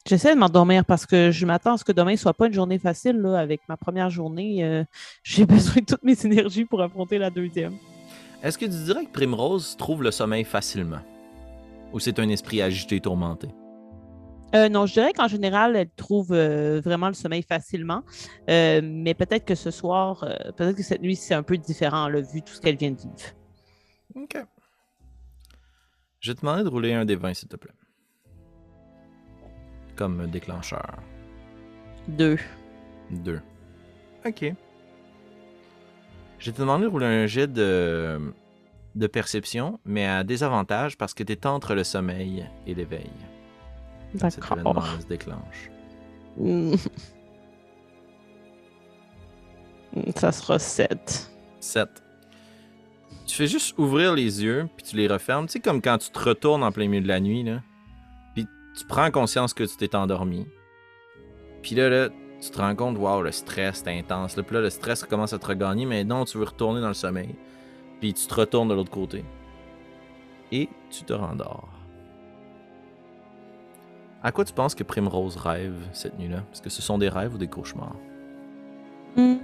J'essaie 0.06 0.34
de 0.34 0.38
m'endormir 0.38 0.84
parce 0.84 1.06
que 1.06 1.30
je 1.30 1.46
m'attends 1.46 1.74
à 1.74 1.78
ce 1.78 1.84
que 1.84 1.92
demain 1.92 2.16
soit 2.16 2.34
pas 2.34 2.46
une 2.48 2.52
journée 2.52 2.78
facile. 2.78 3.16
Là, 3.18 3.38
avec 3.38 3.60
ma 3.68 3.76
première 3.76 4.10
journée, 4.10 4.64
euh, 4.64 4.84
j'ai 5.22 5.46
besoin 5.46 5.76
de 5.76 5.86
toutes 5.86 6.02
mes 6.02 6.20
énergies 6.26 6.64
pour 6.64 6.82
affronter 6.82 7.18
la 7.18 7.30
deuxième. 7.30 7.76
Est-ce 8.42 8.58
que 8.58 8.64
tu 8.64 8.84
dirais 8.84 9.04
que 9.04 9.12
Primrose 9.12 9.76
trouve 9.76 10.02
le 10.02 10.10
sommeil 10.10 10.42
facilement? 10.42 11.00
Ou 11.92 12.00
c'est 12.00 12.18
un 12.18 12.28
esprit 12.28 12.60
agité, 12.60 13.00
tourmenté? 13.00 13.48
Euh, 14.54 14.68
non, 14.68 14.84
je 14.86 14.94
dirais 14.94 15.12
qu'en 15.12 15.28
général, 15.28 15.76
elle 15.76 15.90
trouve 15.90 16.32
euh, 16.32 16.80
vraiment 16.80 17.06
le 17.06 17.14
sommeil 17.14 17.42
facilement. 17.42 18.02
Euh, 18.50 18.80
mais 18.82 19.14
peut-être 19.14 19.44
que 19.44 19.54
ce 19.54 19.70
soir, 19.70 20.24
euh, 20.24 20.50
peut-être 20.56 20.76
que 20.76 20.82
cette 20.82 21.00
nuit, 21.02 21.16
c'est 21.16 21.34
un 21.34 21.44
peu 21.44 21.56
différent, 21.56 22.08
là, 22.08 22.20
vu 22.20 22.42
tout 22.42 22.52
ce 22.52 22.60
qu'elle 22.60 22.76
vient 22.76 22.90
de 22.90 22.98
vivre. 22.98 23.14
OK. 24.16 24.36
Je 26.20 26.30
vais 26.30 26.34
te 26.34 26.40
demander 26.40 26.64
de 26.64 26.68
rouler 26.68 26.92
un 26.92 27.04
des 27.04 27.16
20, 27.16 27.34
s'il 27.34 27.48
te 27.48 27.56
plaît. 27.56 27.72
Comme 29.96 30.26
déclencheur. 30.26 30.98
Deux. 32.08 32.38
Deux. 33.10 33.40
OK. 34.26 34.52
Je 36.42 36.46
vais 36.46 36.56
te 36.56 36.60
demander 36.60 36.86
de 36.86 36.90
rouler 36.90 37.06
un 37.06 37.26
jet 37.26 37.46
de, 37.46 38.18
de 38.96 39.06
perception, 39.06 39.78
mais 39.84 40.06
à 40.06 40.24
désavantage 40.24 40.98
parce 40.98 41.14
que 41.14 41.22
tu 41.22 41.34
es 41.34 41.46
entre 41.46 41.76
le 41.76 41.84
sommeil 41.84 42.44
et 42.66 42.74
l'éveil. 42.74 43.12
D'accord. 44.14 44.84
se 45.00 45.06
déclenche. 45.06 45.70
Hmm. 46.36 46.74
Ça 50.16 50.32
sera 50.32 50.58
sept. 50.58 51.30
7. 51.60 51.88
Tu 53.24 53.36
fais 53.36 53.46
juste 53.46 53.78
ouvrir 53.78 54.12
les 54.12 54.42
yeux, 54.42 54.68
puis 54.76 54.84
tu 54.84 54.96
les 54.96 55.06
refermes. 55.06 55.46
Tu 55.46 55.52
sais, 55.52 55.60
comme 55.60 55.80
quand 55.80 55.98
tu 55.98 56.10
te 56.10 56.18
retournes 56.18 56.64
en 56.64 56.72
plein 56.72 56.88
milieu 56.88 57.02
de 57.02 57.08
la 57.08 57.20
nuit, 57.20 57.44
là. 57.44 57.62
Puis 58.34 58.48
tu 58.76 58.84
prends 58.86 59.12
conscience 59.12 59.54
que 59.54 59.62
tu 59.62 59.76
t'es 59.76 59.94
endormi. 59.94 60.48
Puis 61.62 61.76
là, 61.76 61.88
là, 61.88 62.08
tu 62.42 62.50
te 62.50 62.58
rends 62.58 62.74
compte, 62.74 62.98
waouh, 62.98 63.22
le 63.22 63.30
stress, 63.30 63.82
c'est 63.84 63.96
intense. 63.96 64.36
Là, 64.36 64.42
puis 64.42 64.54
là, 64.56 64.62
le 64.62 64.70
stress 64.70 65.04
commence 65.04 65.32
à 65.32 65.38
te 65.38 65.46
regagner, 65.46 65.86
mais 65.86 66.02
non, 66.02 66.24
tu 66.24 66.38
veux 66.38 66.44
retourner 66.44 66.80
dans 66.80 66.88
le 66.88 66.94
sommeil. 66.94 67.36
Puis 68.00 68.12
tu 68.14 68.26
te 68.26 68.34
retournes 68.34 68.68
de 68.68 68.74
l'autre 68.74 68.90
côté. 68.90 69.24
Et 70.50 70.68
tu 70.90 71.04
te 71.04 71.12
rendors. 71.12 71.68
À 74.24 74.32
quoi 74.32 74.44
tu 74.44 74.52
penses 74.52 74.74
que 74.74 74.82
Primrose 74.82 75.36
rêve 75.36 75.74
cette 75.92 76.18
nuit-là? 76.18 76.38
Est-ce 76.52 76.62
que 76.62 76.70
ce 76.70 76.82
sont 76.82 76.98
des 76.98 77.08
rêves 77.08 77.34
ou 77.34 77.38
des 77.38 77.46
cauchemars? 77.46 77.96
Hmm. 79.16 79.36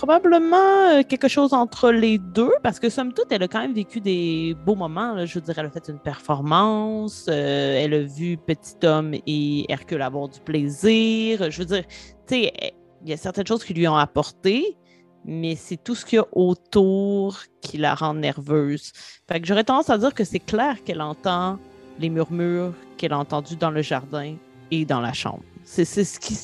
Probablement 0.00 0.56
euh, 0.56 1.02
quelque 1.06 1.28
chose 1.28 1.52
entre 1.52 1.90
les 1.90 2.16
deux, 2.16 2.54
parce 2.62 2.80
que 2.80 2.88
somme 2.88 3.12
toute, 3.12 3.30
elle 3.32 3.42
a 3.42 3.48
quand 3.48 3.60
même 3.60 3.74
vécu 3.74 4.00
des 4.00 4.56
beaux 4.64 4.74
moments. 4.74 5.12
là. 5.12 5.26
Je 5.26 5.34
veux 5.34 5.42
dire, 5.42 5.58
elle 5.58 5.66
a 5.66 5.70
fait 5.70 5.90
une 5.90 5.98
performance, 5.98 7.26
euh, 7.28 7.84
elle 7.84 7.92
a 7.92 8.00
vu 8.00 8.38
Petit 8.38 8.86
Homme 8.86 9.12
et 9.26 9.70
Hercule 9.70 10.00
avoir 10.00 10.30
du 10.30 10.40
plaisir. 10.40 11.50
Je 11.50 11.58
veux 11.58 11.66
dire, 11.66 11.84
tu 12.26 12.34
sais, 12.34 12.52
eh, 12.62 12.72
il 13.02 13.10
y 13.10 13.12
a 13.12 13.18
certaines 13.18 13.46
choses 13.46 13.62
qui 13.62 13.74
lui 13.74 13.86
ont 13.88 13.96
apporté, 13.96 14.78
mais 15.26 15.54
c'est 15.54 15.76
tout 15.76 15.94
ce 15.94 16.06
qu'il 16.06 16.16
y 16.16 16.20
a 16.20 16.26
autour 16.32 17.36
qui 17.60 17.76
la 17.76 17.94
rend 17.94 18.14
nerveuse. 18.14 18.92
Fait 19.28 19.38
que 19.38 19.46
j'aurais 19.46 19.64
tendance 19.64 19.90
à 19.90 19.98
dire 19.98 20.14
que 20.14 20.24
c'est 20.24 20.38
clair 20.38 20.82
qu'elle 20.82 21.02
entend 21.02 21.58
les 21.98 22.08
murmures 22.08 22.72
qu'elle 22.96 23.12
a 23.12 23.18
entendus 23.18 23.56
dans 23.56 23.70
le 23.70 23.82
jardin 23.82 24.34
et 24.70 24.86
dans 24.86 25.02
la 25.02 25.12
chambre. 25.12 25.42
C'est 25.64 25.84
ce 25.84 26.18
qui, 26.18 26.38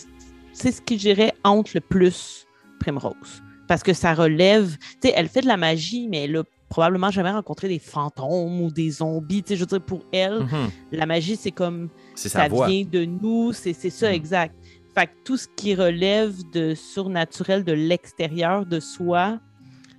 c'est 0.53 0.73
ce 0.73 0.83
qui 0.83 0.99
j'irais 0.99 1.33
entre 1.43 1.71
le 1.73 1.81
plus 1.81 2.47
Primrose. 2.81 3.46
Parce 3.69 3.83
que 3.83 3.93
ça 3.93 4.15
relève, 4.15 4.77
tu 5.03 5.09
sais, 5.09 5.13
elle 5.17 5.29
fait 5.29 5.41
de 5.41 5.47
la 5.49 5.57
magie, 5.57 6.07
mais 6.09 6.25
elle 6.25 6.37
a 6.37 6.43
probablement 6.69 7.11
jamais 7.11 7.31
rencontré 7.31 7.69
des 7.69 7.79
fantômes 7.79 8.61
ou 8.61 8.71
des 8.71 8.91
zombies. 8.91 9.43
Tu 9.43 9.49
sais, 9.51 9.57
je 9.57 9.61
veux 9.61 9.67
dire, 9.67 9.81
pour 9.81 10.03
elle, 10.13 10.41
Mhm. 10.45 10.71
la 10.93 11.07
magie, 11.07 11.37
c'est 11.37 11.51
comme 11.53 11.89
C'est 12.15 12.29
sa 12.29 12.43
ça 12.43 12.49
voix. 12.49 12.69
vient 12.69 12.85
de 12.85 13.05
nous, 13.05 13.53
c'est 13.53 13.73
ça, 13.73 14.09
Mhm. 14.09 14.15
exact. 14.15 14.55
Fait 14.95 15.07
que 15.09 15.13
tout 15.25 15.37
ce 15.37 15.47
qui 15.57 15.75
relève 15.75 16.35
de 16.53 16.75
surnaturel 16.75 17.65
de 17.65 17.73
l'extérieur 17.73 18.65
de 18.67 18.81
soi, 18.81 19.39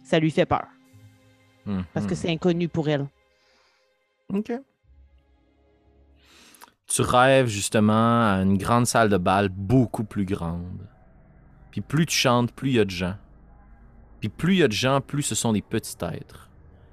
ça 0.03 0.19
lui 0.19 0.31
fait 0.31 0.45
peur. 0.45 0.65
Parce 1.93 2.05
que 2.05 2.11
Mhm. 2.13 2.17
c'est 2.17 2.29
inconnu 2.31 2.69
pour 2.69 2.87
elle. 2.87 3.05
OK. 4.33 4.51
Tu 6.87 7.01
rêves 7.01 7.47
justement 7.47 8.31
à 8.33 8.39
une 8.41 8.57
grande 8.57 8.87
salle 8.87 9.09
de 9.09 9.17
bal 9.17 9.49
beaucoup 9.49 10.05
plus 10.05 10.23
grande. 10.25 10.87
Puis 11.71 11.81
plus 11.81 12.05
tu 12.05 12.15
chantes, 12.15 12.51
plus 12.53 12.69
il 12.69 12.75
y 12.75 12.79
a 12.79 12.85
de 12.85 12.89
gens. 12.89 13.15
Puis 14.27 14.33
plus 14.35 14.53
il 14.55 14.59
y 14.59 14.63
a 14.63 14.67
de 14.67 14.73
gens, 14.73 14.99
plus 14.99 15.23
ce 15.23 15.35
sont 15.35 15.53
des 15.53 15.61
petits 15.61 15.95
êtres. 16.03 16.49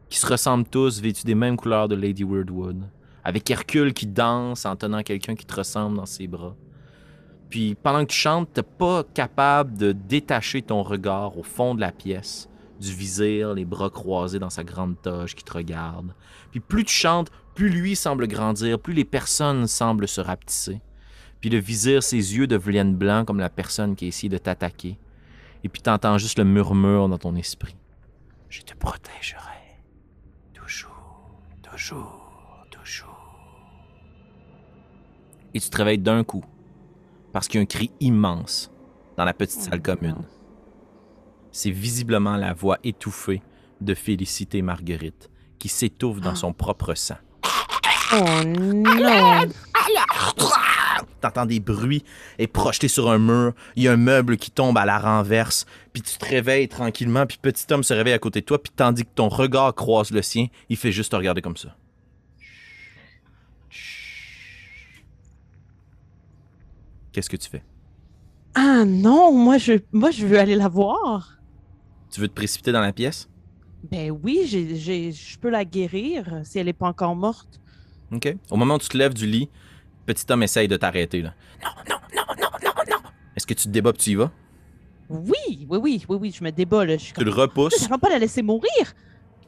Qui 0.08 0.18
se 0.18 0.26
ressemblent 0.26 0.68
tous, 0.68 1.00
vêtus 1.00 1.24
des 1.24 1.34
mêmes 1.34 1.56
couleurs 1.56 1.88
de 1.88 1.96
Lady 1.96 2.22
Weirdwood. 2.22 2.88
Avec 3.24 3.50
Hercule 3.50 3.92
qui 3.92 4.06
danse 4.06 4.64
en 4.66 4.76
tenant 4.76 5.02
quelqu'un 5.02 5.34
qui 5.34 5.44
te 5.44 5.56
ressemble 5.56 5.96
dans 5.96 6.06
ses 6.06 6.28
bras. 6.28 6.54
Puis 7.50 7.74
pendant 7.74 8.04
que 8.04 8.12
tu 8.12 8.16
chantes, 8.16 8.52
t'es 8.52 8.62
pas 8.62 9.02
capable 9.02 9.76
de 9.76 9.90
détacher 9.90 10.62
ton 10.62 10.84
regard 10.84 11.36
au 11.36 11.42
fond 11.42 11.74
de 11.74 11.80
la 11.80 11.90
pièce, 11.90 12.48
du 12.80 12.92
vizir, 12.92 13.52
les 13.52 13.64
bras 13.64 13.90
croisés 13.90 14.38
dans 14.38 14.50
sa 14.50 14.62
grande 14.62 14.94
toge 15.02 15.34
qui 15.34 15.42
te 15.42 15.54
regarde. 15.54 16.14
Puis 16.52 16.60
plus 16.60 16.84
tu 16.84 16.94
chantes, 16.94 17.32
plus 17.56 17.68
lui 17.68 17.96
semble 17.96 18.28
grandir, 18.28 18.78
plus 18.78 18.94
les 18.94 19.04
personnes 19.04 19.66
semblent 19.66 20.06
se 20.06 20.20
rapetisser. 20.20 20.80
Puis 21.40 21.50
le 21.50 21.58
vizir, 21.58 22.04
ses 22.04 22.36
yeux 22.36 22.46
deviennent 22.46 22.94
blancs 22.94 23.26
comme 23.26 23.40
la 23.40 23.50
personne 23.50 23.96
qui 23.96 24.06
essaie 24.06 24.28
de 24.28 24.38
t'attaquer. 24.38 24.98
Et 25.64 25.68
puis 25.68 25.82
t'entends 25.82 26.18
juste 26.18 26.38
le 26.38 26.44
murmure 26.44 27.08
dans 27.08 27.18
ton 27.18 27.34
esprit. 27.36 27.74
Je 28.48 28.60
te 28.62 28.74
protégerai. 28.74 29.40
Toujours, 30.52 31.30
toujours, 31.62 32.66
toujours. 32.70 33.34
Et 35.54 35.60
tu 35.60 35.68
te 35.70 35.76
réveilles 35.76 35.98
d'un 35.98 36.22
coup. 36.22 36.44
Parce 37.32 37.48
qu'il 37.48 37.58
y 37.58 37.60
a 37.60 37.62
un 37.62 37.66
cri 37.66 37.90
immense 38.00 38.70
dans 39.16 39.24
la 39.24 39.32
petite 39.34 39.60
Oh 39.62 39.70
salle 39.70 39.82
commune. 39.82 40.22
C'est 41.50 41.70
visiblement 41.70 42.36
la 42.36 42.52
voix 42.52 42.78
étouffée 42.84 43.42
de 43.80 43.94
Félicité 43.94 44.62
Marguerite 44.62 45.30
qui 45.58 45.68
s'étouffe 45.68 46.20
dans 46.20 46.30
Ah. 46.32 46.36
son 46.36 46.52
propre 46.52 46.94
sang. 46.94 47.16
Oh 48.12 48.44
non! 48.44 49.48
T'entends 51.20 51.46
des 51.46 51.60
bruits 51.60 52.04
et 52.38 52.46
projeté 52.46 52.88
sur 52.88 53.10
un 53.10 53.18
mur, 53.18 53.52
il 53.76 53.84
y 53.84 53.88
a 53.88 53.92
un 53.92 53.96
meuble 53.96 54.36
qui 54.36 54.50
tombe 54.50 54.76
à 54.78 54.84
la 54.84 54.98
renverse, 54.98 55.66
puis 55.92 56.02
tu 56.02 56.16
te 56.18 56.24
réveilles 56.24 56.68
tranquillement, 56.68 57.26
puis 57.26 57.38
petit 57.40 57.64
homme 57.72 57.82
se 57.82 57.94
réveille 57.94 58.12
à 58.12 58.18
côté 58.18 58.40
de 58.40 58.46
toi, 58.46 58.62
puis 58.62 58.72
tandis 58.74 59.04
que 59.04 59.10
ton 59.14 59.28
regard 59.28 59.74
croise 59.74 60.10
le 60.10 60.22
sien, 60.22 60.46
il 60.68 60.76
fait 60.76 60.92
juste 60.92 61.12
te 61.12 61.16
regarder 61.16 61.40
comme 61.40 61.56
ça. 61.56 61.76
Qu'est-ce 67.12 67.30
que 67.30 67.36
tu 67.36 67.48
fais? 67.48 67.62
Ah 68.54 68.84
non, 68.84 69.32
moi 69.32 69.58
je, 69.58 69.74
moi 69.92 70.10
je 70.10 70.26
veux 70.26 70.38
aller 70.38 70.56
la 70.56 70.68
voir. 70.68 71.38
Tu 72.10 72.20
veux 72.20 72.28
te 72.28 72.34
précipiter 72.34 72.72
dans 72.72 72.80
la 72.80 72.92
pièce? 72.92 73.28
Ben 73.90 74.10
oui, 74.10 74.46
je 74.46 75.38
peux 75.38 75.50
la 75.50 75.64
guérir 75.64 76.40
si 76.44 76.58
elle 76.58 76.66
n'est 76.66 76.72
pas 76.72 76.86
encore 76.86 77.14
morte. 77.14 77.60
OK. 78.12 78.34
Au 78.50 78.56
moment 78.56 78.76
où 78.76 78.78
tu 78.78 78.88
te 78.88 78.96
lèves 78.96 79.14
du 79.14 79.26
lit, 79.26 79.48
petit 80.06 80.24
homme 80.30 80.42
essaye 80.42 80.68
de 80.68 80.76
t'arrêter. 80.76 81.22
là. 81.22 81.34
Non, 81.62 81.70
non, 81.88 81.96
non, 82.16 82.22
non, 82.40 82.48
non, 82.64 82.82
non. 82.90 82.96
Est-ce 83.36 83.46
que 83.46 83.54
tu 83.54 83.64
te 83.64 83.68
débats 83.68 83.92
puis 83.92 84.02
tu 84.02 84.10
y 84.10 84.14
vas? 84.14 84.30
Oui, 85.08 85.66
oui, 85.68 85.78
oui, 85.82 86.04
oui, 86.08 86.16
oui, 86.20 86.34
je 86.36 86.42
me 86.42 86.50
débat 86.50 86.84
là. 86.84 86.96
Je 86.96 87.02
suis 87.04 87.12
Tu 87.12 87.24
comme, 87.24 87.24
le 87.26 87.32
repousses, 87.42 87.74
ça 87.76 87.88
va 87.88 87.98
pas 87.98 88.08
la 88.08 88.18
laisser 88.18 88.42
mourir. 88.42 88.70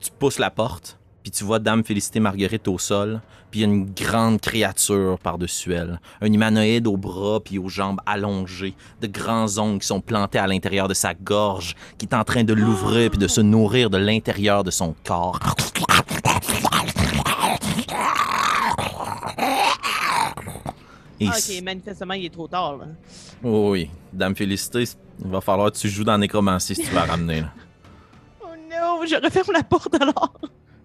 tu 0.01 0.11
pousses 0.19 0.39
la 0.39 0.51
porte, 0.51 0.99
puis 1.23 1.31
tu 1.31 1.45
vois 1.45 1.59
Dame 1.59 1.83
Félicité 1.83 2.21
Marguerite 2.21 2.69
au 2.69 2.79
sol, 2.79 3.21
puis 3.51 3.61
il 3.61 3.63
y 3.63 3.65
a 3.65 3.69
une 3.73 3.87
grande 3.87 4.41
créature 4.41 5.19
par-dessus 5.19 5.73
elle. 5.73 5.99
Un 6.21 6.31
humanoïde 6.33 6.87
aux 6.87 6.97
bras 6.99 7.41
puis 7.43 7.59
aux 7.59 7.69
jambes 7.71 8.01
allongées, 8.05 8.75
de 9.01 9.07
grands 9.07 9.59
ongles 9.59 9.81
qui 9.81 9.87
sont 9.87 10.01
plantés 10.03 10.39
à 10.39 10.47
l'intérieur 10.47 10.89
de 10.89 10.95
sa 10.95 11.15
gorge, 11.15 11.75
qui 11.97 12.05
est 12.07 12.15
en 12.15 12.25
train 12.25 12.45
de 12.45 12.53
l'ouvrir 12.53 13.09
puis 13.11 13.19
de 13.19 13.29
se 13.29 13.41
nourrir 13.41 13.89
de 13.89 13.97
l'intérieur 13.99 14.63
de 14.63 14.71
son 14.71 14.95
corps. 15.07 15.41
Et 21.21 21.29
Ah, 21.31 21.37
ok, 21.37 21.63
manifestement, 21.63 22.15
il 22.15 22.27
est 22.27 22.31
trop 22.33 22.47
tard 22.49 22.77
là. 22.77 22.87
Oh 23.43 23.71
oui, 23.73 23.91
Dame 24.13 24.37
Félicité, 24.37 24.85
il 25.21 25.27
va 25.31 25.41
falloir 25.41 25.73
que 25.73 25.79
tu 25.79 25.89
joues 25.89 26.05
dans 26.05 26.19
Nécromancie 26.19 26.75
si 26.75 26.83
tu 26.83 26.91
vas 26.91 27.05
ramener. 27.05 27.41
là. 27.43 27.53
Oh 28.43 28.49
non, 29.01 29.07
je 29.07 29.17
referme 29.17 29.53
la 29.53 29.63
porte 29.63 29.95
alors. 30.01 30.33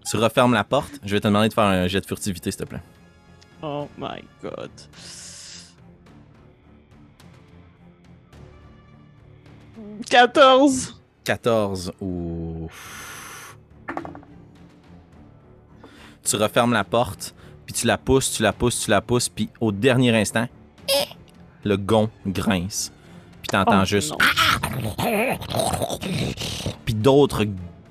Tu 0.08 0.16
refermes 0.16 0.54
la 0.54 0.64
porte, 0.64 0.98
je 1.04 1.14
vais 1.14 1.20
te 1.20 1.28
demander 1.28 1.48
de 1.48 1.54
faire 1.54 1.64
un 1.64 1.86
jet 1.86 2.00
de 2.00 2.06
furtivité, 2.06 2.50
s'il 2.50 2.60
te 2.60 2.64
plaît. 2.64 2.82
Oh 3.62 3.86
my 3.98 4.22
god. 4.42 4.70
Quatorze. 10.08 10.94
14 11.24 11.92
ou. 12.00 12.68
Tu 16.24 16.36
refermes 16.36 16.72
la 16.72 16.84
porte, 16.84 17.34
puis 17.72 17.80
tu 17.80 17.86
la 17.86 17.96
pousses, 17.96 18.32
tu 18.32 18.42
la 18.42 18.52
pousses, 18.52 18.80
tu 18.80 18.90
la 18.90 19.00
pousses, 19.00 19.28
puis 19.30 19.48
au 19.60 19.72
dernier 19.72 20.14
instant, 20.14 20.46
le 21.64 21.76
gond 21.78 22.10
grince. 22.26 22.92
Puis 23.40 23.48
t'entends 23.48 23.82
Oh, 23.82 23.86
juste. 23.86 24.12
Puis 26.84 26.94
d'autres 26.94 27.44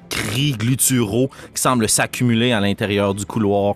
cris 0.10 0.52
gluturaux 0.52 1.30
qui 1.56 1.62
semblent 1.62 1.90
s'accumuler 1.90 2.52
à 2.52 2.60
l'intérieur 2.60 3.16
du 3.16 3.26
couloir. 3.26 3.76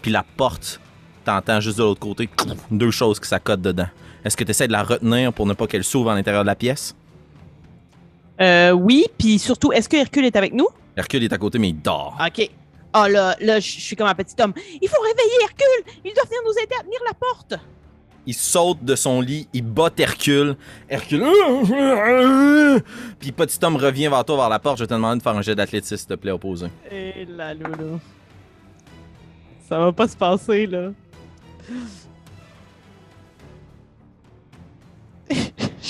Puis 0.00 0.10
la 0.10 0.24
porte, 0.36 0.80
t'entends 1.24 1.60
juste 1.60 1.76
de 1.78 1.82
l'autre 1.82 2.00
côté 2.00 2.30
deux 2.70 2.90
choses 2.90 3.20
qui 3.20 3.28
s'accotent 3.28 3.60
dedans. 3.62 3.88
Est-ce 4.24 4.36
que 4.36 4.44
tu 4.44 4.50
essaies 4.52 4.68
de 4.68 4.72
la 4.72 4.84
retenir 4.84 5.32
pour 5.34 5.46
ne 5.46 5.52
pas 5.52 5.66
qu'elle 5.66 5.84
s'ouvre 5.84 6.10
à 6.10 6.14
l'intérieur 6.14 6.44
de 6.44 6.46
la 6.46 6.54
pièce? 6.54 6.94
Euh, 8.40 8.70
oui, 8.70 9.04
puis 9.18 9.38
surtout, 9.38 9.70
est-ce 9.72 9.88
que 9.88 9.96
Hercule 9.96 10.24
est 10.24 10.36
avec 10.36 10.54
nous? 10.54 10.68
Hercule 10.96 11.24
est 11.24 11.32
à 11.32 11.38
côté, 11.38 11.58
mais 11.58 11.68
il 11.70 11.80
dort. 11.80 12.16
Ok. 12.24 12.48
Oh 12.94 13.06
là, 13.08 13.36
là, 13.40 13.58
je 13.58 13.70
suis 13.80 13.96
comme 13.96 14.06
un 14.06 14.14
petit 14.14 14.34
homme. 14.40 14.52
Il 14.80 14.88
faut 14.88 15.00
réveiller 15.00 15.42
Hercule! 15.42 15.94
Il 16.04 16.12
doit 16.14 16.24
venir 16.24 16.40
nous 16.44 16.52
aider 16.62 16.74
à 16.78 16.82
tenir 16.82 17.00
la 17.06 17.14
porte! 17.14 17.54
Il 18.24 18.34
saute 18.34 18.84
de 18.84 18.94
son 18.94 19.20
lit, 19.20 19.48
il 19.52 19.62
botte 19.62 19.98
Hercule. 19.98 20.56
Hercule. 20.88 21.22
Puis 23.18 23.32
petit 23.32 23.58
homme 23.64 23.76
revient 23.76 24.08
vers 24.08 24.24
toi, 24.24 24.36
vers 24.36 24.48
la 24.48 24.58
porte. 24.58 24.78
Je 24.78 24.84
vais 24.84 24.88
te 24.88 24.94
demander 24.94 25.18
de 25.18 25.22
faire 25.22 25.36
un 25.36 25.42
jet 25.42 25.54
d'athlétisme, 25.54 25.96
s'il 25.96 26.06
te 26.06 26.14
plaît, 26.14 26.30
opposé. 26.30 26.66
Et 26.90 27.24
là, 27.24 27.52
là, 27.54 27.68
là. 27.68 27.98
Ça 29.68 29.78
va 29.78 29.92
pas 29.92 30.06
se 30.06 30.16
passer, 30.16 30.66
là. 30.66 30.90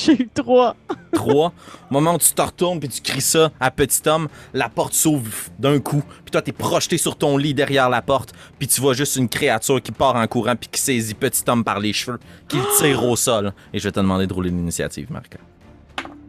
J'ai 0.04 0.22
eu 0.22 0.28
trois. 0.28 0.76
3. 1.12 1.46
Au 1.48 1.52
moment 1.92 2.14
où 2.14 2.18
tu 2.18 2.32
te 2.32 2.42
retournes 2.42 2.80
puis 2.80 2.88
tu 2.88 3.00
cries 3.00 3.20
ça 3.20 3.52
à 3.60 3.70
petit 3.70 4.08
homme, 4.08 4.28
la 4.52 4.68
porte 4.68 4.94
s'ouvre 4.94 5.30
d'un 5.58 5.78
coup. 5.78 6.02
Puis 6.24 6.30
toi, 6.32 6.42
t'es 6.42 6.52
projeté 6.52 6.98
sur 6.98 7.16
ton 7.16 7.36
lit 7.36 7.54
derrière 7.54 7.88
la 7.88 8.02
porte. 8.02 8.32
Puis 8.58 8.66
tu 8.66 8.80
vois 8.80 8.94
juste 8.94 9.16
une 9.16 9.28
créature 9.28 9.80
qui 9.80 9.92
part 9.92 10.16
en 10.16 10.26
courant 10.26 10.56
puis 10.56 10.68
qui 10.70 10.80
saisit 10.80 11.14
petit 11.14 11.42
homme 11.48 11.62
par 11.64 11.78
les 11.78 11.92
cheveux, 11.92 12.18
qui 12.48 12.56
le 12.56 12.78
tire 12.78 13.04
au 13.04 13.14
sol. 13.14 13.52
Et 13.72 13.78
je 13.78 13.84
vais 13.84 13.92
te 13.92 14.00
demander 14.00 14.26
de 14.26 14.32
rouler 14.32 14.50
l'initiative, 14.50 15.10
Marc. 15.12 15.36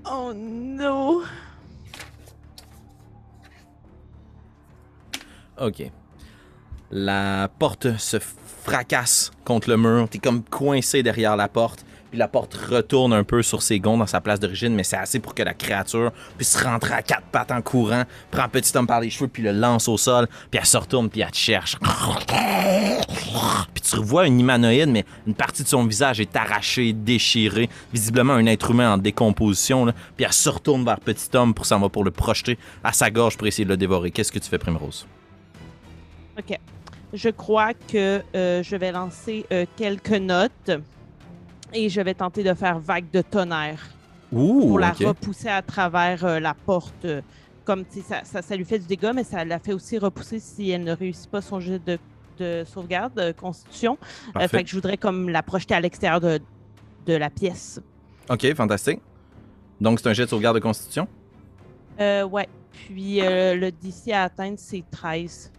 Oh 0.06 0.32
non! 0.36 1.22
OK. 5.60 5.92
La 6.92 7.50
porte 7.58 7.98
se 7.98 8.18
fracasse 8.64 9.32
contre 9.46 9.70
le 9.70 9.78
mur. 9.78 10.08
T'es 10.10 10.20
comme 10.20 10.44
coincé 10.44 11.02
derrière 11.02 11.36
la 11.36 11.48
porte. 11.48 11.86
Puis 12.14 12.20
la 12.20 12.28
porte 12.28 12.54
retourne 12.54 13.12
un 13.12 13.24
peu 13.24 13.42
sur 13.42 13.64
ses 13.64 13.80
gonds 13.80 13.98
dans 13.98 14.06
sa 14.06 14.22
place 14.22 14.40
d'origine, 14.40 14.76
mais 14.76 14.84
c'est 14.84 14.98
assez 14.98 15.18
pour 15.18 15.34
que 15.34 15.42
la 15.42 15.56
créature 15.56 16.12
puisse 16.38 16.56
rentrer 16.62 16.94
à 16.94 17.02
quatre 17.02 17.24
pattes 17.24 17.50
en 17.50 17.64
courant, 17.64 18.04
prend 18.30 18.48
petit 18.48 18.78
homme 18.78 18.86
par 18.86 19.02
les 19.02 19.10
cheveux, 19.10 19.28
puis 19.28 19.42
le 19.42 19.52
lance 19.52 19.88
au 19.88 19.98
sol, 19.98 20.28
puis 20.52 20.60
elle 20.60 20.68
se 20.68 20.78
retourne, 20.78 21.10
puis 21.10 21.22
elle 21.22 21.32
te 21.32 21.38
cherche. 21.38 21.76
Puis 23.74 23.82
tu 23.82 23.96
revois 23.96 24.28
une 24.28 24.40
humanoïde, 24.40 24.90
mais 24.90 25.06
une 25.26 25.34
partie 25.34 25.64
de 25.64 25.68
son 25.68 25.88
visage 25.88 26.20
est 26.20 26.36
arrachée, 26.36 26.94
déchirée, 26.94 27.68
visiblement 27.92 28.34
un 28.34 28.46
être 28.46 28.70
humain 28.70 28.94
en 28.94 29.00
décomposition. 29.00 29.92
Puis 30.16 30.24
elle 30.24 30.34
se 30.34 30.50
retourne 30.50 30.86
vers 30.86 31.00
petit 31.00 31.36
homme 31.36 31.56
pour 31.56 31.66
s'en 31.66 31.80
va 31.80 31.90
pour 31.90 32.04
le 32.04 32.12
projeter 32.12 32.60
à 32.84 32.94
sa 32.94 33.10
gorge 33.10 33.38
pour 33.38 33.48
essayer 33.48 33.66
de 33.66 33.72
le 33.72 33.78
dévorer. 33.78 34.12
Qu'est-ce 34.12 34.32
que 34.32 34.38
tu 34.38 34.50
fais, 34.50 34.60
Primrose? 34.60 35.08
Ok. 36.38 36.60
Je 37.12 37.30
crois 37.30 37.74
que 37.74 38.22
euh, 38.36 38.62
je 38.62 38.76
vais 38.76 38.92
lancer 38.92 39.48
euh, 39.52 39.66
quelques 39.78 40.10
notes 40.10 40.72
et 41.74 41.90
je 41.90 42.02
vais 42.02 42.14
tenter 42.14 42.44
de 42.44 42.54
faire 42.54 42.80
vague 42.80 43.10
de 43.12 43.22
tonnerre 43.22 43.80
Ouh, 44.32 44.62
pour 44.62 44.80
la 44.80 44.92
repousser 44.92 45.48
à 45.50 45.62
travers 45.62 46.24
euh, 46.26 46.40
la 46.40 46.54
porte. 46.54 47.06
euh, 47.06 47.22
comme 47.66 47.86
tu 47.86 48.00
sais, 48.00 48.06
ça, 48.08 48.22
ça, 48.24 48.42
ça 48.42 48.56
lui 48.56 48.66
fait 48.66 48.80
du 48.80 48.88
dégât, 48.88 49.14
mais 49.14 49.24
ça 49.24 49.46
la 49.46 49.60
fait 49.60 49.74
aussi 49.74 49.98
repousser 49.98 50.40
si 50.40 50.70
elle 50.72 50.84
ne 50.84 50.94
réussit 50.94 51.30
pas 51.30 51.42
son 51.42 51.60
jet 51.60 51.80
de, 51.86 51.98
de 52.40 52.64
sauvegarde, 52.66 53.14
de 53.14 53.32
constitution. 53.32 53.98
Euh, 54.02 54.32
Parfait. 54.34 54.48
fait 54.50 54.64
que 54.64 54.70
je 54.70 54.76
voudrais 54.76 54.98
comme 54.98 55.30
la 55.30 55.44
projeter 55.44 55.74
à 55.76 55.80
l'extérieur 55.80 56.20
de, 56.20 56.40
de 57.06 57.14
la 57.14 57.30
pièce. 57.30 57.80
Ok, 58.30 58.54
fantastique. 58.54 59.00
Donc, 59.80 60.00
c'est 60.00 60.08
un 60.10 60.14
jet 60.14 60.24
de 60.26 60.30
sauvegarde 60.30 60.56
de 60.58 60.62
constitution? 60.62 61.08
Ouais. 62.00 62.48
Puis 62.72 63.20
le 63.22 63.70
DC 63.70 64.12
à 64.12 64.24
atteindre, 64.24 64.58
c'est 64.58 64.84
13. 64.90 65.52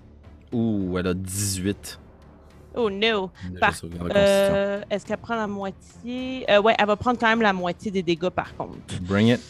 Ouh, 0.52 0.98
elle 0.98 1.06
a 1.06 1.14
18. 1.14 2.00
Oh 2.76 2.90
no! 2.90 3.30
Par-. 3.60 3.74
Euh, 4.14 4.82
Est-ce 4.90 5.06
qu'elle 5.06 5.18
prend 5.18 5.36
la 5.36 5.46
moitié? 5.46 6.44
Euh, 6.50 6.60
ouais, 6.60 6.74
elle 6.78 6.86
va 6.86 6.96
prendre 6.96 7.18
quand 7.18 7.28
même 7.28 7.42
la 7.42 7.52
moitié 7.52 7.90
des 7.90 8.02
dégâts 8.02 8.30
par 8.30 8.54
contre. 8.56 8.76
Bring 9.02 9.28
it. 9.28 9.40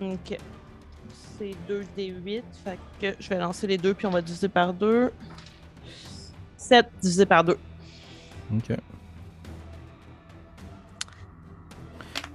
Ok. 0.00 0.36
C'est 1.38 1.54
2 1.68 1.84
des 1.96 2.06
8. 2.08 2.44
Fait 2.64 2.78
que 3.00 3.16
je 3.18 3.28
vais 3.28 3.38
lancer 3.38 3.66
les 3.66 3.78
deux 3.78 3.94
puis 3.94 4.06
on 4.06 4.10
va 4.10 4.20
diviser 4.22 4.48
par 4.48 4.72
2. 4.72 5.12
7 6.56 6.86
divisé 7.00 7.26
par 7.26 7.44
2. 7.44 7.56
Ok. 8.56 8.76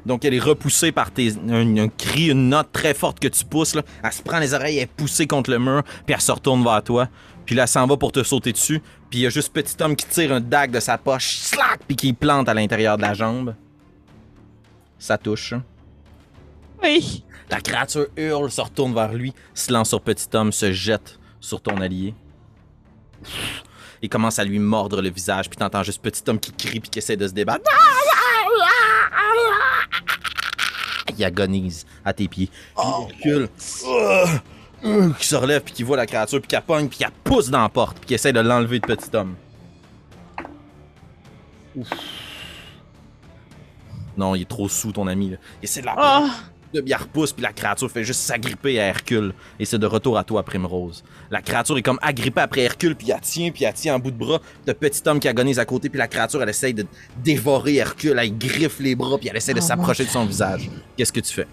Donc, 0.06 0.24
elle 0.24 0.34
est 0.34 0.39
repoussée 0.39 0.93
par 0.93 1.12
tes, 1.12 1.34
un, 1.50 1.78
un 1.78 1.89
cri, 1.89 2.32
une 2.32 2.48
note 2.48 2.71
très 2.71 2.94
forte 2.94 3.19
que 3.19 3.27
tu 3.27 3.44
pousses. 3.44 3.75
Là. 3.75 3.81
Elle 4.02 4.13
se 4.13 4.21
prend 4.23 4.40
les 4.40 4.54
oreilles, 4.54 4.77
elle 4.77 4.84
est 4.84 4.88
poussée 4.88 5.27
contre 5.27 5.52
le 5.52 5.60
mur, 5.60 5.84
puis 6.06 6.13
elle 6.15 6.21
se 6.21 6.31
retourne 6.31 6.63
vers 6.63 6.81
toi. 6.81 7.10
Puis 7.48 7.56
là, 7.56 7.63
elle 7.63 7.69
s'en 7.69 7.87
va 7.87 7.95
pour 7.95 8.12
te 8.12 8.21
sauter 8.23 8.52
dessus. 8.52 8.81
Puis 9.10 9.19
il 9.19 9.21
y 9.21 9.25
a 9.25 9.29
juste 9.29 9.54
petit 9.54 9.81
homme 9.81 9.95
qui 9.95 10.06
tire 10.06 10.33
un 10.33 10.41
dague 10.41 10.69
de 10.69 10.81
sa 10.81 10.98
poche, 10.98 11.37
slack, 11.37 11.79
puis 11.87 11.95
qui 11.95 12.12
plante 12.12 12.50
à 12.50 12.54
l'intérieur 12.54 12.98
de 12.98 13.04
la 13.04 13.13
jambe. 13.13 13.56
Ça 15.00 15.17
touche. 15.17 15.54
Oui! 16.83 17.23
La 17.50 17.62
créature 17.62 18.08
hurle, 18.17 18.52
se 18.52 18.60
retourne 18.60 18.93
vers 18.93 19.13
lui, 19.13 19.33
se 19.54 19.71
lance 19.71 19.87
sur 19.87 20.02
petit 20.02 20.27
homme, 20.33 20.52
se 20.52 20.73
jette 20.73 21.17
sur 21.39 21.62
ton 21.62 21.79
allié. 21.79 22.13
Il 24.02 24.10
commence 24.10 24.39
à 24.39 24.43
lui 24.43 24.60
mordre 24.60 25.02
le 25.02 25.10
visage, 25.10 25.50
puis 25.50 25.56
t'entends 25.56 25.83
juste 25.83 26.02
petit 26.02 26.21
homme 26.27 26.41
qui 26.41 26.52
crie 26.52 26.81
puis 26.81 26.89
qui 26.89 27.00
essaie 27.00 27.15
de 27.15 27.27
se 27.29 27.33
débattre. 27.33 27.71
Il 31.17 31.23
agonise 31.23 31.85
à 32.04 32.12
tes 32.12 32.27
pieds. 32.27 32.50
Il 32.77 32.81
recule. 32.83 33.50
Uh, 34.84 35.12
Qui 35.19 35.28
se 35.28 35.36
relève, 35.36 35.63
puis 35.63 35.73
qui 35.73 35.84
voit 35.84 35.98
la 35.98 36.06
créature, 36.06 36.40
puis 36.40 36.48
qui 36.48 36.62
pogne, 36.65 36.88
puis 36.88 37.00
qui 37.00 37.06
pousse 37.23 37.50
dans 37.50 37.62
la 37.62 37.69
porte, 37.69 37.98
puis 37.98 38.08
qui 38.08 38.13
essaie 38.13 38.34
de 38.34 38.40
l'enlever 38.40 38.80
de 38.80 38.86
petit 38.86 39.15
homme. 39.15 39.36
Non, 44.17 44.36
il 44.36 44.42
est 44.44 44.50
trop 44.50 44.67
sous, 44.67 44.92
ton 44.92 45.08
ami. 45.08 45.32
Là. 45.32 45.38
Il 45.62 45.65
essaie 45.65 45.82
de 45.82 45.86
la 45.86 45.96
Oh! 45.98 46.28
de 46.73 46.84
il 46.86 46.94
repousse, 46.96 47.32
puis 47.32 47.44
la 47.44 47.54
créature 47.54 47.90
fait 47.90 48.04
juste 48.04 48.19
s'agripper 48.19 48.78
à 48.80 48.88
Hercule. 48.88 49.34
Et 49.58 49.63
c'est 49.63 49.78
de 49.80 49.86
retour 49.86 50.17
à 50.17 50.23
toi, 50.25 50.44
Primrose. 50.44 51.02
La 51.32 51.42
créature 51.42 51.78
est 51.78 51.82
comme 51.82 52.00
agrippée 52.02 52.42
après 52.42 52.62
Hercule, 52.63 52.94
puis 52.96 53.10
elle 53.12 53.21
tient, 53.21 53.52
puis 53.52 53.63
elle 53.63 53.73
tient 53.73 53.96
en 53.96 54.00
bout 54.00 54.12
de 54.12 54.17
bras. 54.17 54.42
Le 54.65 54.73
petit 54.73 55.02
homme 55.08 55.19
qui 55.21 55.30
agonise 55.30 55.60
à 55.60 55.65
côté, 55.65 55.88
puis 55.90 55.98
la 55.98 56.08
créature, 56.10 56.42
elle 56.44 56.50
essaye 56.50 56.73
de 56.73 56.86
dévorer 57.23 57.75
Hercule. 57.75 58.19
Elle 58.19 58.38
griffe 58.38 58.80
les 58.80 58.96
bras, 58.96 59.17
puis 59.17 59.30
elle 59.30 59.38
essaie 59.38 59.54
de 59.54 59.60
Oh, 59.60 59.65
s'approcher 59.65 60.04
de 60.04 60.10
son 60.10 60.25
visage. 60.25 60.69
Qu'est-ce 60.98 61.13
que 61.13 61.21
tu 61.21 61.34
fais? 61.34 61.48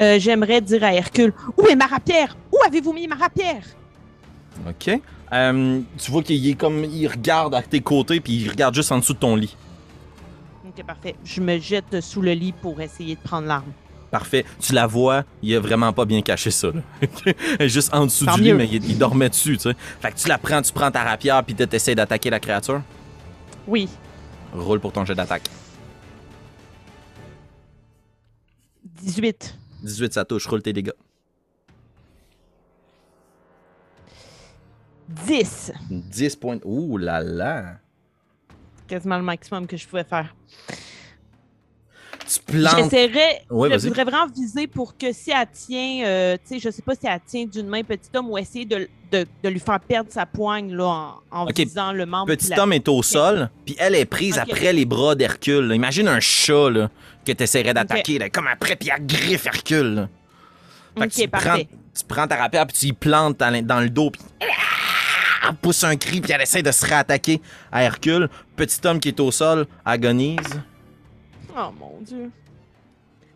Euh, 0.00 0.18
J'aimerais 0.18 0.60
dire 0.60 0.82
à 0.84 0.94
Hercule 0.94 1.32
Où 1.56 1.66
est 1.66 1.76
ma 1.76 1.86
rapière 1.86 2.36
Où 2.52 2.56
avez-vous 2.66 2.92
mis 2.92 3.06
ma 3.06 3.16
rapière 3.16 3.62
OK. 4.68 5.00
Euh, 5.32 5.80
tu 5.96 6.10
vois 6.10 6.22
qu'il 6.22 6.46
est 6.48 6.54
comme... 6.54 6.84
Il 6.84 7.06
regarde 7.06 7.54
à 7.54 7.62
tes 7.62 7.80
côtés, 7.80 8.20
puis 8.20 8.34
il 8.34 8.50
regarde 8.50 8.74
juste 8.74 8.90
en 8.92 8.98
dessous 8.98 9.14
de 9.14 9.18
ton 9.18 9.36
lit. 9.36 9.56
Ok, 10.66 10.84
parfait. 10.84 11.14
Je 11.24 11.40
me 11.40 11.58
jette 11.58 12.00
sous 12.00 12.20
le 12.20 12.32
lit 12.32 12.52
pour 12.52 12.80
essayer 12.80 13.14
de 13.14 13.20
prendre 13.20 13.46
l'arme. 13.46 13.72
Parfait. 14.10 14.44
Tu 14.58 14.72
la 14.72 14.86
vois, 14.86 15.24
il 15.40 15.54
a 15.54 15.60
vraiment 15.60 15.92
pas 15.92 16.04
bien 16.04 16.20
caché 16.20 16.50
ça. 16.50 16.68
Là. 16.72 16.82
Juste 17.68 17.94
en 17.94 18.06
dessous 18.06 18.26
Tant 18.26 18.36
du 18.36 18.42
lit, 18.42 18.52
mais 18.52 18.66
il, 18.70 18.84
il 18.90 18.98
dormait 18.98 19.28
dessus, 19.28 19.56
tu 19.56 19.70
sais. 19.70 19.76
Fait 20.00 20.10
que 20.10 20.16
tu 20.16 20.28
la 20.28 20.36
prends, 20.36 20.60
tu 20.60 20.72
prends 20.72 20.90
ta 20.90 21.04
rapière, 21.04 21.44
puis 21.44 21.54
tu 21.54 21.64
essaies 21.74 21.94
d'attaquer 21.94 22.28
la 22.28 22.40
créature? 22.40 22.82
Oui. 23.68 23.88
Roule 24.52 24.80
pour 24.80 24.92
ton 24.92 25.04
jet 25.04 25.14
d'attaque. 25.14 25.44
18. 29.02 29.59
18, 29.82 30.12
ça 30.12 30.24
touche. 30.24 30.46
Roule 30.46 30.62
tes 30.62 30.72
dégâts. 30.72 30.92
10. 35.08 35.72
10 35.90 36.36
points. 36.36 36.58
Ouh 36.64 36.96
là 36.96 37.20
là. 37.20 37.78
Quasiment 38.86 39.18
le 39.18 39.24
maximum 39.24 39.66
que 39.66 39.76
je 39.76 39.86
pouvais 39.86 40.04
faire. 40.04 40.34
Tu 42.32 42.38
plantes. 42.40 42.76
J'essaierais, 42.84 43.42
Ouais, 43.50 43.70
je 43.76 43.88
voudrais 43.88 44.04
vraiment 44.04 44.26
viser 44.32 44.66
pour 44.68 44.96
que 44.96 45.12
si 45.12 45.32
elle 45.32 45.48
tient, 45.52 46.04
euh, 46.06 46.36
tu 46.46 46.54
sais, 46.54 46.60
je 46.60 46.70
sais 46.70 46.82
pas 46.82 46.94
si 46.94 47.00
elle 47.06 47.18
tient 47.26 47.44
d'une 47.46 47.66
main 47.66 47.82
petit 47.82 48.08
homme 48.14 48.30
ou 48.30 48.38
essayer 48.38 48.64
de, 48.64 48.88
de, 49.10 49.26
de 49.42 49.48
lui 49.48 49.58
faire 49.58 49.80
perdre 49.80 50.10
sa 50.12 50.26
poigne 50.26 50.72
là, 50.72 51.14
en, 51.32 51.46
visant 51.46 51.92
le 51.92 52.06
membre. 52.06 52.26
Petit 52.26 52.50
la- 52.50 52.62
homme 52.62 52.72
est 52.72 52.86
au 52.88 53.02
sol, 53.02 53.50
puis 53.66 53.74
elle 53.80 53.96
est 53.96 54.04
prise 54.04 54.38
après 54.38 54.72
les 54.72 54.84
bras 54.84 55.16
d'Hercule. 55.16 55.72
Imagine 55.74 56.06
un 56.06 56.20
chat 56.20 56.70
là, 56.70 56.88
que 57.26 57.32
tu 57.32 57.42
essaierais 57.42 57.74
d'attaquer, 57.74 58.18
là, 58.20 58.30
comme 58.30 58.46
après, 58.46 58.76
puis 58.76 58.90
elle 58.96 59.04
griffe 59.06 59.46
Hercule. 59.46 59.94
là. 59.94 60.08
Fait 60.98 61.08
que 61.08 61.14
tu, 61.14 61.28
prends, 61.28 61.56
tu 61.56 62.04
prends 62.06 62.26
ta 62.28 62.36
rapière, 62.36 62.66
puis 62.66 62.76
tu 62.78 62.86
y 62.86 62.92
plantes 62.92 63.38
dans, 63.40 63.50
le- 63.50 63.62
dans 63.62 63.80
le 63.80 63.90
dos, 63.90 64.10
puis 64.12 64.22
elle 64.40 65.54
pousse 65.56 65.82
un 65.84 65.96
cri, 65.96 66.20
puis 66.20 66.30
elle 66.32 66.42
essaie 66.42 66.62
de 66.62 66.70
se 66.70 66.86
réattaquer 66.86 67.40
à 67.72 67.82
Hercule. 67.82 68.28
Petit 68.54 68.78
homme 68.86 69.00
qui 69.00 69.08
est 69.08 69.18
au 69.18 69.30
sol 69.32 69.66
agonise. 69.84 70.38
Oh 71.56 71.70
mon 71.78 72.00
Dieu. 72.02 72.30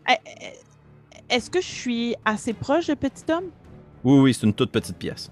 Eh, 0.09 0.13
eh, 0.25 1.33
Est-ce 1.33 1.49
que 1.49 1.61
je 1.61 1.67
suis 1.67 2.15
assez 2.23 2.53
proche 2.53 2.87
de 2.87 2.93
petit 2.93 3.23
homme? 3.31 3.49
Oui, 4.03 4.19
oui, 4.19 4.33
c'est 4.33 4.45
une 4.45 4.53
toute 4.53 4.71
petite 4.71 4.97
pièce. 4.97 5.31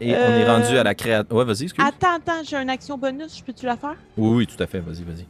Et 0.00 0.14
on 0.14 0.16
est 0.16 0.44
rendu 0.44 0.76
à 0.76 0.82
la 0.82 0.94
créature. 0.94 1.36
Ouais, 1.36 1.44
vas-y, 1.44 1.64
excuse. 1.64 1.84
Attends, 1.84 2.16
attends, 2.16 2.42
j'ai 2.44 2.56
une 2.56 2.70
action 2.70 2.98
bonus, 2.98 3.38
je 3.38 3.44
peux-tu 3.44 3.66
la 3.66 3.76
faire? 3.76 3.96
Oui, 4.16 4.36
oui, 4.38 4.46
tout 4.46 4.60
à 4.60 4.66
fait, 4.66 4.80
vas-y, 4.80 5.04
vas-y. 5.04 5.26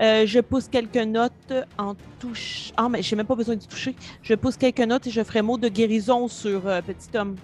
Euh, 0.00 0.26
je 0.26 0.40
pousse 0.40 0.68
quelques 0.68 0.96
notes 0.96 1.52
en 1.78 1.94
touche. 2.20 2.72
Ah, 2.76 2.88
mais 2.88 3.02
j'ai 3.02 3.16
même 3.16 3.26
pas 3.26 3.34
besoin 3.34 3.56
de 3.56 3.64
toucher. 3.64 3.96
Je 4.22 4.34
pousse 4.34 4.56
quelques 4.56 4.80
notes 4.80 5.06
et 5.06 5.10
je 5.10 5.24
ferai 5.24 5.42
mot 5.42 5.56
de 5.58 5.68
guérison 5.68 6.28
sur 6.28 6.66
euh, 6.66 6.80
petit 6.82 7.16
homme. 7.16 7.36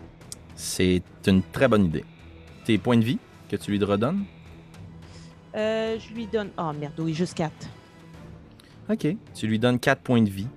C'est 0.55 1.03
une 1.27 1.43
très 1.43 1.67
bonne 1.67 1.87
idée. 1.87 2.05
Tes 2.65 2.79
points 2.79 2.99
de 2.99 3.05
vie 3.05 3.19
que 3.49 3.57
tu 3.57 3.71
lui 3.73 3.83
redonnes? 3.83 4.25
Euh, 5.55 5.99
je 5.99 6.15
lui 6.15 6.27
donne. 6.27 6.51
Oh 6.59 6.73
merde, 6.73 6.95
oui, 6.99 7.15
juste 7.15 7.35
4. 7.35 7.53
Ok. 8.91 9.07
Tu 9.35 9.47
lui 9.47 9.59
donnes 9.59 9.79
4 9.79 10.01
points 10.01 10.23
de 10.23 10.31
vie. 10.31 10.49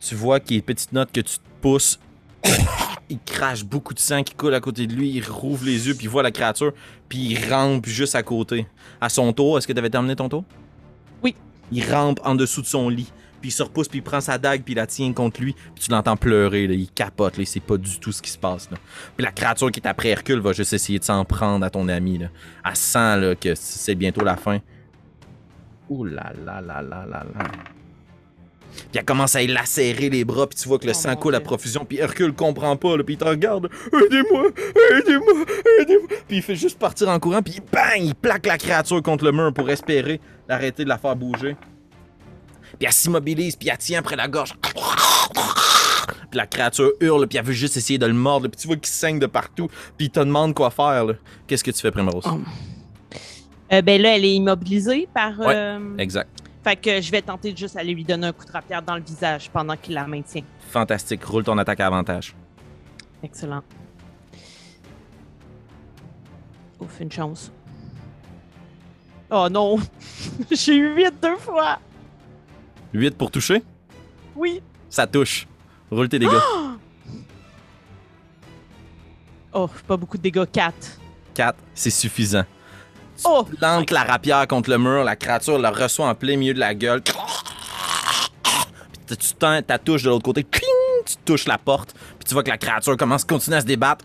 Tu 0.00 0.14
vois 0.14 0.40
qu'il 0.40 0.52
y 0.52 0.54
a 0.54 0.58
une 0.58 0.64
petite 0.64 0.92
note 0.92 1.12
que 1.12 1.20
tu 1.20 1.36
te 1.36 1.44
pousses. 1.60 2.00
il 3.10 3.18
crache 3.20 3.64
beaucoup 3.64 3.94
de 3.94 3.98
sang 3.98 4.22
qui 4.22 4.34
coule 4.34 4.54
à 4.54 4.60
côté 4.60 4.86
de 4.86 4.94
lui. 4.94 5.10
Il 5.10 5.24
rouvre 5.24 5.64
les 5.64 5.86
yeux, 5.86 5.94
puis 5.94 6.06
il 6.06 6.08
voit 6.08 6.22
la 6.22 6.30
créature. 6.30 6.72
Puis 7.08 7.18
il 7.18 7.52
rampe 7.52 7.86
juste 7.86 8.14
à 8.14 8.22
côté. 8.22 8.66
À 9.00 9.08
son 9.08 9.32
tour, 9.32 9.58
est-ce 9.58 9.66
que 9.66 9.72
tu 9.72 9.78
avais 9.78 9.90
terminé 9.90 10.16
ton 10.16 10.28
tour? 10.28 10.44
Oui. 11.22 11.36
Il 11.70 11.88
rampe 11.92 12.20
en 12.24 12.34
dessous 12.34 12.62
de 12.62 12.66
son 12.66 12.88
lit. 12.88 13.12
Puis 13.42 13.50
il 13.50 13.52
se 13.52 13.64
repousse, 13.64 13.88
puis 13.88 13.98
il 13.98 14.02
prend 14.02 14.20
sa 14.20 14.38
dague, 14.38 14.62
puis 14.62 14.72
il 14.72 14.76
la 14.76 14.86
tient 14.86 15.12
contre 15.12 15.40
lui. 15.40 15.52
Puis 15.52 15.84
tu 15.84 15.90
l'entends 15.90 16.16
pleurer, 16.16 16.68
là. 16.68 16.74
il 16.74 16.88
capote, 16.88 17.36
là. 17.36 17.42
il 17.42 17.46
sait 17.46 17.60
pas 17.60 17.76
du 17.76 17.98
tout 17.98 18.12
ce 18.12 18.22
qui 18.22 18.30
se 18.30 18.38
passe. 18.38 18.70
Là. 18.70 18.78
Puis 19.16 19.24
la 19.24 19.32
créature 19.32 19.70
qui 19.72 19.80
est 19.80 19.88
après 19.88 20.10
Hercule 20.10 20.38
va 20.38 20.52
juste 20.52 20.72
essayer 20.72 21.00
de 21.00 21.04
s'en 21.04 21.24
prendre 21.24 21.66
à 21.66 21.70
ton 21.70 21.88
ami. 21.88 22.18
Là. 22.18 22.28
Elle 22.64 22.76
sent 22.76 23.16
là, 23.16 23.34
que 23.34 23.54
c'est 23.56 23.96
bientôt 23.96 24.22
la 24.24 24.36
fin. 24.36 24.60
Ouh 25.90 26.04
là 26.04 26.32
là 26.46 26.60
là 26.60 26.80
là 26.80 27.04
là 27.04 27.26
là. 27.34 27.44
Puis 28.74 28.98
elle 28.98 29.04
commence 29.04 29.36
à 29.36 29.42
y 29.42 29.48
lacérer 29.48 30.08
les 30.08 30.24
bras, 30.24 30.46
puis 30.46 30.58
tu 30.58 30.68
vois 30.68 30.78
que 30.78 30.86
le 30.86 30.92
Oh 30.92 30.94
sang 30.94 31.16
coule 31.16 31.34
à 31.34 31.40
profusion, 31.40 31.84
puis 31.84 31.98
Hercule 31.98 32.32
comprend 32.32 32.76
pas, 32.76 32.96
là, 32.96 33.04
puis 33.04 33.14
il 33.14 33.18
te 33.18 33.24
regarde. 33.24 33.68
Aidez-moi, 33.92 34.44
aidez-moi, 34.96 35.44
aidez-moi. 35.80 36.08
Puis 36.28 36.36
il 36.36 36.42
fait 36.42 36.56
juste 36.56 36.78
partir 36.78 37.08
en 37.08 37.18
courant, 37.18 37.42
puis 37.42 37.60
bang, 37.72 38.00
il 38.00 38.14
plaque 38.14 38.46
la 38.46 38.56
créature 38.56 39.02
contre 39.02 39.24
le 39.24 39.32
mur 39.32 39.52
pour 39.52 39.68
espérer 39.68 40.20
l'arrêter 40.48 40.84
de 40.84 40.88
la 40.88 40.98
faire 40.98 41.16
bouger. 41.16 41.56
Puis 42.82 42.88
elle 42.88 42.92
s'immobilise, 42.94 43.54
puis 43.54 43.68
elle 43.68 43.78
tient 43.78 44.00
après 44.00 44.16
la 44.16 44.26
gorge. 44.26 44.54
Puis 44.60 44.72
la 46.32 46.48
créature 46.48 46.90
hurle, 46.98 47.28
puis 47.28 47.38
elle 47.38 47.44
veut 47.44 47.52
juste 47.52 47.76
essayer 47.76 47.96
de 47.96 48.06
le 48.06 48.12
mordre, 48.12 48.48
puis 48.48 48.60
tu 48.60 48.66
vois 48.66 48.74
qu'il 48.74 48.88
saigne 48.88 49.20
de 49.20 49.26
partout, 49.26 49.68
puis 49.96 50.06
il 50.06 50.10
te 50.10 50.18
demande 50.18 50.52
quoi 50.52 50.68
faire. 50.72 51.06
Qu'est-ce 51.46 51.62
que 51.62 51.70
tu 51.70 51.80
fais, 51.80 51.92
Primrose? 51.92 52.24
Oh. 52.26 52.40
Euh, 53.72 53.82
ben 53.82 54.02
là, 54.02 54.16
elle 54.16 54.24
est 54.24 54.34
immobilisée 54.34 55.08
par. 55.14 55.38
Ouais. 55.38 55.54
euh, 55.54 55.96
Exact. 55.96 56.28
Fait 56.64 56.74
que 56.74 57.00
je 57.00 57.08
vais 57.12 57.22
tenter 57.22 57.52
de 57.52 57.56
juste 57.56 57.76
aller 57.76 57.94
lui 57.94 58.02
donner 58.02 58.26
un 58.26 58.32
coup 58.32 58.44
de 58.46 58.50
rapière 58.50 58.82
dans 58.82 58.96
le 58.96 59.02
visage 59.02 59.48
pendant 59.52 59.76
qu'il 59.76 59.94
la 59.94 60.08
maintient. 60.08 60.42
Fantastique. 60.68 61.24
Roule 61.24 61.44
ton 61.44 61.56
attaque 61.58 61.78
à 61.78 61.86
avantage. 61.86 62.34
Excellent. 63.22 63.62
Ouf, 66.80 66.98
une 66.98 67.12
chance. 67.12 67.52
Oh 69.30 69.46
non! 69.48 69.78
J'ai 70.50 70.74
eu 70.74 70.96
8 70.96 71.14
deux 71.22 71.36
fois! 71.36 71.78
8 72.92 73.16
pour 73.16 73.30
toucher? 73.30 73.62
Oui! 74.36 74.62
Ça 74.90 75.06
touche. 75.06 75.46
Roule 75.90 76.08
tes 76.08 76.18
dégâts. 76.18 76.30
Oh, 79.54 79.68
pas 79.86 79.98
beaucoup 79.98 80.16
de 80.16 80.22
dégâts. 80.22 80.46
4. 80.50 80.74
4, 81.34 81.58
c'est 81.74 81.90
suffisant. 81.90 82.44
Tu 83.18 83.24
Oh! 83.26 83.44
plantes 83.44 83.90
la 83.90 84.04
rapière 84.04 84.48
contre 84.48 84.70
le 84.70 84.78
mur, 84.78 85.04
la 85.04 85.14
créature 85.14 85.58
le 85.58 85.68
reçoit 85.68 86.08
en 86.08 86.14
plein 86.14 86.36
milieu 86.38 86.54
de 86.54 86.58
la 86.60 86.74
gueule. 86.74 87.02
Puis 87.02 87.12
tu- 89.18 89.34
tends 89.34 89.60
ta 89.60 89.78
touche 89.78 90.04
de 90.04 90.08
l'autre 90.08 90.24
côté, 90.24 90.42
tu 91.04 91.16
touches 91.24 91.46
la 91.46 91.58
porte, 91.58 91.92
puis 92.18 92.26
tu 92.26 92.32
vois 92.32 92.42
que 92.42 92.48
la 92.48 92.56
créature 92.56 92.96
commence 92.96 93.24
à 93.24 93.26
continuer 93.26 93.58
à 93.58 93.60
se 93.60 93.66
débattre. 93.66 94.04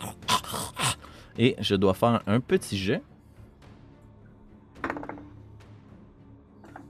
Et 1.38 1.56
je 1.62 1.76
dois 1.76 1.94
faire 1.94 2.22
un 2.28 2.42
petit 2.42 2.78
jet. 2.78 3.02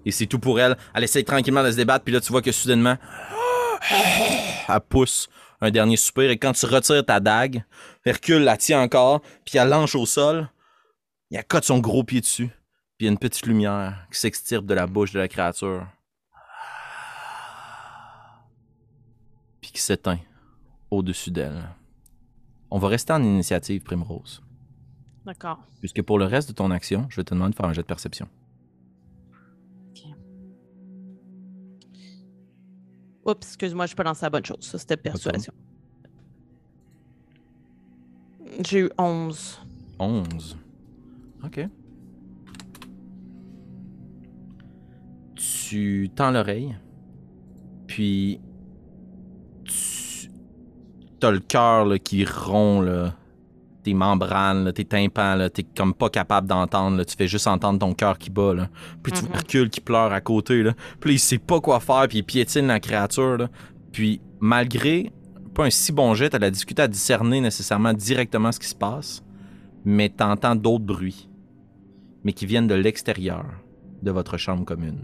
Et 0.08 0.12
c'est 0.12 0.26
tout 0.26 0.39
pour 0.39 0.58
elle. 0.58 0.78
Elle 0.93 1.03
essaye 1.03 1.26
tranquillement 1.26 1.62
de 1.66 1.70
se 1.70 1.76
débattre, 1.76 2.05
puis 2.05 2.14
là 2.14 2.22
tu 2.22 2.32
vois 2.32 2.41
que 2.41 2.53
soudainement, 2.53 2.95
elle 4.70 4.80
pousse 4.88 5.28
un 5.60 5.70
dernier 5.70 5.97
soupir, 5.97 6.32
et 6.32 6.38
quand 6.38 6.53
tu 6.53 6.66
retires 6.66 7.05
ta 7.05 7.20
dague, 7.20 7.66
Hercule 8.05 8.43
la 8.43 8.55
tient 8.55 8.82
encore, 8.82 9.22
puis 9.43 9.58
elle 9.58 9.68
lance 9.68 9.95
au 9.95 10.05
sol. 10.05 10.49
Il 11.30 11.38
accote 11.38 11.66
son 11.66 11.80
gros 11.80 12.05
pied 12.05 12.22
dessus. 12.22 12.47
Puis 12.97 13.01
il 13.01 13.05
y 13.05 13.10
a 13.10 13.12
une 13.12 13.18
petite 13.18 13.45
lumière 13.45 14.08
qui 14.10 14.18
s'extirpe 14.18 14.66
de 14.66 14.74
la 14.74 14.88
bouche 14.88 15.12
de 15.12 15.20
la 15.20 15.28
créature. 15.28 15.86
Puis 19.60 19.72
qui 19.72 19.82
s'éteint 19.82 20.20
au-dessus 20.89 21.32
d'elle. 21.32 21.68
On 22.72 22.80
va 22.80 22.88
rester 22.88 23.12
en 23.12 23.22
initiative, 23.22 23.84
Primrose. 23.84 24.41
D'accord. 25.26 25.60
Puisque 25.82 26.01
pour 26.01 26.18
le 26.18 26.24
reste 26.24 26.47
de 26.47 26.53
ton 26.53 26.72
action, 26.72 27.08
je 27.10 27.18
vais 27.18 27.26
te 27.26 27.34
demander 27.34 27.51
de 27.51 27.55
faire 27.58 27.66
un 27.66 27.74
jet 27.74 27.82
de 27.82 27.88
perception. 27.88 28.30
Oups, 33.28 33.45
excuse-moi, 33.45 33.86
je 33.86 33.89
suis 33.89 33.95
pas 33.95 34.03
lancé 34.03 34.25
la 34.25 34.30
bonne 34.30 34.45
chose. 34.45 34.61
Ça, 34.61 34.78
c'était 34.78 34.97
persuasion. 34.97 35.53
J'ai 38.65 38.80
eu 38.80 38.89
11. 38.97 39.59
11. 39.99 40.57
Ok. 41.43 41.67
Tu 45.36 46.09
tends 46.15 46.32
l'oreille, 46.32 46.75
puis 47.86 48.39
tu 49.65 50.30
as 51.21 51.32
le 51.32 51.39
cœur 51.39 51.86
là, 51.86 51.99
qui 51.99 52.25
rompt, 52.25 52.86
là. 52.86 53.13
Tes 53.88 53.93
membranes, 53.93 54.65
là, 54.65 54.73
tes 54.73 54.83
tympans, 54.83 55.49
t'es 55.49 55.63
comme 55.63 55.93
pas 55.93 56.09
capable 56.09 56.47
d'entendre, 56.47 57.03
tu 57.05 57.15
fais 57.15 57.27
juste 57.27 57.47
entendre 57.47 57.79
ton 57.79 57.93
cœur 57.93 58.17
qui 58.17 58.29
bat. 58.29 58.53
Là. 58.53 58.67
Puis 59.01 59.13
tu 59.13 59.23
Hercule 59.33 59.69
qui 59.69 59.79
pleure 59.79 60.11
à 60.11 60.19
côté, 60.19 60.61
là. 60.61 60.73
puis 60.99 61.13
il 61.13 61.19
sait 61.19 61.38
pas 61.38 61.61
quoi 61.61 61.79
faire, 61.79 62.07
puis 62.09 62.17
il 62.17 62.23
piétine 62.23 62.67
la 62.67 62.79
créature. 62.81 63.38
Là. 63.38 63.49
Puis 63.93 64.19
malgré 64.41 65.11
pas 65.53 65.65
un 65.65 65.69
si 65.69 65.91
bon 65.91 66.13
jet, 66.13 66.29
t'as 66.29 66.39
la 66.39 66.51
difficulté 66.51 66.81
à 66.81 66.88
discerner 66.88 67.39
nécessairement 67.39 67.93
directement 67.93 68.51
ce 68.51 68.59
qui 68.59 68.67
se 68.67 68.75
passe 68.75 69.23
mais 69.85 70.09
t'entends 70.09 70.55
d'autres 70.55 70.83
bruits. 70.83 71.29
mais 72.23 72.33
qui 72.33 72.45
viennent 72.45 72.67
de 72.67 72.75
l'extérieur 72.75 73.45
de 74.03 74.11
votre 74.11 74.35
chambre 74.35 74.65
commune. 74.65 74.99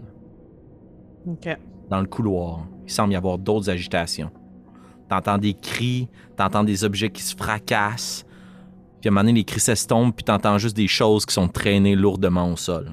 Dans 1.88 2.00
le 2.02 2.06
couloir, 2.06 2.66
il 2.84 2.92
semble 2.92 3.14
y 3.14 3.16
avoir 3.16 3.38
d'autres 3.38 3.70
agitations. 3.70 4.30
T'entends 5.08 5.38
des 5.38 5.54
cris, 5.54 6.10
t'entends 6.36 6.64
des 6.64 6.84
objets 6.84 7.08
qui 7.08 7.22
se 7.22 7.34
fracassent, 7.34 8.26
puis 9.04 9.10
à 9.10 9.12
un 9.12 9.16
moment 9.16 9.24
donné, 9.24 9.40
les 9.40 9.44
cris 9.44 9.60
s'estompent, 9.60 10.16
puis 10.16 10.24
t'entends 10.24 10.56
juste 10.56 10.74
des 10.74 10.88
choses 10.88 11.26
qui 11.26 11.34
sont 11.34 11.46
traînées 11.46 11.94
lourdement 11.94 12.50
au 12.50 12.56
sol. 12.56 12.92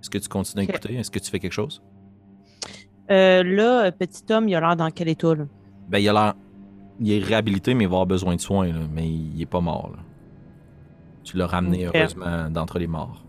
Est-ce 0.00 0.10
que 0.10 0.18
tu 0.18 0.28
continues 0.28 0.62
à 0.62 0.64
écouter? 0.64 0.96
Est-ce 0.96 1.08
que 1.08 1.20
tu 1.20 1.30
fais 1.30 1.38
quelque 1.38 1.52
chose? 1.52 1.80
Euh, 3.12 3.44
là, 3.44 3.84
euh, 3.84 3.90
petit 3.92 4.24
homme, 4.32 4.48
il 4.48 4.56
a 4.56 4.60
l'air 4.60 4.74
dans 4.74 4.90
quel 4.90 5.06
état, 5.06 5.36
là? 5.36 5.44
Ben, 5.88 5.98
il 6.00 6.08
a 6.08 6.12
l'air. 6.12 6.34
Il 6.98 7.12
est 7.12 7.22
réhabilité, 7.24 7.74
mais 7.74 7.84
il 7.84 7.86
va 7.86 7.92
avoir 7.92 8.06
besoin 8.06 8.34
de 8.34 8.40
soins, 8.40 8.72
là. 8.72 8.80
mais 8.92 9.08
il 9.08 9.40
est 9.40 9.46
pas 9.46 9.60
mort. 9.60 9.92
là. 9.92 10.02
Tu 11.22 11.36
l'as 11.36 11.46
ramené, 11.46 11.86
heureusement, 11.86 12.50
d'entre 12.50 12.80
les 12.80 12.88
morts. 12.88 13.24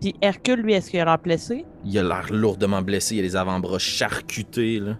Puis 0.00 0.14
Hercule, 0.22 0.60
lui, 0.60 0.72
est-ce 0.72 0.90
qu'il 0.90 1.00
a 1.00 1.04
l'air 1.04 1.18
blessé? 1.18 1.66
Il 1.84 1.98
a 1.98 2.02
l'air 2.02 2.32
lourdement 2.32 2.80
blessé, 2.80 3.16
il 3.16 3.18
a 3.18 3.22
les 3.22 3.36
avant-bras 3.36 3.78
charcutés, 3.78 4.80
là. 4.80 4.96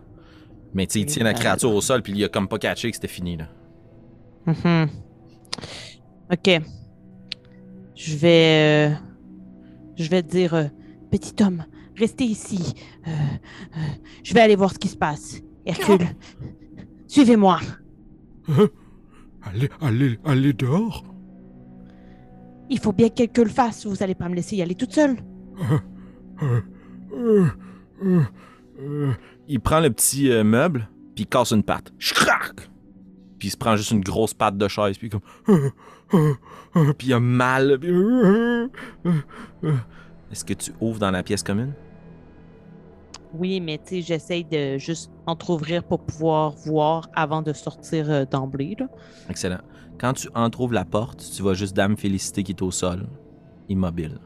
Mais 0.75 0.87
tu 0.87 0.93
sais, 0.95 1.01
il 1.01 1.07
tient 1.07 1.25
la 1.25 1.35
créature 1.35 1.75
au 1.75 1.81
sol, 1.81 2.03
puis 2.03 2.13
il 2.15 2.25
a 2.25 2.29
comme 2.29 2.49
pas 2.49 2.59
catché 2.59 2.91
que 2.91 2.97
c'était 2.97 3.09
fini, 3.09 3.37
là. 3.37 3.49
Mhm. 4.47 4.89
OK. 6.33 6.61
Je 7.97 8.17
vais. 8.17 8.91
euh, 8.91 8.95
je 9.97 10.09
vais 10.09 10.23
te 10.23 10.31
dire, 10.31 10.55
euh, 10.55 10.65
petit 11.11 11.35
homme, 11.43 11.65
restez 11.97 12.25
ici. 12.25 12.75
Euh, 13.07 13.11
euh, 13.11 13.79
je 14.23 14.33
vais 14.33 14.41
aller 14.41 14.57
voir 14.57 14.73
ce 14.73 14.79
qui 14.79 14.89
se 14.89 14.97
passe. 14.97 15.41
Hercule, 15.67 16.07
suivez-moi. 17.07 17.59
Allez, 19.43 19.69
allez, 19.81 20.19
allez 20.25 20.53
dehors? 20.53 21.05
Il 22.71 22.79
faut 22.79 22.93
bien 22.93 23.09
que 23.09 23.15
quelqu'un 23.15 23.43
le 23.45 23.51
fasse. 23.51 23.87
Vous 23.87 24.03
allez 24.03 24.15
pas 24.15 24.29
me 24.29 24.35
laisser 24.37 24.57
y 24.57 24.63
aller 24.63 24.75
toute 24.75 24.93
seule. 24.93 25.17
Il 29.53 29.59
prend 29.59 29.81
le 29.81 29.91
petit 29.91 30.31
euh, 30.31 30.45
meuble, 30.45 30.89
puis 31.17 31.25
il 31.25 31.27
casse 31.27 31.51
une 31.51 31.65
patte. 31.65 31.93
Crac! 31.99 32.71
Puis 33.41 33.49
il 33.49 33.51
se 33.51 33.57
prend 33.57 33.75
juste 33.75 33.91
une 33.91 34.01
grosse 34.01 34.33
patte 34.33 34.57
de 34.57 34.69
chaise, 34.69 34.97
puis 34.97 35.11
comme. 35.11 35.73
Puis 36.99 37.09
il 37.09 37.13
a 37.13 37.19
mal. 37.19 37.79
puis-. 37.81 37.91
Est-ce 40.31 40.45
que 40.45 40.55
tu 40.55 40.71
ouvres 40.81 41.01
dans 41.01 41.11
la 41.11 41.25
pièce 41.25 41.43
commune? 41.43 41.75
Oui, 43.35 43.61
mais 43.61 43.79
tu 43.79 43.97
sais, 43.97 44.03
j'essaye 44.03 44.45
de 44.45 44.79
juste 44.79 45.11
entrouvrir 45.27 45.83
pour 45.83 46.05
pouvoir 46.05 46.53
voir 46.53 47.09
avant 47.17 47.43
de 47.43 47.53
sortir 47.53 48.09
euh, 48.09 48.25
d'emblée. 48.25 48.77
Excellent. 49.29 49.63
Quand 49.99 50.13
tu 50.13 50.29
entrouvres 50.37 50.75
la 50.75 50.85
porte, 50.85 51.29
tu 51.35 51.43
vois 51.43 51.55
juste 51.55 51.75
Dame 51.75 51.97
Félicité 51.97 52.45
qui 52.45 52.53
est 52.53 52.63
au 52.63 52.71
sol, 52.71 53.09
immobile. 53.69 54.21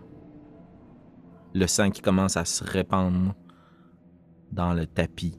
Le 1.55 1.67
sang 1.67 1.91
qui 1.91 2.03
commence 2.03 2.37
à 2.37 2.45
se 2.45 2.63
répandre 2.63 3.35
dans 4.55 4.73
le 4.73 4.87
tapis. 4.87 5.35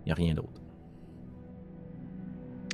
Il 0.00 0.06
n'y 0.06 0.12
a 0.12 0.14
rien 0.14 0.34
d'autre. 0.34 0.60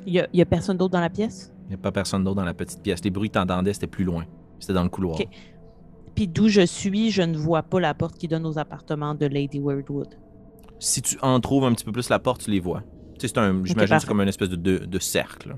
Il 0.07 0.15
y 0.15 0.21
a, 0.21 0.27
a 0.43 0.45
personne 0.47 0.79
d'autre 0.79 0.93
dans 0.93 1.01
la 1.01 1.11
pièce? 1.11 1.53
Il 1.67 1.69
n'y 1.69 1.75
a 1.75 1.79
pas 1.79 1.93
personne 1.93 2.25
d'autre 2.25 2.37
dans 2.37 2.45
la 2.45 2.55
petite 2.55 2.83
pièce. 2.83 3.05
Les 3.05 3.11
bruits 3.11 3.29
que 3.29 3.35
t'entendais, 3.35 3.75
c'était 3.75 3.87
plus 3.87 4.05
loin. 4.05 4.25
C'était 4.59 4.73
dans 4.73 4.83
le 4.83 4.89
couloir. 4.89 5.21
Ok. 5.21 5.29
Puis 6.15 6.27
d'où 6.27 6.49
je 6.49 6.65
suis, 6.65 7.11
je 7.11 7.23
ne 7.23 7.37
vois 7.37 7.63
pas 7.63 7.79
la 7.79 7.93
porte 7.95 8.17
qui 8.17 8.27
donne 8.27 8.47
aux 8.47 8.59
appartements 8.59 9.15
de 9.15 9.27
Lady 9.27 9.61
Weirdwood. 9.61 10.09
Si 10.79 11.03
tu 11.03 11.19
entrouvres 11.21 11.67
un 11.67 11.75
petit 11.75 11.85
peu 11.85 11.93
plus 11.93 12.09
la 12.09 12.19
porte, 12.19 12.43
tu 12.43 12.51
les 12.51 12.61
vois. 12.61 12.83
Tu 13.19 13.21
sais, 13.21 13.29
c'est 13.29 13.39
un, 13.39 13.65
j'imagine 13.65 13.97
que 13.97 14.01
c'est 14.01 14.07
comme 14.07 14.21
une 14.21 14.29
espèce 14.29 14.49
de, 14.49 14.57
de, 14.57 14.79
de 14.79 14.99
cercle. 14.99 15.57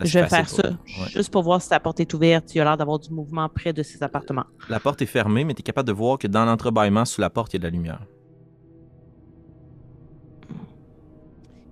Je 0.00 0.18
vais 0.18 0.28
faire 0.28 0.48
ça, 0.48 0.70
ouais. 0.70 1.08
juste 1.10 1.30
pour 1.30 1.42
voir 1.42 1.60
si 1.60 1.70
la 1.70 1.80
porte 1.80 2.00
est 2.00 2.14
ouverte. 2.14 2.54
Il 2.54 2.58
y 2.58 2.60
a 2.60 2.64
l'air 2.64 2.76
d'avoir 2.76 2.98
du 2.98 3.10
mouvement 3.10 3.48
près 3.48 3.72
de 3.72 3.82
ces 3.82 4.02
appartements. 4.02 4.46
La 4.68 4.80
porte 4.80 5.02
est 5.02 5.06
fermée, 5.06 5.44
mais 5.44 5.54
tu 5.54 5.60
es 5.60 5.62
capable 5.62 5.88
de 5.88 5.92
voir 5.92 6.18
que 6.18 6.26
dans 6.26 6.44
l'entrebâillement, 6.44 7.04
sous 7.04 7.20
la 7.20 7.30
porte, 7.30 7.52
il 7.52 7.56
y 7.56 7.58
a 7.58 7.60
de 7.60 7.64
la 7.64 7.70
lumière. 7.70 8.00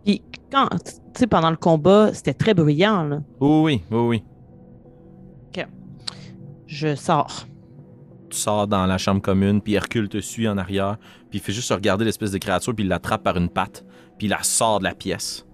Puis 0.05 0.23
quand, 0.51 0.69
tu 0.85 0.93
sais, 1.17 1.27
pendant 1.27 1.51
le 1.51 1.57
combat, 1.57 2.13
c'était 2.13 2.35
très 2.35 2.55
bruyant. 2.55 3.05
Là. 3.05 3.23
Oui, 3.41 3.63
oui, 3.63 3.83
oui, 3.91 3.99
oui. 4.09 4.25
Je 6.71 6.95
sors. 6.95 7.49
Tu 8.31 8.39
sors 8.39 8.69
dans 8.69 8.87
la 8.87 8.97
chambre 8.97 9.21
commune, 9.21 9.61
puis 9.61 9.75
Hercule 9.75 10.09
te 10.09 10.21
suit 10.21 10.47
en 10.47 10.57
arrière, 10.57 10.99
puis 11.31 11.41
il 11.41 11.43
fait 11.43 11.53
juste 11.53 11.73
regarder 11.73 12.05
l'espèce 12.05 12.31
de 12.31 12.39
créature, 12.39 12.73
puis 12.77 12.85
il 12.85 12.89
l'attrape 12.89 13.25
par 13.25 13.37
une 13.37 13.49
patte, 13.49 13.85
puis 14.17 14.29
il 14.29 14.31
la 14.31 14.45
sort 14.45 14.79
de 14.79 14.85
la 14.85 14.95
pièce. 14.95 15.45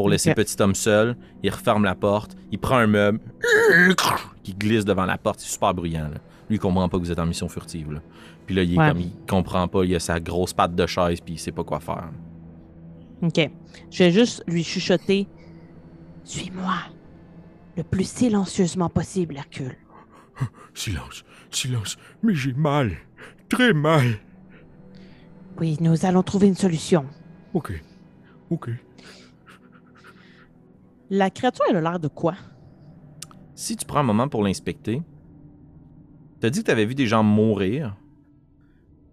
Pour 0.00 0.08
laisser 0.08 0.32
petit 0.32 0.56
homme 0.62 0.74
seul, 0.74 1.14
il 1.42 1.50
referme 1.50 1.84
la 1.84 1.94
porte, 1.94 2.34
il 2.50 2.58
prend 2.58 2.78
un 2.78 2.86
meuble, 2.86 3.20
qui 4.42 4.54
glisse 4.54 4.86
devant 4.86 5.04
la 5.04 5.18
porte, 5.18 5.40
c'est 5.40 5.50
super 5.52 5.74
bruyant. 5.74 6.04
Là. 6.08 6.16
Lui, 6.48 6.56
il 6.56 6.58
comprend 6.58 6.88
pas 6.88 6.96
que 6.96 7.02
vous 7.02 7.12
êtes 7.12 7.18
en 7.18 7.26
mission 7.26 7.50
furtive. 7.50 7.92
Là. 7.92 8.00
Puis 8.46 8.54
là, 8.54 8.62
il 8.62 8.72
est 8.72 8.78
Ouais. 8.78 8.88
comme, 8.88 9.00
il 9.00 9.12
comprend 9.28 9.68
pas, 9.68 9.84
il 9.84 9.94
a 9.94 10.00
sa 10.00 10.18
grosse 10.18 10.54
patte 10.54 10.74
de 10.74 10.86
chaise, 10.86 11.20
puis 11.20 11.34
il 11.34 11.38
sait 11.38 11.52
pas 11.52 11.64
quoi 11.64 11.80
faire. 11.80 12.08
OK. 13.20 13.50
Je 13.90 14.04
vais 14.04 14.10
juste 14.10 14.42
lui 14.46 14.64
chuchoter. 14.64 15.28
Suis-moi. 16.24 16.76
Le 17.76 17.82
plus 17.82 18.08
silencieusement 18.08 18.88
possible, 18.88 19.36
Hercule. 19.36 19.76
Silence, 20.74 21.24
silence, 21.50 21.98
mais 22.22 22.34
j'ai 22.34 22.54
mal, 22.54 22.92
très 23.50 23.74
mal. 23.74 24.14
Oui, 25.60 25.76
nous 25.78 26.06
allons 26.06 26.22
trouver 26.22 26.46
une 26.48 26.54
solution. 26.56 27.04
Ok, 27.52 27.72
ok. 28.48 28.70
La 31.10 31.30
créature, 31.30 31.64
elle 31.68 31.76
a 31.76 31.80
l'air 31.80 31.98
de 32.00 32.08
quoi? 32.08 32.34
Si 33.54 33.76
tu 33.76 33.84
prends 33.84 34.00
un 34.00 34.04
moment 34.04 34.28
pour 34.28 34.42
l'inspecter, 34.42 35.02
t'as 36.40 36.50
dit 36.50 36.60
que 36.60 36.66
t'avais 36.66 36.84
vu 36.86 36.94
des 36.94 37.06
gens 37.06 37.22
mourir. 37.22 37.96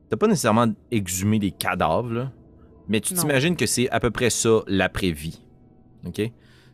T'as 0.10 0.18
pas 0.18 0.28
nécessairement 0.28 0.68
exhumé 0.92 1.40
des 1.40 1.52
cadavres, 1.52 2.14
là, 2.14 2.32
mais 2.88 3.02
tu 3.02 3.14
t'imagines 3.14 3.56
que 3.58 3.66
c'est 3.66 3.90
à 3.90 4.00
peu 4.00 4.10
près 4.12 4.30
ça 4.30 4.62
l'après-vie. 4.68 5.42
OK? 6.06 6.22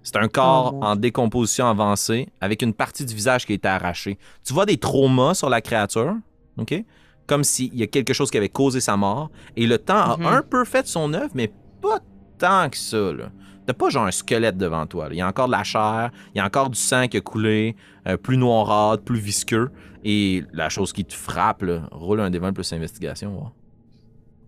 C'est 0.03 0.17
un 0.17 0.27
corps 0.27 0.73
Oh, 0.75 0.83
en 0.83 0.95
décomposition 0.97 1.65
avancée 1.65 2.27
avec 2.41 2.61
une 2.61 2.73
partie 2.73 3.05
du 3.05 3.15
visage 3.15 3.45
qui 3.45 3.53
a 3.53 3.55
été 3.55 3.67
arrachée. 3.69 4.19
Tu 4.43 4.53
vois 4.53 4.65
des 4.65 4.77
traumas 4.77 5.33
sur 5.33 5.49
la 5.49 5.61
créature, 5.61 6.15
OK? 6.57 6.75
Comme 7.25 7.45
s'il 7.45 7.73
y 7.73 7.81
a 7.83 7.87
quelque 7.87 8.13
chose 8.13 8.29
qui 8.29 8.37
avait 8.37 8.49
causé 8.49 8.81
sa 8.81 8.97
mort. 8.97 9.31
Et 9.55 9.65
le 9.65 9.77
temps 9.79 10.17
Mhm. 10.17 10.25
a 10.25 10.35
un 10.37 10.41
peu 10.43 10.65
fait 10.65 10.85
son 10.85 11.13
œuvre, 11.13 11.31
mais 11.33 11.51
pas 11.81 11.99
tant 12.37 12.69
que 12.69 12.77
ça, 12.77 13.13
là. 13.13 13.31
T'as 13.65 13.73
pas 13.73 13.89
genre 13.89 14.05
un 14.05 14.11
squelette 14.11 14.57
devant 14.57 14.85
toi. 14.85 15.07
là. 15.07 15.13
Il 15.13 15.17
y 15.17 15.21
a 15.21 15.27
encore 15.27 15.47
de 15.47 15.51
la 15.53 15.63
chair, 15.63 16.11
il 16.33 16.37
y 16.37 16.41
a 16.41 16.45
encore 16.45 16.69
du 16.69 16.77
sang 16.77 17.07
qui 17.07 17.17
a 17.17 17.21
coulé, 17.21 17.75
euh, 18.07 18.17
plus 18.17 18.37
noirâtre, 18.37 19.03
plus 19.03 19.19
visqueux. 19.19 19.69
Et 20.03 20.43
la 20.51 20.67
chose 20.69 20.91
qui 20.91 21.05
te 21.05 21.13
frappe, 21.13 21.61
là, 21.61 21.87
roule 21.91 22.19
un 22.19 22.53
plus 22.53 22.73
investigation. 22.73 23.31
voir. 23.31 23.53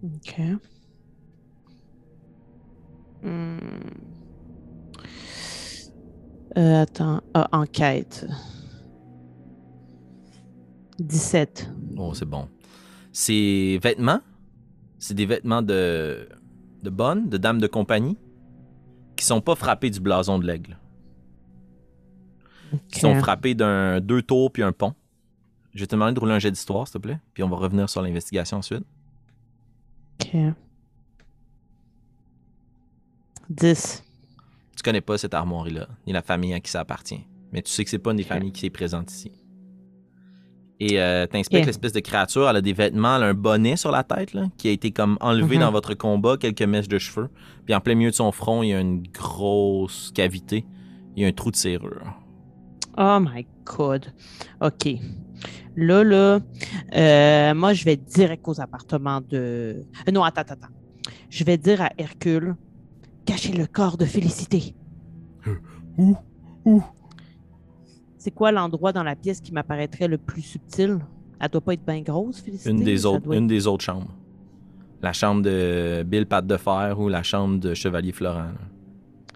OK. 0.03 0.41
Hmm. 3.23 3.57
Euh, 6.57 6.81
attends. 6.81 7.21
Ah, 7.33 7.47
enquête. 7.53 8.25
17. 10.99 11.69
Oh, 11.97 12.13
c'est 12.13 12.25
bon. 12.25 12.47
Ces 13.11 13.79
vêtements, 13.81 14.19
c'est 14.99 15.13
des 15.13 15.25
vêtements 15.25 15.61
de, 15.61 16.27
de 16.83 16.89
bonne, 16.89 17.29
de 17.29 17.37
dame 17.37 17.59
de 17.59 17.67
compagnie, 17.67 18.17
qui 19.15 19.25
sont 19.25 19.41
pas 19.41 19.55
frappés 19.55 19.89
du 19.89 19.99
blason 19.99 20.39
de 20.39 20.45
l'aigle. 20.45 20.77
Qui 22.89 22.99
sont 22.99 23.15
frappés 23.19 23.55
d'un 23.55 24.01
deux 24.01 24.21
tours 24.21 24.51
puis 24.51 24.63
un 24.63 24.71
pont. 24.71 24.93
Je 25.73 25.81
vais 25.81 25.87
te 25.87 25.95
demander 25.95 26.13
de 26.13 26.19
rouler 26.19 26.33
un 26.33 26.39
jet 26.39 26.51
d'histoire, 26.51 26.87
s'il 26.87 26.93
te 26.93 26.97
plaît, 26.99 27.19
puis 27.33 27.43
on 27.43 27.49
va 27.49 27.57
revenir 27.57 27.89
sur 27.89 28.01
l'investigation 28.01 28.57
ensuite. 28.57 28.85
OK. 30.21 30.35
10. 33.49 34.03
Tu 34.75 34.83
connais 34.83 35.01
pas 35.01 35.17
cette 35.17 35.33
armoirie-là, 35.33 35.87
ni 36.07 36.13
la 36.13 36.21
famille 36.21 36.53
à 36.53 36.59
qui 36.59 36.71
ça 36.71 36.79
appartient. 36.81 37.25
Mais 37.51 37.61
tu 37.61 37.71
sais 37.71 37.83
que 37.83 37.89
c'est 37.89 37.99
pas 37.99 38.11
une 38.11 38.17
des 38.17 38.23
familles 38.23 38.51
qui 38.51 38.65
est 38.65 38.71
présente 38.71 39.11
ici. 39.11 39.31
Et 40.81 40.99
euh, 40.99 41.25
t'inspectes 41.25 41.65
l'espèce 41.67 41.93
de 41.93 42.01
créature, 42.01 42.49
elle 42.49 42.57
a 42.57 42.61
des 42.61 42.73
vêtements, 42.73 43.15
elle 43.15 43.23
a 43.23 43.27
un 43.27 43.33
bonnet 43.33 43.77
sur 43.77 43.91
la 43.91 44.03
tête, 44.03 44.33
là, 44.33 44.47
qui 44.57 44.67
a 44.67 44.71
été 44.71 44.91
comme 44.91 45.17
enlevé 45.21 45.55
Mhm. 45.55 45.61
dans 45.61 45.71
votre 45.71 45.93
combat, 45.93 46.35
quelques 46.37 46.61
mèches 46.63 46.89
de 46.89 46.99
cheveux. 46.99 47.29
Puis 47.65 47.73
en 47.73 47.79
plein 47.79 47.95
milieu 47.95 48.09
de 48.09 48.15
son 48.15 48.31
front, 48.33 48.61
il 48.61 48.69
y 48.69 48.73
a 48.73 48.81
une 48.81 49.01
grosse 49.07 50.11
cavité. 50.13 50.65
Il 51.15 51.23
y 51.23 51.25
a 51.25 51.29
un 51.29 51.31
trou 51.31 51.49
de 51.49 51.55
serrure. 51.55 52.13
Oh 52.97 53.19
my 53.21 53.45
God. 53.63 54.07
OK. 54.61 54.89
Là, 55.77 56.03
là, 56.03 56.39
euh, 56.95 57.53
moi, 57.55 57.73
je 57.73 57.85
vais 57.85 57.95
direct 57.97 58.45
aux 58.47 58.59
appartements 58.59 59.21
de. 59.21 59.85
euh, 60.07 60.11
non, 60.11 60.23
attends, 60.23 60.41
attends, 60.41 60.53
attends. 60.55 60.73
Je 61.29 61.43
vais 61.45 61.57
dire 61.57 61.81
à 61.81 61.89
Hercule 61.97 62.55
cacher 63.25 63.53
le 63.53 63.65
corps 63.65 63.97
de 63.97 64.05
Félicité. 64.05 64.75
Où? 65.97 66.15
Où? 66.65 66.83
C'est 68.25 68.31
quoi 68.31 68.51
l'endroit 68.51 68.91
dans 68.91 69.03
la 69.03 69.15
pièce 69.15 69.39
qui 69.39 69.51
m'apparaîtrait 69.51 70.07
le 70.07 70.17
plus 70.17 70.41
subtil? 70.41 70.97
Elle 71.39 71.47
doit 71.47 71.61
pas 71.61 71.73
être 71.73 71.85
bien 71.85 72.01
grosse, 72.01 72.39
Félicité. 72.41 72.71
Une 72.71 72.83
des, 72.83 73.05
autres, 73.05 73.19
doit 73.19 73.35
une 73.35 73.45
des 73.45 73.67
autres 73.67 73.83
chambres. 73.83 74.09
La 75.03 75.13
chambre 75.13 75.43
de 75.43 76.01
Bill 76.01 76.25
Patte 76.25 76.47
de 76.47 76.57
Fer 76.57 76.99
ou 76.99 77.07
la 77.07 77.21
chambre 77.21 77.59
de 77.59 77.75
Chevalier 77.75 78.11
Florent. 78.11 78.53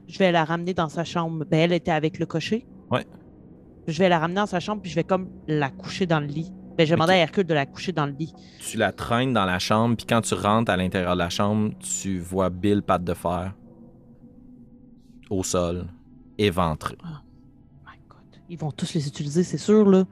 Je 0.08 0.18
vais 0.18 0.32
la 0.32 0.44
ramener 0.44 0.74
dans 0.74 0.90
sa 0.90 1.04
chambre. 1.04 1.46
Ben, 1.46 1.60
elle 1.60 1.74
était 1.74 1.92
avec 1.92 2.18
le 2.18 2.26
cocher. 2.26 2.66
Ouais. 2.90 3.06
Je 3.86 4.00
vais 4.00 4.10
la 4.10 4.18
ramener 4.18 4.38
dans 4.38 4.48
sa 4.48 4.60
chambre, 4.60 4.82
puis 4.82 4.90
je 4.90 4.96
vais 4.96 5.04
comme 5.04 5.30
la 5.48 5.70
coucher 5.70 6.08
dans 6.08 6.20
le 6.20 6.26
lit. 6.26 6.52
Ben, 6.76 6.84
je 6.84 6.90
vais 6.90 6.96
demander 6.96 7.14
Ok. 7.14 7.18
à 7.18 7.22
Hercule 7.22 7.44
de 7.44 7.54
la 7.54 7.68
coucher 7.68 7.92
dans 7.92 8.08
le 8.08 8.14
lit. 8.14 8.34
Tu 8.58 8.78
la 8.80 8.92
traînes 8.92 9.34
dans 9.34 9.46
la 9.46 9.60
chambre, 9.60 9.98
puis 9.98 10.08
quand 10.08 10.22
tu 10.22 10.34
rentres 10.34 10.72
à 10.72 10.78
l'intérieur 10.78 11.14
de 11.14 11.20
la 11.20 11.30
chambre, 11.30 11.74
tu 11.78 12.18
vois 12.18 12.50
Bill 12.50 12.82
patte 12.82 13.04
de 13.04 13.14
fer 13.14 13.54
au 15.30 15.44
sol, 15.44 15.86
éventré. 16.40 16.96
God. 16.96 17.29
Ils 18.50 18.58
vont 18.58 18.72
tous 18.72 18.93
les 18.93 19.08
utiliser, 19.08 19.43
c'est 19.43 19.58
sûr, 19.58 19.88
là. 19.89 20.06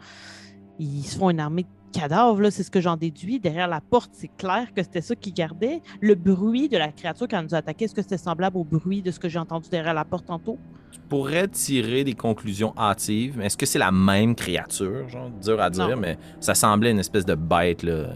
Ils 0.80 1.04
se 1.04 1.18
font 1.18 1.30
une 1.32 1.40
armée 1.40 1.64
de 1.64 1.68
cadavres, 2.00 2.40
là, 2.42 2.52
c'est 2.52 2.62
ce 2.64 2.70
que 2.70 2.80
j'en 2.82 2.96
déduis. 2.98 3.40
Derrière 3.40 3.68
la 3.68 3.82
porte, 3.82 4.12
c'est 4.14 4.28
clair 4.38 4.72
que 4.76 4.84
c'était 4.84 5.02
ça 5.02 5.16
qu'ils 5.16 5.34
gardaient. 5.34 5.82
Le 6.02 6.14
bruit 6.14 6.70
de 6.70 6.78
la 6.78 6.92
créature 6.92 7.28
quand 7.28 7.40
elle 7.40 7.46
nous 7.46 7.56
a 7.56 7.60
attaqué, 7.60 7.86
est-ce 7.86 7.96
que 7.96 8.02
c'était 8.04 8.18
semblable 8.18 8.58
au 8.58 8.64
bruit 8.64 9.02
de 9.02 9.10
ce 9.10 9.20
que 9.20 9.28
j'ai 9.28 9.40
entendu 9.40 9.70
derrière 9.70 9.94
la 9.96 10.06
porte 10.06 10.26
tantôt? 10.28 10.60
Tu 10.92 11.00
pourrais 11.10 11.48
tirer 11.48 12.04
des 12.04 12.14
conclusions 12.14 12.74
hâtives, 12.78 13.36
mais 13.38 13.46
est-ce 13.48 13.58
que 13.58 13.66
c'est 13.66 13.80
la 13.80 13.92
même 13.92 14.36
créature, 14.36 15.10
genre, 15.10 15.32
dur 15.42 15.60
à 15.60 15.70
dire, 15.72 15.90
Non. 15.90 15.98
mais 15.98 16.18
ça 16.40 16.54
semblait 16.54 16.92
une 16.92 17.00
espèce 17.00 17.26
de 17.26 17.34
bête, 17.36 17.82
là, 17.82 18.10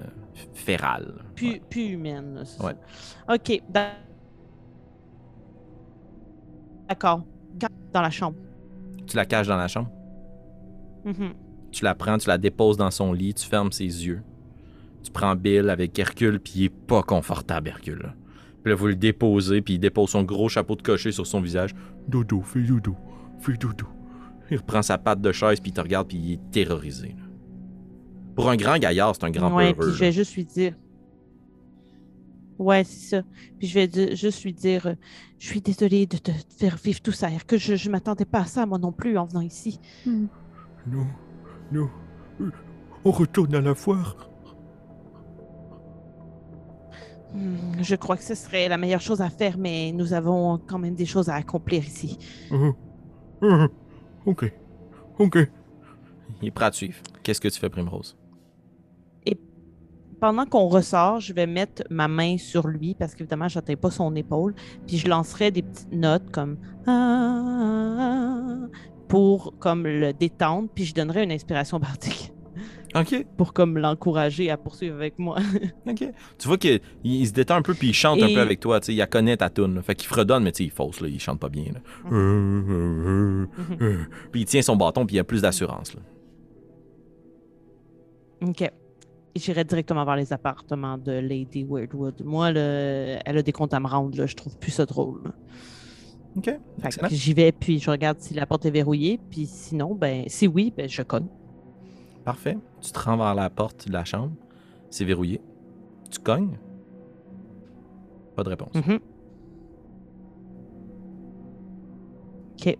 férale. 0.54 1.14
Plus, 1.36 1.50
Ouais. 1.54 1.62
plus 1.70 1.82
humaine. 1.88 2.36
là, 2.36 2.42
Ouais. 2.64 2.76
ça. 3.28 3.34
OK. 3.34 3.62
d'a- 3.70 3.94
D'accord. 6.90 7.24
Dans 7.94 8.02
la 8.02 8.10
chambre. 8.10 8.38
Tu 9.08 9.16
la 9.18 9.26
caches 9.26 9.48
dans 9.48 9.58
la 9.58 9.68
chambre, 9.68 9.90
Mhm. 11.06 11.34
tu 11.72 11.84
la 11.84 11.96
prends, 11.96 12.18
tu 12.18 12.28
la 12.28 12.38
déposes 12.38 12.78
dans 12.78 12.92
son 12.92 13.14
lit, 13.14 13.34
tu 13.34 13.46
fermes 13.46 13.72
ses 13.72 13.84
yeux. 13.86 14.22
Tu 15.04 15.12
prends 15.12 15.36
Bill 15.36 15.70
avec 15.70 15.98
Hercule, 15.98 16.40
puis 16.40 16.54
il 16.56 16.64
est 16.66 16.70
pas 16.70 17.02
confortable, 17.02 17.70
Hercule. 17.70 18.14
Puis 18.64 18.72
là, 18.72 18.76
vous 18.76 18.88
le 18.88 18.96
déposez, 18.96 19.62
puis 19.62 19.76
il 19.76 19.80
dépose 19.80 20.10
son 20.10 20.24
gros 20.24 20.50
chapeau 20.50 20.76
de 20.76 20.82
cocher 20.84 21.12
sur 21.12 21.26
son 21.26 21.42
visage. 21.42 21.74
Dodo, 22.08 22.42
fais 22.42 22.62
dodo, 22.62 22.96
fais 23.40 23.54
dodo. 23.58 23.88
Il 24.52 24.58
reprend 24.58 24.82
sa 24.82 24.98
patte 24.98 25.22
de 25.22 25.32
chaise, 25.32 25.60
puis 25.60 25.72
il 25.72 25.74
te 25.74 25.82
regarde, 25.82 26.08
puis 26.08 26.18
il 26.18 26.34
est 26.34 26.52
terrorisé. 26.52 27.16
là. 27.18 27.24
Pour 28.36 28.50
un 28.50 28.56
grand 28.56 28.78
gaillard, 28.78 29.16
c'est 29.16 29.24
un 29.24 29.32
grand 29.32 29.56
ouais, 29.56 29.74
peureux, 29.74 29.88
puis 29.88 29.96
je 29.96 30.00
vais 30.00 30.12
juste 30.12 30.36
lui 30.36 30.46
dire. 30.46 30.74
Ouais, 32.60 32.84
c'est 32.84 33.16
ça. 33.18 33.24
Puis 33.58 33.68
je 33.68 33.80
vais 33.80 34.16
juste 34.16 34.44
lui 34.44 34.54
dire 34.54 34.86
euh, 34.86 34.94
Je 35.40 35.48
suis 35.48 35.62
désolée 35.62 36.06
de 36.06 36.18
te 36.18 36.32
faire 36.60 36.78
vivre 36.78 37.02
tout 37.02 37.12
ça. 37.12 37.28
Que 37.48 37.58
je 37.58 37.74
ne 37.74 37.92
m'attendais 37.92 38.26
pas 38.26 38.42
à 38.42 38.46
ça, 38.46 38.68
moi 38.68 38.78
non 38.78 38.92
plus, 38.92 39.18
en 39.18 39.26
venant 39.26 39.42
ici. 39.42 39.80
Non, 40.06 40.28
non. 40.88 41.08
Euh, 41.74 42.52
On 43.06 43.12
retourne 43.12 43.56
à 43.56 43.62
la 43.62 43.76
foire. 43.76 44.30
Hmm, 47.34 47.82
je 47.82 47.96
crois 47.96 48.18
que 48.18 48.24
ce 48.24 48.36
serait 48.36 48.68
la 48.68 48.78
meilleure 48.78 49.02
chose 49.02 49.22
à 49.22 49.30
faire, 49.30 49.58
mais 49.58 49.92
nous 49.94 50.14
avons 50.14 50.58
quand 50.58 50.80
même 50.80 50.96
des 50.96 51.06
choses 51.06 51.30
à 51.30 51.36
accomplir 51.36 51.84
ici. 51.86 52.18
Euh, 52.52 52.72
euh, 53.44 53.68
ok, 54.26 54.52
ok. 55.18 55.38
Il 56.42 56.48
est 56.48 56.52
prêt 56.52 56.66
à 56.66 56.72
te 56.72 56.76
suivre. 56.76 56.98
Qu'est-ce 57.24 57.40
que 57.40 57.48
tu 57.48 57.60
fais, 57.60 57.70
Primrose? 57.70 58.18
Pendant 60.20 60.46
qu'on 60.46 60.68
ressort, 60.68 61.20
je 61.20 61.34
vais 61.34 61.48
mettre 61.48 61.82
ma 61.90 62.08
main 62.08 62.38
sur 62.38 62.68
lui 62.68 62.94
parce 62.94 63.16
qu'évidemment, 63.16 63.48
je 63.48 63.58
n'atteins 63.58 63.76
pas 63.76 63.90
son 63.90 64.16
épaule. 64.16 64.54
Puis 64.86 64.98
je 64.98 65.08
lancerai 65.08 65.50
des 65.50 65.64
petites 65.64 65.92
notes 65.92 66.30
comme 66.30 66.58
Ah 66.86 68.58
pour 69.12 69.54
comme 69.60 69.84
le 69.86 70.14
détendre. 70.14 70.70
Puis 70.74 70.86
je 70.86 70.94
donnerai 70.94 71.24
une 71.24 71.32
inspiration 71.34 71.80
bardique 71.80 72.32
OK. 72.96 73.26
pour 73.38 73.52
comme 73.54 73.78
l'encourager 73.78 74.50
à 74.50 74.56
poursuivre 74.58 74.96
avec 74.96 75.20
moi. 75.20 75.38
OK. 75.88 76.04
Tu 76.38 76.48
vois 76.48 76.58
qu'il 76.58 76.80
il 77.04 77.28
se 77.28 77.34
détend 77.34 77.56
un 77.56 77.62
peu, 77.62 77.74
puis 77.74 77.90
il 77.90 77.94
chante 77.94 78.22
un 78.22 78.34
peu 78.34 78.40
avec 78.40 78.60
toi. 78.62 78.80
Tu 78.80 78.88
sais, 78.88 78.94
il 78.94 78.98
la 78.98 79.08
connaît 79.08 79.36
ta 79.38 79.50
toune. 79.50 79.76
là. 79.76 79.82
Fait 79.82 79.96
qu'il 79.96 80.08
fredonne, 80.08 80.44
mais 80.44 80.52
tu 80.54 80.60
sais, 80.60 80.64
il 80.66 80.72
fausse, 80.72 81.02
là. 81.02 81.08
Il 81.10 81.20
chante 81.20 81.40
pas 81.40 81.50
bien. 81.50 81.66
là. 81.74 81.80
Euh, 82.12 82.62
euh, 82.70 83.46
euh. 83.82 83.98
Puis 84.32 84.42
il 84.42 84.46
tient 84.46 84.62
son 84.62 84.76
bâton, 84.78 85.06
puis 85.06 85.18
il 85.18 85.20
a 85.20 85.24
plus 85.26 85.42
d'assurance. 85.42 85.94
là. 85.94 86.02
OK. 88.48 88.72
J'irai 89.36 89.64
directement 89.64 90.04
vers 90.06 90.16
les 90.18 90.34
appartements 90.34 90.98
de 90.98 91.12
Lady 91.14 91.66
Weirdwood. 91.70 92.22
Moi, 92.26 92.52
le- 92.52 93.18
elle 93.26 93.38
a 93.38 93.42
des 93.42 93.52
comptes 93.54 93.74
à 93.74 93.80
me 93.80 93.88
rendre. 93.88 94.18
Là. 94.18 94.26
Je 94.26 94.36
trouve 94.36 94.58
plus 94.58 94.72
ça 94.72 94.86
drôle. 94.86 95.22
là. 95.26 95.32
OK. 96.38 96.50
J'y 97.10 97.34
vais, 97.34 97.52
puis 97.52 97.80
je 97.80 97.90
regarde 97.90 98.20
si 98.20 98.34
la 98.34 98.46
porte 98.46 98.66
est 98.66 98.72
verrouillée. 98.72 99.20
Puis 99.30 99.46
sinon, 99.46 99.96
ben, 99.96 100.24
si 100.28 100.48
oui, 100.48 100.74
ben, 100.76 100.88
je 100.88 101.02
cogne. 101.02 101.28
Parfait. 102.24 102.58
Tu 102.82 102.92
te 102.92 103.00
rends 103.00 103.18
vers 103.18 103.36
la 103.36 103.50
porte 103.50 103.88
de 103.88 103.94
la 103.94 104.06
chambre. 104.06 104.34
C'est 104.90 105.06
verrouillé. 105.06 105.42
Tu 106.10 106.20
cognes. 106.20 106.58
Pas 108.36 108.44
de 108.44 108.50
réponse. 108.50 108.74
Mhm. 108.74 109.00
OK. 112.60 112.78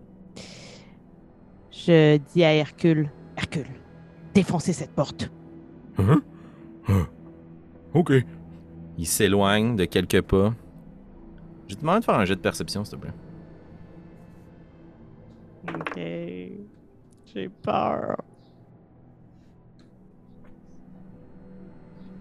Je 1.72 2.18
dis 2.18 2.44
à 2.44 2.54
Hercule, 2.54 3.10
Hercule, 3.36 3.68
défoncez 4.34 4.74
cette 4.74 4.92
porte. 4.92 5.32
Hein? 5.98 6.22
Ah. 6.88 7.08
Ok. 7.94 8.14
Il 8.98 9.08
s'éloigne 9.08 9.76
de 9.76 9.86
quelques 9.86 10.22
pas. 10.22 10.54
Je 11.68 11.76
te 11.76 11.82
demander 11.82 12.02
de 12.02 12.06
faire 12.06 12.16
un 12.16 12.26
jet 12.26 12.36
de 12.36 12.42
perception, 12.42 12.84
s'il 12.86 12.98
te 12.98 13.02
plaît. 13.02 13.14
OK. 15.68 15.96
J'ai 15.96 17.50
peur. 17.62 18.18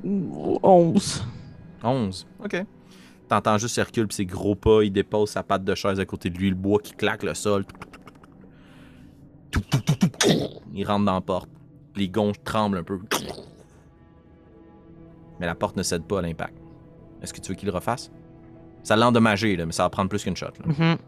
11. 0.05 1.25
11. 1.83 2.27
OK. 2.45 2.65
T'entends 3.29 3.59
juste 3.59 3.79
Hercule 3.79 4.09
puis 4.09 4.17
ses 4.17 4.27
gros 4.27 4.55
pas. 4.55 4.83
Il 4.83 4.93
dépose 4.93 5.31
sa 5.31 5.43
patte 5.43 5.65
de 5.65 5.75
chaise 5.75 6.01
à 6.01 6.05
côté 6.07 6.31
de 6.31 6.39
lui. 6.39 6.49
Le 6.51 6.57
bois 6.57 6.81
qui 6.81 6.93
claque 6.93 7.23
le 7.23 7.35
sol. 7.35 7.65
Il 10.75 10.85
rentre 10.87 11.05
dans 11.05 11.15
la 11.15 11.21
porte. 11.21 11.49
Les 11.97 12.09
gonds 12.09 12.33
tremblent 12.45 12.79
un 12.79 12.83
peu. 12.83 12.99
Mais 15.39 15.47
la 15.47 15.55
porte 15.55 15.77
ne 15.77 15.83
cède 15.83 16.05
pas 16.05 16.19
à 16.19 16.23
l'impact. 16.23 16.55
Est-ce 17.23 17.33
que 17.33 17.41
tu 17.41 17.51
veux 17.51 17.55
qu'il 17.57 17.69
le 17.69 17.75
refasse? 17.75 18.11
Ça 18.83 18.97
l'a 18.97 19.09
endommagé, 19.09 19.57
là, 19.57 19.67
mais 19.67 19.73
ça 19.73 19.83
va 19.83 19.91
prendre 19.91 20.09
plus 20.09 20.23
qu'une 20.25 20.37
shot. 20.37 20.47
là. 20.47 20.67
Mhm. 20.67 20.99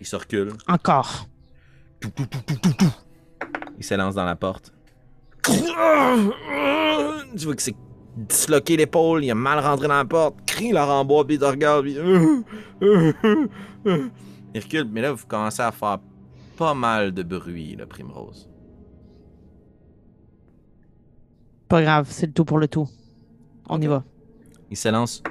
Il 0.00 0.06
se 0.06 0.16
recule. 0.16 0.52
Encore. 0.66 1.28
Il 3.76 3.84
s'élance 3.84 4.14
dans 4.14 4.24
la 4.24 4.36
porte. 4.36 4.72
Tu 5.44 5.54
vois 7.44 7.54
que 7.54 7.62
c'est 7.62 7.76
disloqué 8.16 8.76
l'épaule, 8.76 9.24
il 9.24 9.30
a 9.30 9.34
mal 9.34 9.60
rentré 9.60 9.86
dans 9.86 9.94
la 9.94 10.04
porte, 10.04 10.36
crie 10.46 10.72
la 10.72 10.84
rembois, 10.84 11.24
puis 11.24 11.36
il 11.36 11.38
te 11.38 11.44
regarde, 11.44 11.84
puis... 11.84 11.96
Il 14.54 14.60
recule, 14.60 14.88
mais 14.90 15.02
là, 15.02 15.12
vous 15.12 15.26
commencez 15.26 15.62
à 15.62 15.70
faire 15.70 15.98
pas 16.56 16.74
mal 16.74 17.12
de 17.12 17.22
bruit, 17.22 17.76
là, 17.76 17.86
Primrose. 17.86 18.48
Pas 21.68 21.82
grave, 21.82 22.08
c'est 22.10 22.26
le 22.26 22.32
tout 22.32 22.44
pour 22.44 22.58
le 22.58 22.66
tout. 22.66 22.88
On 23.68 23.80
y 23.80 23.86
va. 23.86 24.02
Il 24.70 24.76
s'élance. 24.76 25.22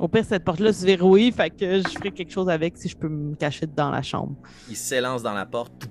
Au 0.00 0.08
pire, 0.08 0.24
cette 0.24 0.44
porte-là 0.44 0.72
se 0.72 0.84
verrouille, 0.84 1.30
fait 1.30 1.50
que 1.50 1.78
je 1.78 1.88
ferai 1.88 2.10
quelque 2.10 2.32
chose 2.32 2.48
avec 2.48 2.76
si 2.76 2.88
je 2.88 2.96
peux 2.96 3.08
me 3.08 3.36
cacher 3.36 3.66
dans 3.66 3.90
la 3.90 4.02
chambre. 4.02 4.34
Il 4.68 4.76
s'élance 4.76 5.22
dans 5.22 5.34
la 5.34 5.46
porte. 5.46 5.88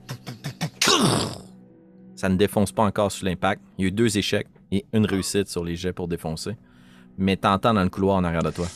Ça 2.16 2.30
ne 2.30 2.36
défonce 2.36 2.72
pas 2.72 2.84
encore 2.84 3.12
sous 3.12 3.26
l'impact. 3.26 3.62
Il 3.78 3.84
y 3.84 3.86
a 3.86 3.88
eu 3.88 3.92
deux 3.92 4.18
échecs 4.18 4.48
et 4.72 4.86
une 4.94 5.06
réussite 5.06 5.48
sur 5.48 5.64
les 5.64 5.76
jets 5.76 5.94
pour 5.94 6.08
défoncer. 6.08 6.58
Mais 7.18 7.38
t'entends 7.38 7.74
dans 7.74 7.84
le 7.84 7.90
couloir 7.90 8.18
en 8.18 8.24
arrière 8.24 8.44
de 8.44 8.52
toi. 8.52 8.68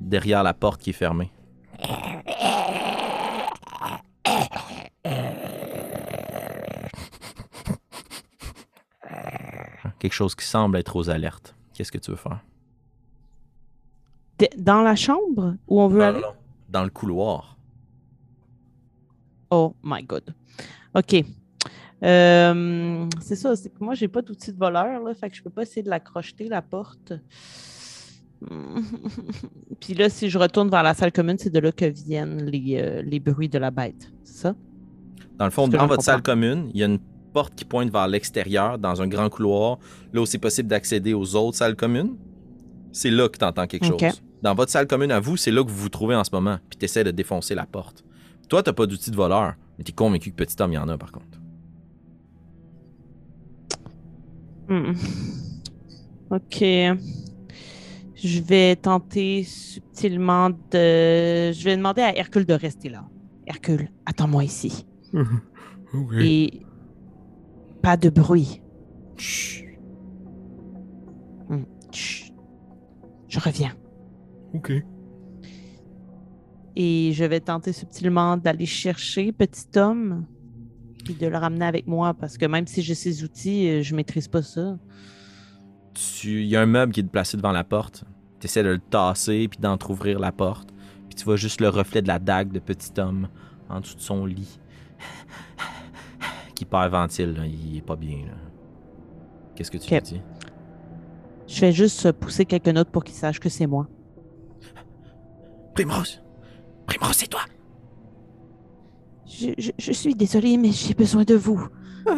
Derrière 0.00 0.42
la 0.42 0.54
porte 0.54 0.80
qui 0.80 0.90
est 0.90 0.94
fermée. 0.94 1.32
Quelque 9.98 10.12
chose 10.12 10.34
qui 10.34 10.46
semble 10.46 10.76
être 10.76 10.94
aux 10.96 11.10
alertes. 11.10 11.54
Qu'est-ce 11.74 11.90
que 11.90 11.98
tu 11.98 12.12
veux 12.12 12.16
faire? 12.16 12.40
D- 14.38 14.50
Dans 14.56 14.82
la 14.82 14.94
chambre 14.96 15.56
où 15.66 15.80
on 15.80 15.88
veut 15.88 16.02
aller? 16.02 16.22
Dans 16.68 16.84
le 16.84 16.90
couloir. 16.90 17.56
Oh 19.50 19.74
my 19.82 20.02
god. 20.04 20.34
OK. 20.94 21.24
Euh, 22.04 23.06
c'est 23.20 23.34
ça, 23.36 23.56
c'est 23.56 23.70
que 23.70 23.82
moi, 23.82 23.94
j'ai 23.94 24.08
pas 24.08 24.22
d'outil 24.22 24.52
de 24.52 24.58
voleur, 24.58 25.02
là, 25.02 25.14
fait 25.14 25.30
que 25.30 25.36
je 25.36 25.42
peux 25.42 25.50
pas 25.50 25.62
essayer 25.62 25.82
de 25.82 25.90
la 25.90 25.98
crocheter, 26.00 26.48
la 26.48 26.62
porte. 26.62 27.12
Puis 29.80 29.94
là, 29.94 30.08
si 30.08 30.28
je 30.30 30.38
retourne 30.38 30.68
vers 30.70 30.82
la 30.82 30.94
salle 30.94 31.10
commune, 31.12 31.38
c'est 31.38 31.50
de 31.50 31.58
là 31.58 31.72
que 31.72 31.86
viennent 31.86 32.44
les, 32.44 32.78
euh, 32.80 33.02
les 33.02 33.18
bruits 33.18 33.48
de 33.48 33.58
la 33.58 33.70
bête. 33.70 34.12
C'est 34.22 34.36
ça? 34.42 34.54
Dans 35.38 35.44
le 35.44 35.50
fond, 35.50 35.66
dans 35.68 35.86
votre 35.86 36.02
salle 36.02 36.22
commune, 36.22 36.70
il 36.74 36.80
y 36.80 36.82
a 36.82 36.86
une 36.86 36.98
porte 37.32 37.54
qui 37.54 37.64
pointe 37.64 37.90
vers 37.90 38.06
l'extérieur, 38.08 38.78
dans 38.78 39.00
un 39.02 39.08
grand 39.08 39.28
couloir, 39.28 39.78
là 40.12 40.20
où 40.20 40.26
c'est 40.26 40.38
possible 40.38 40.68
d'accéder 40.68 41.14
aux 41.14 41.34
autres 41.36 41.56
salles 41.56 41.76
communes. 41.76 42.16
C'est 42.92 43.10
là 43.10 43.28
que 43.28 43.38
tu 43.38 43.44
entends 43.44 43.66
quelque 43.66 43.90
Ok. 43.92 44.00
chose. 44.00 44.22
Dans 44.42 44.54
votre 44.54 44.70
salle 44.70 44.86
commune 44.86 45.10
à 45.10 45.20
vous, 45.20 45.36
c'est 45.36 45.50
là 45.50 45.64
que 45.64 45.70
vous 45.70 45.76
vous 45.76 45.88
trouvez 45.88 46.14
en 46.14 46.24
ce 46.24 46.30
moment, 46.32 46.58
puis 46.68 46.78
tu 46.78 46.84
essaies 46.84 47.04
de 47.04 47.10
défoncer 47.10 47.54
la 47.54 47.66
porte. 47.66 48.04
Toi, 48.48 48.62
t'as 48.62 48.72
pas 48.72 48.86
d'outil 48.86 49.10
de 49.10 49.16
voleur, 49.16 49.54
mais 49.76 49.84
t'es 49.84 49.92
convaincu 49.92 50.30
que 50.30 50.36
Petit 50.36 50.60
Homme 50.62 50.72
y 50.72 50.78
en 50.78 50.88
a, 50.88 50.96
par 50.96 51.12
contre. 51.12 51.26
Hmm. 54.68 54.92
OK. 56.30 56.64
Je 58.14 58.40
vais 58.40 58.76
tenter 58.76 59.44
subtilement 59.44 60.50
de. 60.50 61.52
Je 61.52 61.64
vais 61.64 61.76
demander 61.76 62.02
à 62.02 62.16
Hercule 62.16 62.44
de 62.44 62.54
rester 62.54 62.88
là. 62.88 63.04
Hercule, 63.46 63.90
attends-moi 64.06 64.44
ici. 64.44 64.86
Et 66.20 66.60
pas 67.82 67.96
de 67.96 68.10
bruit. 68.10 68.60
Chut. 69.16 69.78
Hmm, 71.48 71.64
chut. 71.90 72.34
Je 73.28 73.40
reviens. 73.40 73.77
Ok. 74.58 74.72
Et 76.76 77.12
je 77.12 77.24
vais 77.24 77.40
tenter 77.40 77.72
subtilement 77.72 78.36
d'aller 78.36 78.66
chercher 78.66 79.32
petit 79.32 79.66
homme 79.78 80.24
puis 81.04 81.14
de 81.14 81.26
le 81.26 81.36
ramener 81.36 81.64
avec 81.64 81.86
moi 81.86 82.14
parce 82.14 82.36
que 82.38 82.46
même 82.46 82.66
si 82.66 82.82
j'ai 82.82 82.94
ces 82.94 83.24
outils, 83.24 83.68
euh, 83.68 83.82
je 83.82 83.94
maîtrise 83.94 84.28
pas 84.28 84.42
ça. 84.42 84.78
Tu- 85.94 86.42
Il 86.42 86.48
y 86.48 86.56
a 86.56 86.60
un 86.60 86.66
meuble 86.66 86.92
qui 86.92 87.00
est 87.00 87.04
placé 87.04 87.36
devant 87.36 87.52
la 87.52 87.64
porte. 87.64 88.04
Tu 88.40 88.46
essaies 88.46 88.62
de 88.62 88.68
le 88.70 88.78
tasser 88.78 89.48
puis 89.48 89.58
d'entrouvrir 89.58 90.18
la 90.20 90.30
porte. 90.32 90.70
Puis 91.08 91.16
tu 91.16 91.24
vois 91.24 91.36
juste 91.36 91.60
le 91.60 91.68
reflet 91.68 92.02
de 92.02 92.08
la 92.08 92.18
dague 92.18 92.52
de 92.52 92.58
petit 92.60 92.92
homme 93.00 93.28
en 93.68 93.80
dessous 93.80 93.96
de 93.96 94.00
son 94.00 94.26
lit. 94.26 94.60
qui 96.54 96.66
ventile, 96.70 97.34
là. 97.34 97.46
il 97.46 97.76
est 97.76 97.82
pas 97.86 97.94
bien. 97.96 98.18
Qu'est-ce 99.54 99.70
que 99.70 99.78
tu 99.78 99.86
Ok. 99.94 100.00
lui 100.02 100.16
dis? 100.16 100.20
Je 101.46 101.60
vais 101.60 101.72
juste 101.72 102.12
pousser 102.12 102.44
quelques 102.44 102.68
notes 102.68 102.90
pour 102.90 103.04
qu'il 103.04 103.14
sache 103.14 103.38
que 103.40 103.48
c'est 103.48 103.66
moi. 103.66 103.88
Primrose 105.78 106.20
Primrose, 106.88 107.14
c'est 107.14 107.28
toi 107.28 107.42
Je, 109.28 109.50
je- 109.58 109.70
je 109.78 109.92
suis 109.92 110.14
désolée, 110.16 110.56
mais 110.56 110.72
j'ai 110.72 110.92
besoin 110.94 111.22
de 111.24 111.34
vous. 111.36 111.68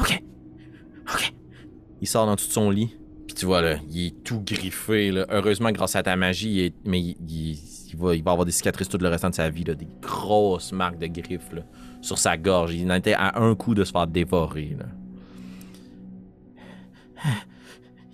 Ok. 0.00 0.22
Ok. 1.14 1.32
Il 2.02 2.06
sort 2.08 2.26
dans 2.26 2.34
tout 2.36 2.44
son 2.44 2.68
lit. 2.70 2.96
Puis 3.26 3.34
tu 3.36 3.46
vois, 3.46 3.62
là, 3.62 3.76
il 3.88 4.06
est 4.08 4.24
tout 4.24 4.40
griffé. 4.44 5.10
Là. 5.12 5.24
Heureusement, 5.30 5.70
grâce 5.70 5.94
à 5.96 6.02
ta 6.02 6.16
magie, 6.16 6.50
il 6.52 6.60
est- 6.66 6.74
mais 6.84 7.00
il, 7.00 7.16
il- 7.30 7.58
il 7.88 7.96
va, 7.96 8.14
il 8.16 8.22
va 8.24 8.32
avoir 8.32 8.44
des 8.44 8.52
cicatrices 8.52 8.88
tout 8.88 8.98
le 8.98 9.08
restant 9.08 9.30
de 9.30 9.34
sa 9.36 9.48
vie. 9.48 9.62
Là, 9.64 9.74
des 9.74 9.88
grosses 10.02 10.72
marques 10.72 10.98
de 10.98 11.06
griffes 11.06 11.52
là, 11.52 11.62
sur 12.02 12.18
sa 12.18 12.36
gorge. 12.36 12.74
Il 12.74 12.90
en 12.90 12.96
était 12.96 13.14
à 13.14 13.40
un 13.40 13.54
coup 13.54 13.74
de 13.74 13.84
se 13.84 13.92
faire 13.92 14.06
dévorer. 14.08 14.76
Là. 14.78 14.86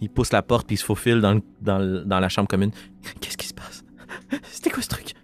Il 0.02 0.10
pousse 0.10 0.32
la 0.32 0.42
porte 0.42 0.66
puis 0.66 0.74
il 0.74 0.78
se 0.78 0.84
faufile 0.84 1.20
dans, 1.20 1.32
le- 1.34 1.42
dans, 1.62 1.78
le- 1.78 2.04
dans 2.04 2.20
la 2.20 2.28
chambre 2.28 2.48
commune. 2.48 2.72
Qu'est-ce 3.20 3.36
qui 3.38 3.46
se 3.46 3.54
passe? 3.54 3.82
C'était 4.42 4.68
quoi 4.70 4.82
ce 4.82 4.88
truc? 4.88 5.14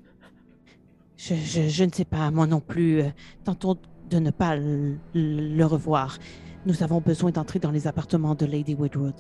Je, 1.16 1.34
je- 1.34 1.68
je 1.68 1.84
ne 1.84 1.90
sais 1.92 2.04
pas, 2.06 2.30
moi 2.30 2.46
non 2.46 2.60
plus. 2.60 3.00
Euh, 3.02 3.08
Tentons 3.44 3.76
de 4.08 4.18
ne 4.18 4.30
pas 4.30 4.56
le, 4.56 4.96
le 5.14 5.64
revoir. 5.64 6.16
Nous 6.64 6.82
avons 6.82 7.00
besoin 7.00 7.30
d'entrer 7.30 7.58
dans 7.58 7.70
les 7.70 7.86
appartements 7.86 8.34
de 8.34 8.46
Lady 8.46 8.74
Woodwood. 8.74 9.14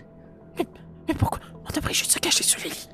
Mais 1.08 1.14
pourquoi? 1.14 1.40
On 1.68 1.72
devrait 1.74 1.92
juste 1.94 2.10
se 2.12 2.18
cacher 2.18 2.42
sous 2.44 2.60
les 2.62 2.70
lits. 2.70 2.88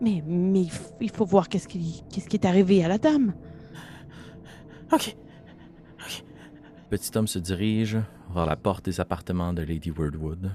Mais, 0.00 0.22
mais 0.26 0.66
il 1.00 1.10
faut 1.10 1.24
voir 1.24 1.48
qu'est-ce 1.48 1.68
qui, 1.68 2.02
qu'est-ce 2.12 2.28
qui 2.28 2.36
est 2.36 2.44
arrivé 2.46 2.84
à 2.84 2.88
la 2.88 2.98
dame. 2.98 3.34
Ok. 4.92 5.14
Petit 6.90 7.16
homme 7.16 7.26
se 7.28 7.38
dirige 7.38 7.98
vers 8.34 8.46
la 8.46 8.56
porte 8.56 8.84
des 8.84 9.00
appartements 9.00 9.52
de 9.52 9.62
Lady 9.62 9.90
Wordwood. 9.90 10.50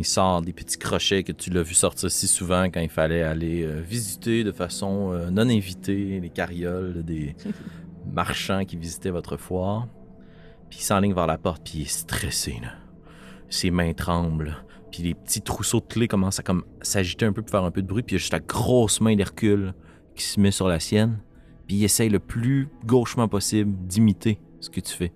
Il 0.00 0.06
sort 0.06 0.40
des 0.40 0.54
petits 0.54 0.78
crochets 0.78 1.22
que 1.24 1.30
tu 1.30 1.50
l'as 1.50 1.62
vu 1.62 1.74
sortir 1.74 2.10
si 2.10 2.26
souvent 2.26 2.64
quand 2.70 2.80
il 2.80 2.88
fallait 2.88 3.22
aller 3.22 3.64
euh, 3.64 3.82
visiter 3.82 4.44
de 4.44 4.50
façon 4.50 5.12
euh, 5.12 5.28
non 5.28 5.42
invitée 5.42 6.20
les 6.20 6.30
carrioles 6.30 7.04
des 7.04 7.36
marchands 8.10 8.64
qui 8.64 8.78
visitaient 8.78 9.10
votre 9.10 9.36
foire. 9.36 9.88
Puis 10.70 10.78
il 10.78 10.82
s'enligne 10.84 11.12
vers 11.12 11.26
la 11.26 11.36
porte, 11.36 11.62
puis 11.64 11.80
il 11.80 11.82
est 11.82 11.90
stressé. 11.90 12.56
Là. 12.62 12.72
Ses 13.50 13.70
mains 13.70 13.92
tremblent. 13.92 14.64
Puis 14.90 15.02
les 15.02 15.12
petits 15.12 15.42
trousseaux 15.42 15.80
de 15.80 15.84
clés 15.84 16.08
commencent 16.08 16.40
à 16.40 16.44
comme 16.44 16.64
s'agiter 16.80 17.26
un 17.26 17.34
peu 17.34 17.42
pour 17.42 17.50
faire 17.50 17.64
un 17.64 17.70
peu 17.70 17.82
de 17.82 17.86
bruit. 17.86 18.02
Puis 18.02 18.14
il 18.14 18.16
y 18.16 18.20
a 18.20 18.20
juste 18.20 18.32
la 18.32 18.40
grosse 18.40 19.02
main 19.02 19.14
d'Hercule 19.14 19.74
qui 20.16 20.24
se 20.24 20.40
met 20.40 20.50
sur 20.50 20.66
la 20.66 20.80
sienne. 20.80 21.18
Puis 21.66 21.76
il 21.76 21.84
essaye 21.84 22.08
le 22.08 22.20
plus 22.20 22.70
gauchement 22.86 23.28
possible 23.28 23.70
d'imiter 23.86 24.40
ce 24.60 24.70
que 24.70 24.80
tu 24.80 24.94
fais. 24.94 25.12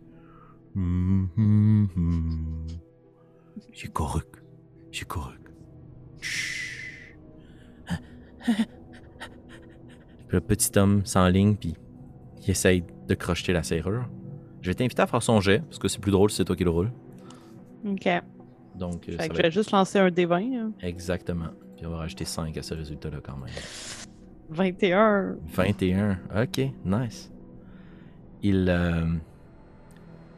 Hum, 0.76 1.30
hum, 1.38 1.88
hum. 1.96 2.66
C'est 3.72 3.90
correct. 3.90 4.43
Chut. 4.94 5.08
Le 10.28 10.40
petit 10.40 10.76
homme 10.78 11.04
s'enligne, 11.04 11.56
puis 11.56 11.74
il 12.42 12.50
essaye 12.50 12.84
de 13.08 13.14
crocheter 13.14 13.52
la 13.52 13.62
serrure. 13.62 14.06
Je 14.62 14.70
vais 14.70 14.74
t'inviter 14.74 15.02
à 15.02 15.06
faire 15.06 15.22
son 15.22 15.40
jet, 15.40 15.60
parce 15.60 15.78
que 15.78 15.88
c'est 15.88 16.00
plus 16.00 16.10
drôle 16.12 16.30
si 16.30 16.36
c'est 16.36 16.44
toi 16.44 16.56
qui 16.56 16.64
le 16.64 16.70
roule. 16.70 16.90
OK. 17.86 18.08
Donc, 18.76 19.08
euh, 19.08 19.12
Fait 19.12 19.18
ça 19.18 19.28
que 19.28 19.32
va 19.32 19.36
je 19.36 19.42
vais 19.42 19.48
être- 19.48 19.52
juste 19.54 19.70
lancer 19.70 19.98
un 19.98 20.08
D20. 20.08 20.54
hein. 20.56 20.72
Exactement. 20.82 21.50
Puis 21.76 21.86
on 21.86 21.90
va 21.90 21.98
rajouter 21.98 22.24
5 22.24 22.56
à 22.56 22.62
ce 22.62 22.74
résultat-là 22.74 23.18
quand 23.22 23.36
même. 23.36 23.50
21. 24.50 25.36
21. 25.52 26.18
Ok, 26.42 26.60
nice. 26.84 27.30
Il, 28.42 28.66
euh, 28.68 29.06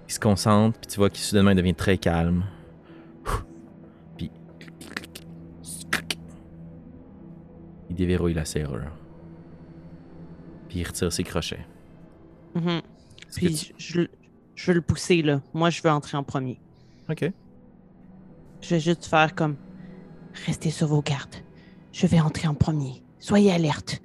il 0.09 0.13
se 0.13 0.21
concentre, 0.21 0.79
puis 0.79 0.89
tu 0.89 0.97
vois 0.99 1.09
qu'il 1.11 1.21
soudainement 1.21 1.51
il 1.53 1.57
devient 1.57 1.75
très 1.75 1.97
calme. 1.99 2.45
Il 7.97 7.99
déverrouille 7.99 8.34
la 8.34 8.44
serrure. 8.44 8.92
Puis 10.68 10.80
il 10.80 10.84
retire 10.86 11.11
ses 11.12 11.24
crochets. 11.24 11.66
Mhm. 12.55 12.82
Puis 13.34 13.55
tu- 13.55 13.74
je- 13.78 14.01
je 14.55 14.66
veux 14.70 14.74
le 14.74 14.82
pousser, 14.82 15.22
là. 15.22 15.40
Moi, 15.55 15.70
je 15.70 15.82
veux 15.82 15.90
entrer 15.90 16.16
en 16.18 16.22
premier. 16.22 16.61
Ok. 17.09 17.30
Je 18.61 18.70
vais 18.74 18.80
juste 18.80 19.07
faire 19.07 19.34
comme 19.34 19.57
restez 20.47 20.70
sur 20.70 20.88
vos 20.88 21.03
gardes. 21.03 21.36
Je 21.92 22.07
vais 22.07 22.20
entrer 22.20 22.49
en 22.49 22.55
premier. 22.55 23.03
Soyez 23.18 23.53
alerte. 23.53 24.03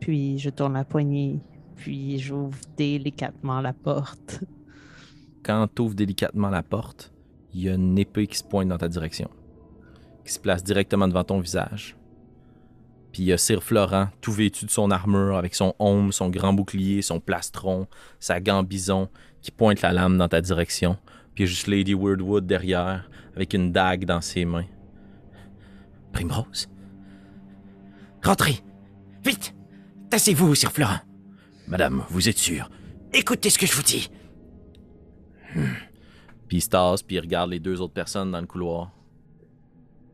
Puis 0.00 0.38
je 0.38 0.50
tourne 0.50 0.72
la 0.74 0.84
poignée, 0.84 1.40
puis 1.76 2.18
j'ouvre 2.18 2.58
délicatement 2.76 3.60
la 3.60 3.72
porte. 3.72 4.42
Quand 5.42 5.68
tu 5.74 5.82
ouvres 5.82 5.94
délicatement 5.94 6.48
la 6.50 6.62
porte, 6.62 7.12
il 7.54 7.62
y 7.62 7.68
a 7.68 7.74
une 7.74 7.98
épée 7.98 8.26
qui 8.26 8.36
se 8.38 8.44
pointe 8.44 8.68
dans 8.68 8.78
ta 8.78 8.88
direction, 8.88 9.28
qui 10.24 10.32
se 10.32 10.38
place 10.38 10.62
directement 10.62 11.08
devant 11.08 11.24
ton 11.24 11.40
visage. 11.40 11.96
Puis 13.12 13.22
il 13.22 13.26
y 13.26 13.32
a 13.32 13.38
Sir 13.38 13.62
Florent, 13.62 14.08
tout 14.20 14.32
vêtu 14.32 14.64
de 14.64 14.70
son 14.70 14.90
armure, 14.90 15.36
avec 15.36 15.54
son 15.54 15.74
aume, 15.78 16.12
son 16.12 16.30
grand 16.30 16.52
bouclier, 16.52 17.02
son 17.02 17.20
plastron, 17.20 17.86
sa 18.18 18.40
gambison, 18.40 19.08
qui 19.42 19.50
pointe 19.50 19.82
la 19.82 19.92
lame 19.92 20.16
dans 20.16 20.28
ta 20.28 20.40
direction. 20.40 20.96
Puis 21.34 21.46
juste 21.46 21.66
Lady 21.66 21.94
Wordwood 21.94 22.46
derrière, 22.46 23.10
avec 23.36 23.52
une 23.52 23.70
dague 23.70 24.06
dans 24.06 24.20
ses 24.20 24.44
mains. 24.44 24.66
Primrose? 26.12 26.68
Rentrez 28.22 28.60
Vite 29.24 29.54
Tassez-vous, 30.10 30.54
Sir 30.54 30.72
Florent. 30.72 31.00
Madame, 31.66 32.04
vous 32.10 32.28
êtes 32.28 32.38
sûre? 32.38 32.68
Écoutez 33.14 33.50
ce 33.50 33.58
que 33.58 33.66
je 33.66 33.74
vous 33.74 33.82
dis. 33.82 34.10
Puis 36.48 36.58
il 36.58 36.60
se 36.60 36.68
tasse, 36.68 37.02
puis 37.02 37.16
il 37.16 37.20
regarde 37.20 37.50
les 37.50 37.60
deux 37.60 37.80
autres 37.80 37.94
personnes 37.94 38.30
dans 38.30 38.40
le 38.40 38.46
couloir. 38.46 38.90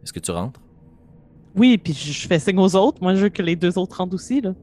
Est-ce 0.03 0.13
que 0.13 0.21
tu 0.21 0.31
rentres? 0.31 0.61
Oui, 1.55 1.79
puis 1.79 1.93
je 1.93 2.27
fais 2.27 2.39
signe 2.39 2.59
aux 2.59 2.77
autres. 2.77 3.03
Moi, 3.03 3.15
je 3.15 3.23
veux 3.23 3.29
que 3.29 3.43
les 3.43 3.57
deux 3.57 3.79
autres 3.79 3.97
rentrent 3.97 4.15
aussi, 4.15 4.41
là. 4.41 4.55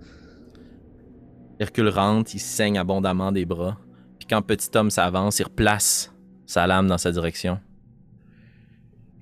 Hercule 1.59 1.89
rentre, 1.89 2.35
il 2.35 2.39
saigne 2.39 2.77
abondamment 2.77 3.31
des 3.31 3.45
bras. 3.45 3.77
Puis 4.19 4.27
quand 4.27 4.41
Petit 4.41 4.69
Homme 4.77 4.89
s'avance, 4.89 5.39
il 5.39 5.43
replace 5.43 6.13
sa 6.45 6.67
lame 6.67 6.87
dans 6.87 6.97
sa 6.97 7.11
direction. 7.11 7.59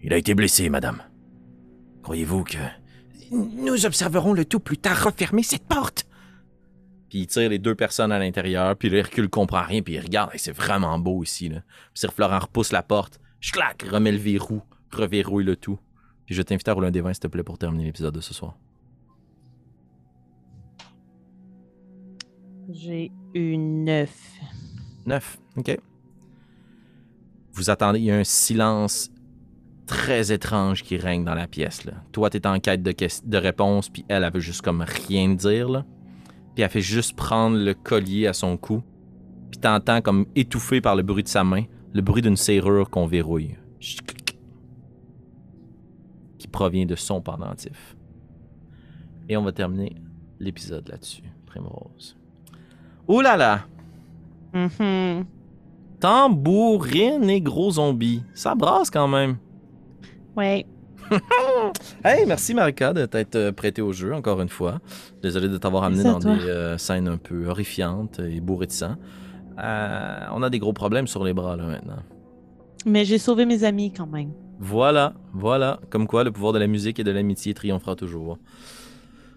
Il 0.02 0.14
a 0.14 0.18
été 0.18 0.34
blessé, 0.34 0.70
madame. 0.70 1.02
Croyez-vous 2.02 2.44
que... 2.44 2.58
Nous 3.32 3.86
observerons 3.86 4.34
le 4.34 4.46
tout 4.46 4.60
plus 4.60 4.78
tard. 4.78 5.06
Refermez 5.06 5.44
cette 5.44 5.64
porte? 5.64 6.06
Puis 7.10 7.20
il 7.20 7.28
tire 7.28 7.50
les 7.50 7.60
deux 7.60 7.76
personnes 7.76 8.12
à 8.12 8.20
l'intérieur, 8.20 8.76
puis 8.76 8.90
là, 8.90 8.98
Hercule 8.98 9.30
comprend 9.30 9.62
rien, 9.62 9.82
puis 9.82 9.94
il 9.94 10.00
regarde. 10.00 10.32
Hey, 10.34 10.40
c'est 10.40 10.52
vraiment 10.52 10.98
beau 11.00 11.24
ici, 11.24 11.50
là. 11.50 11.62
Puis 11.94 12.02
Sir 12.02 12.14
Florent 12.14 12.40
repousse 12.40 12.72
la 12.72 12.84
porte, 12.84 13.20
clac, 13.52 13.84
remet 13.90 14.12
le 14.12 14.18
verrou, 14.18 14.62
reverrouille 14.92 15.46
le 15.46 15.56
tout. 15.56 15.80
Je 16.34 16.40
vais 16.40 16.44
t'inviter 16.44 16.72
à 16.72 16.74
rouler 16.74 16.88
un 16.88 16.92
des 16.92 17.02
20, 17.02 17.14
s'il 17.14 17.20
te 17.22 17.28
plaît, 17.28 17.44
pour 17.44 17.58
terminer 17.58 17.86
l'épisode 17.86 18.14
de 18.14 18.22
ce 18.22 18.34
soir. 18.34 18.58
J'ai 22.72 23.12
une 23.36 23.84
neuf. 23.84 24.34
9, 25.06 25.38
ok. 25.58 25.78
Vous 27.54 27.70
attendez, 27.70 28.00
il 28.00 28.06
y 28.06 28.12
a 28.12 28.18
un 28.18 28.24
silence 28.24 29.12
très 29.86 30.32
étrange 30.32 30.82
qui 30.82 30.98
règne 30.98 31.24
dans 31.24 31.36
la 31.36 31.46
pièce. 31.46 31.86
Là. 31.86 31.94
Toi, 32.12 32.32
t'es 32.32 32.48
en 32.48 32.60
quête 32.60 32.82
de, 32.82 32.94
de 33.26 33.38
réponse, 33.38 33.90
puis 33.90 34.04
elle, 34.08 34.24
elle 34.24 34.34
veut 34.34 34.40
juste 34.40 34.64
comme 34.64 34.84
rien 35.08 35.30
dire. 35.36 35.70
Là. 35.70 35.86
Puis 36.56 36.64
elle 36.64 36.70
fait 36.70 36.82
juste 36.82 37.16
prendre 37.16 37.58
le 37.58 37.76
collier 37.76 38.26
à 38.26 38.34
son 38.34 38.58
cou. 38.58 38.82
Puis 39.52 39.60
t'entends 39.60 40.02
comme 40.02 40.26
étouffé 40.36 40.82
par 40.82 40.96
le 40.96 41.04
bruit 41.04 41.22
de 41.22 41.28
sa 41.28 41.44
main, 41.44 41.66
le 41.94 42.02
bruit 42.02 42.24
d'une 42.24 42.38
serrure 42.38 42.90
qu'on 42.90 43.06
verrouille. 43.06 43.56
Provient 46.54 46.86
de 46.86 46.96
son 46.96 47.20
pendentif. 47.20 47.98
Et 49.28 49.36
on 49.36 49.44
va 49.44 49.52
terminer 49.52 49.96
l'épisode 50.40 50.88
là-dessus, 50.88 51.24
Primrose. 51.46 52.16
Ouh 53.10 53.20
là 53.20 53.36
là! 53.36 53.66
Mhm. 54.54 55.26
Tambourine 56.00 57.30
et 57.30 57.42
gros 57.42 57.72
zombies. 57.72 58.24
Ça 58.34 58.56
brasse 58.56 58.90
quand 58.90 59.08
même. 59.10 59.38
Ouais. 60.38 60.66
Hey, 62.04 62.26
merci 62.26 62.54
Marika 62.54 62.94
de 62.94 63.06
t'être 63.06 63.36
euh, 63.36 63.52
prêtée 63.52 63.82
au 63.82 63.92
jeu 63.92 64.14
encore 64.14 64.42
une 64.42 64.50
fois. 64.50 64.80
Désolé 65.22 65.48
de 65.48 65.58
t'avoir 65.58 65.84
amené 65.84 66.04
dans 66.04 66.20
toi. 66.20 66.36
des 66.36 66.48
euh, 66.48 66.78
scènes 66.78 67.08
un 67.08 67.18
peu 67.18 67.48
horrifiantes 67.48 68.20
et 68.20 68.40
bourrées 68.40 68.68
de 68.68 68.72
sang. 68.72 68.96
Euh, 69.60 70.20
on 70.34 70.44
a 70.44 70.50
des 70.50 70.60
gros 70.60 70.74
problèmes 70.74 71.08
sur 71.08 71.24
les 71.24 71.34
bras 71.34 71.56
là 71.56 71.66
maintenant. 71.66 72.00
Mais 72.86 73.06
j'ai 73.06 73.18
sauvé 73.18 73.46
mes 73.46 73.64
amis 73.64 73.92
quand 73.92 74.08
même. 74.08 74.32
Voilà, 74.66 75.14
voilà. 75.34 75.82
Comme 75.90 76.08
quoi, 76.08 76.24
le 76.24 76.32
pouvoir 76.32 76.54
de 76.54 76.58
la 76.58 76.68
musique 76.68 76.98
et 76.98 77.04
de 77.04 77.12
l'amitié 77.12 77.54
triomphera 77.54 77.98
toujours. 77.98 78.38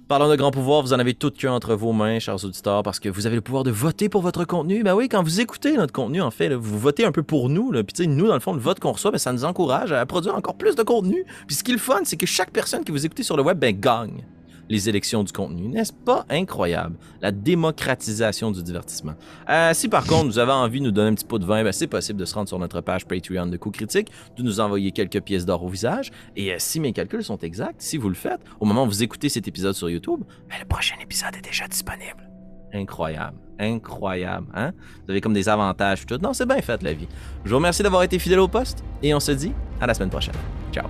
Parlant 0.07 0.29
de 0.29 0.37
grand 0.37 0.53
pouvoir, 0.53 0.83
vous 0.83 0.93
en 0.93 1.01
avez 1.01 1.15
tout 1.15 1.33
qu'un 1.33 1.53
entre 1.53 1.75
vos 1.75 1.93
mains, 1.93 2.21
chers 2.21 2.45
auditeurs, 2.45 2.85
parce 2.85 3.01
que 3.01 3.09
vous 3.09 3.27
avez 3.27 3.35
le 3.35 3.41
pouvoir 3.41 3.65
de 3.65 3.73
voter 3.73 4.09
pour 4.09 4.23
votre 4.23 4.45
contenu. 4.45 4.85
Ben 4.85 4.95
oui, 4.95 5.09
quand 5.09 5.25
vous 5.25 5.41
écoutez 5.41 5.77
notre 5.77 5.93
contenu, 5.93 6.23
en 6.23 6.31
fait, 6.31 6.55
vous 6.55 6.79
votez 6.79 7.05
un 7.05 7.11
peu 7.11 7.25
pour 7.25 7.49
nous. 7.49 7.73
Puis 7.73 7.87
tu 7.87 8.05
sais, 8.05 8.09
nous, 8.09 8.29
dans 8.29 8.35
le 8.35 8.41
fond, 8.41 8.53
le 8.53 8.61
vote 8.61 8.79
qu'on 8.79 8.93
reçoit, 8.93 9.11
ben, 9.11 9.19
ça 9.19 9.33
nous 9.33 9.45
encourage 9.45 9.91
à 9.91 10.07
produire 10.07 10.37
encore 10.37 10.55
plus 10.55 10.77
de 10.77 10.85
contenu. 10.85 11.25
Puis 11.49 11.57
ce 11.57 11.65
qui 11.65 11.73
est 11.73 11.75
le 11.75 11.81
fun, 11.81 12.03
c'est 12.05 12.17
que 12.17 12.27
chaque 12.27 12.53
personne 12.53 12.85
que 12.85 12.93
vous 12.93 13.05
écoutez 13.05 13.25
sur 13.25 13.37
le 13.37 13.43
web, 13.43 13.59
ben, 13.59 13.77
gagne 13.77 14.23
les 14.69 14.89
élections 14.89 15.23
du 15.25 15.33
contenu. 15.33 15.69
N'est-ce 15.69 15.93
pas 15.93 16.25
incroyable? 16.29 16.97
La 17.21 17.33
démocratisation 17.33 18.51
du 18.51 18.63
divertissement. 18.63 19.15
Euh, 19.49 19.73
si 19.75 19.89
par 19.89 20.05
contre, 20.07 20.27
vous 20.27 20.39
avez 20.39 20.53
envie 20.53 20.81
de 20.81 20.87
nous 20.87 20.91
donner 20.91 21.11
un 21.11 21.15
petit 21.15 21.25
pot 21.25 21.39
de 21.39 21.45
vin, 21.45 21.63
ben, 21.63 21.73
c'est 21.73 21.87
possible 21.87 22.19
de 22.19 22.25
se 22.25 22.35
rendre 22.35 22.49
sur 22.49 22.59
notre 22.59 22.81
page 22.81 23.07
Patreon 23.07 23.47
de 23.47 23.57
Coup 23.57 23.71
Critique, 23.71 24.11
de 24.37 24.43
nous 24.43 24.61
envoyer 24.61 24.93
quelques 24.93 25.21
pièces 25.21 25.47
d'or 25.47 25.63
au 25.65 25.69
visage. 25.69 26.11
Et 26.37 26.53
euh, 26.53 26.57
si 26.59 26.81
mes 26.81 26.93
calculs 26.93 27.25
sont 27.25 27.39
exacts, 27.39 27.81
si 27.81 27.97
vous 27.97 28.09
le 28.09 28.15
faites, 28.15 28.41
au 28.61 28.65
moment 28.67 28.85
où 28.85 28.87
vous 28.87 29.03
écoutez 29.03 29.29
cet 29.29 29.49
épisode 29.49 29.75
sur 29.75 29.89
YouTube, 29.91 30.21
ben, 30.49 30.57
le 30.61 30.67
prochain 30.67 30.97
épisode 31.01 31.35
est 31.37 31.45
déjà 31.45 31.67
disponible. 31.69 32.29
Incroyable, 32.73 33.39
incroyable, 33.59 34.49
hein? 34.55 34.73
Vous 35.05 35.13
avez 35.13 35.21
comme 35.21 35.33
des 35.33 35.49
avantages 35.49 36.05
tout. 36.05 36.19
Non, 36.19 36.33
c'est 36.33 36.47
bien 36.47 36.61
fait 36.61 36.83
la 36.83 36.93
vie. 36.93 37.09
Je 37.45 37.51
vous 37.51 37.57
remercie 37.57 37.83
d'avoir 37.83 38.03
été 38.03 38.19
fidèle 38.19 38.41
au 38.41 38.49
poste 38.49 38.83
et 39.03 39.15
on 39.15 39.21
se 39.21 39.33
dit 39.33 39.53
à 39.81 39.87
la 39.87 39.95
semaine 39.95 40.11
prochaine. 40.11 40.35
Ciao. 40.73 40.87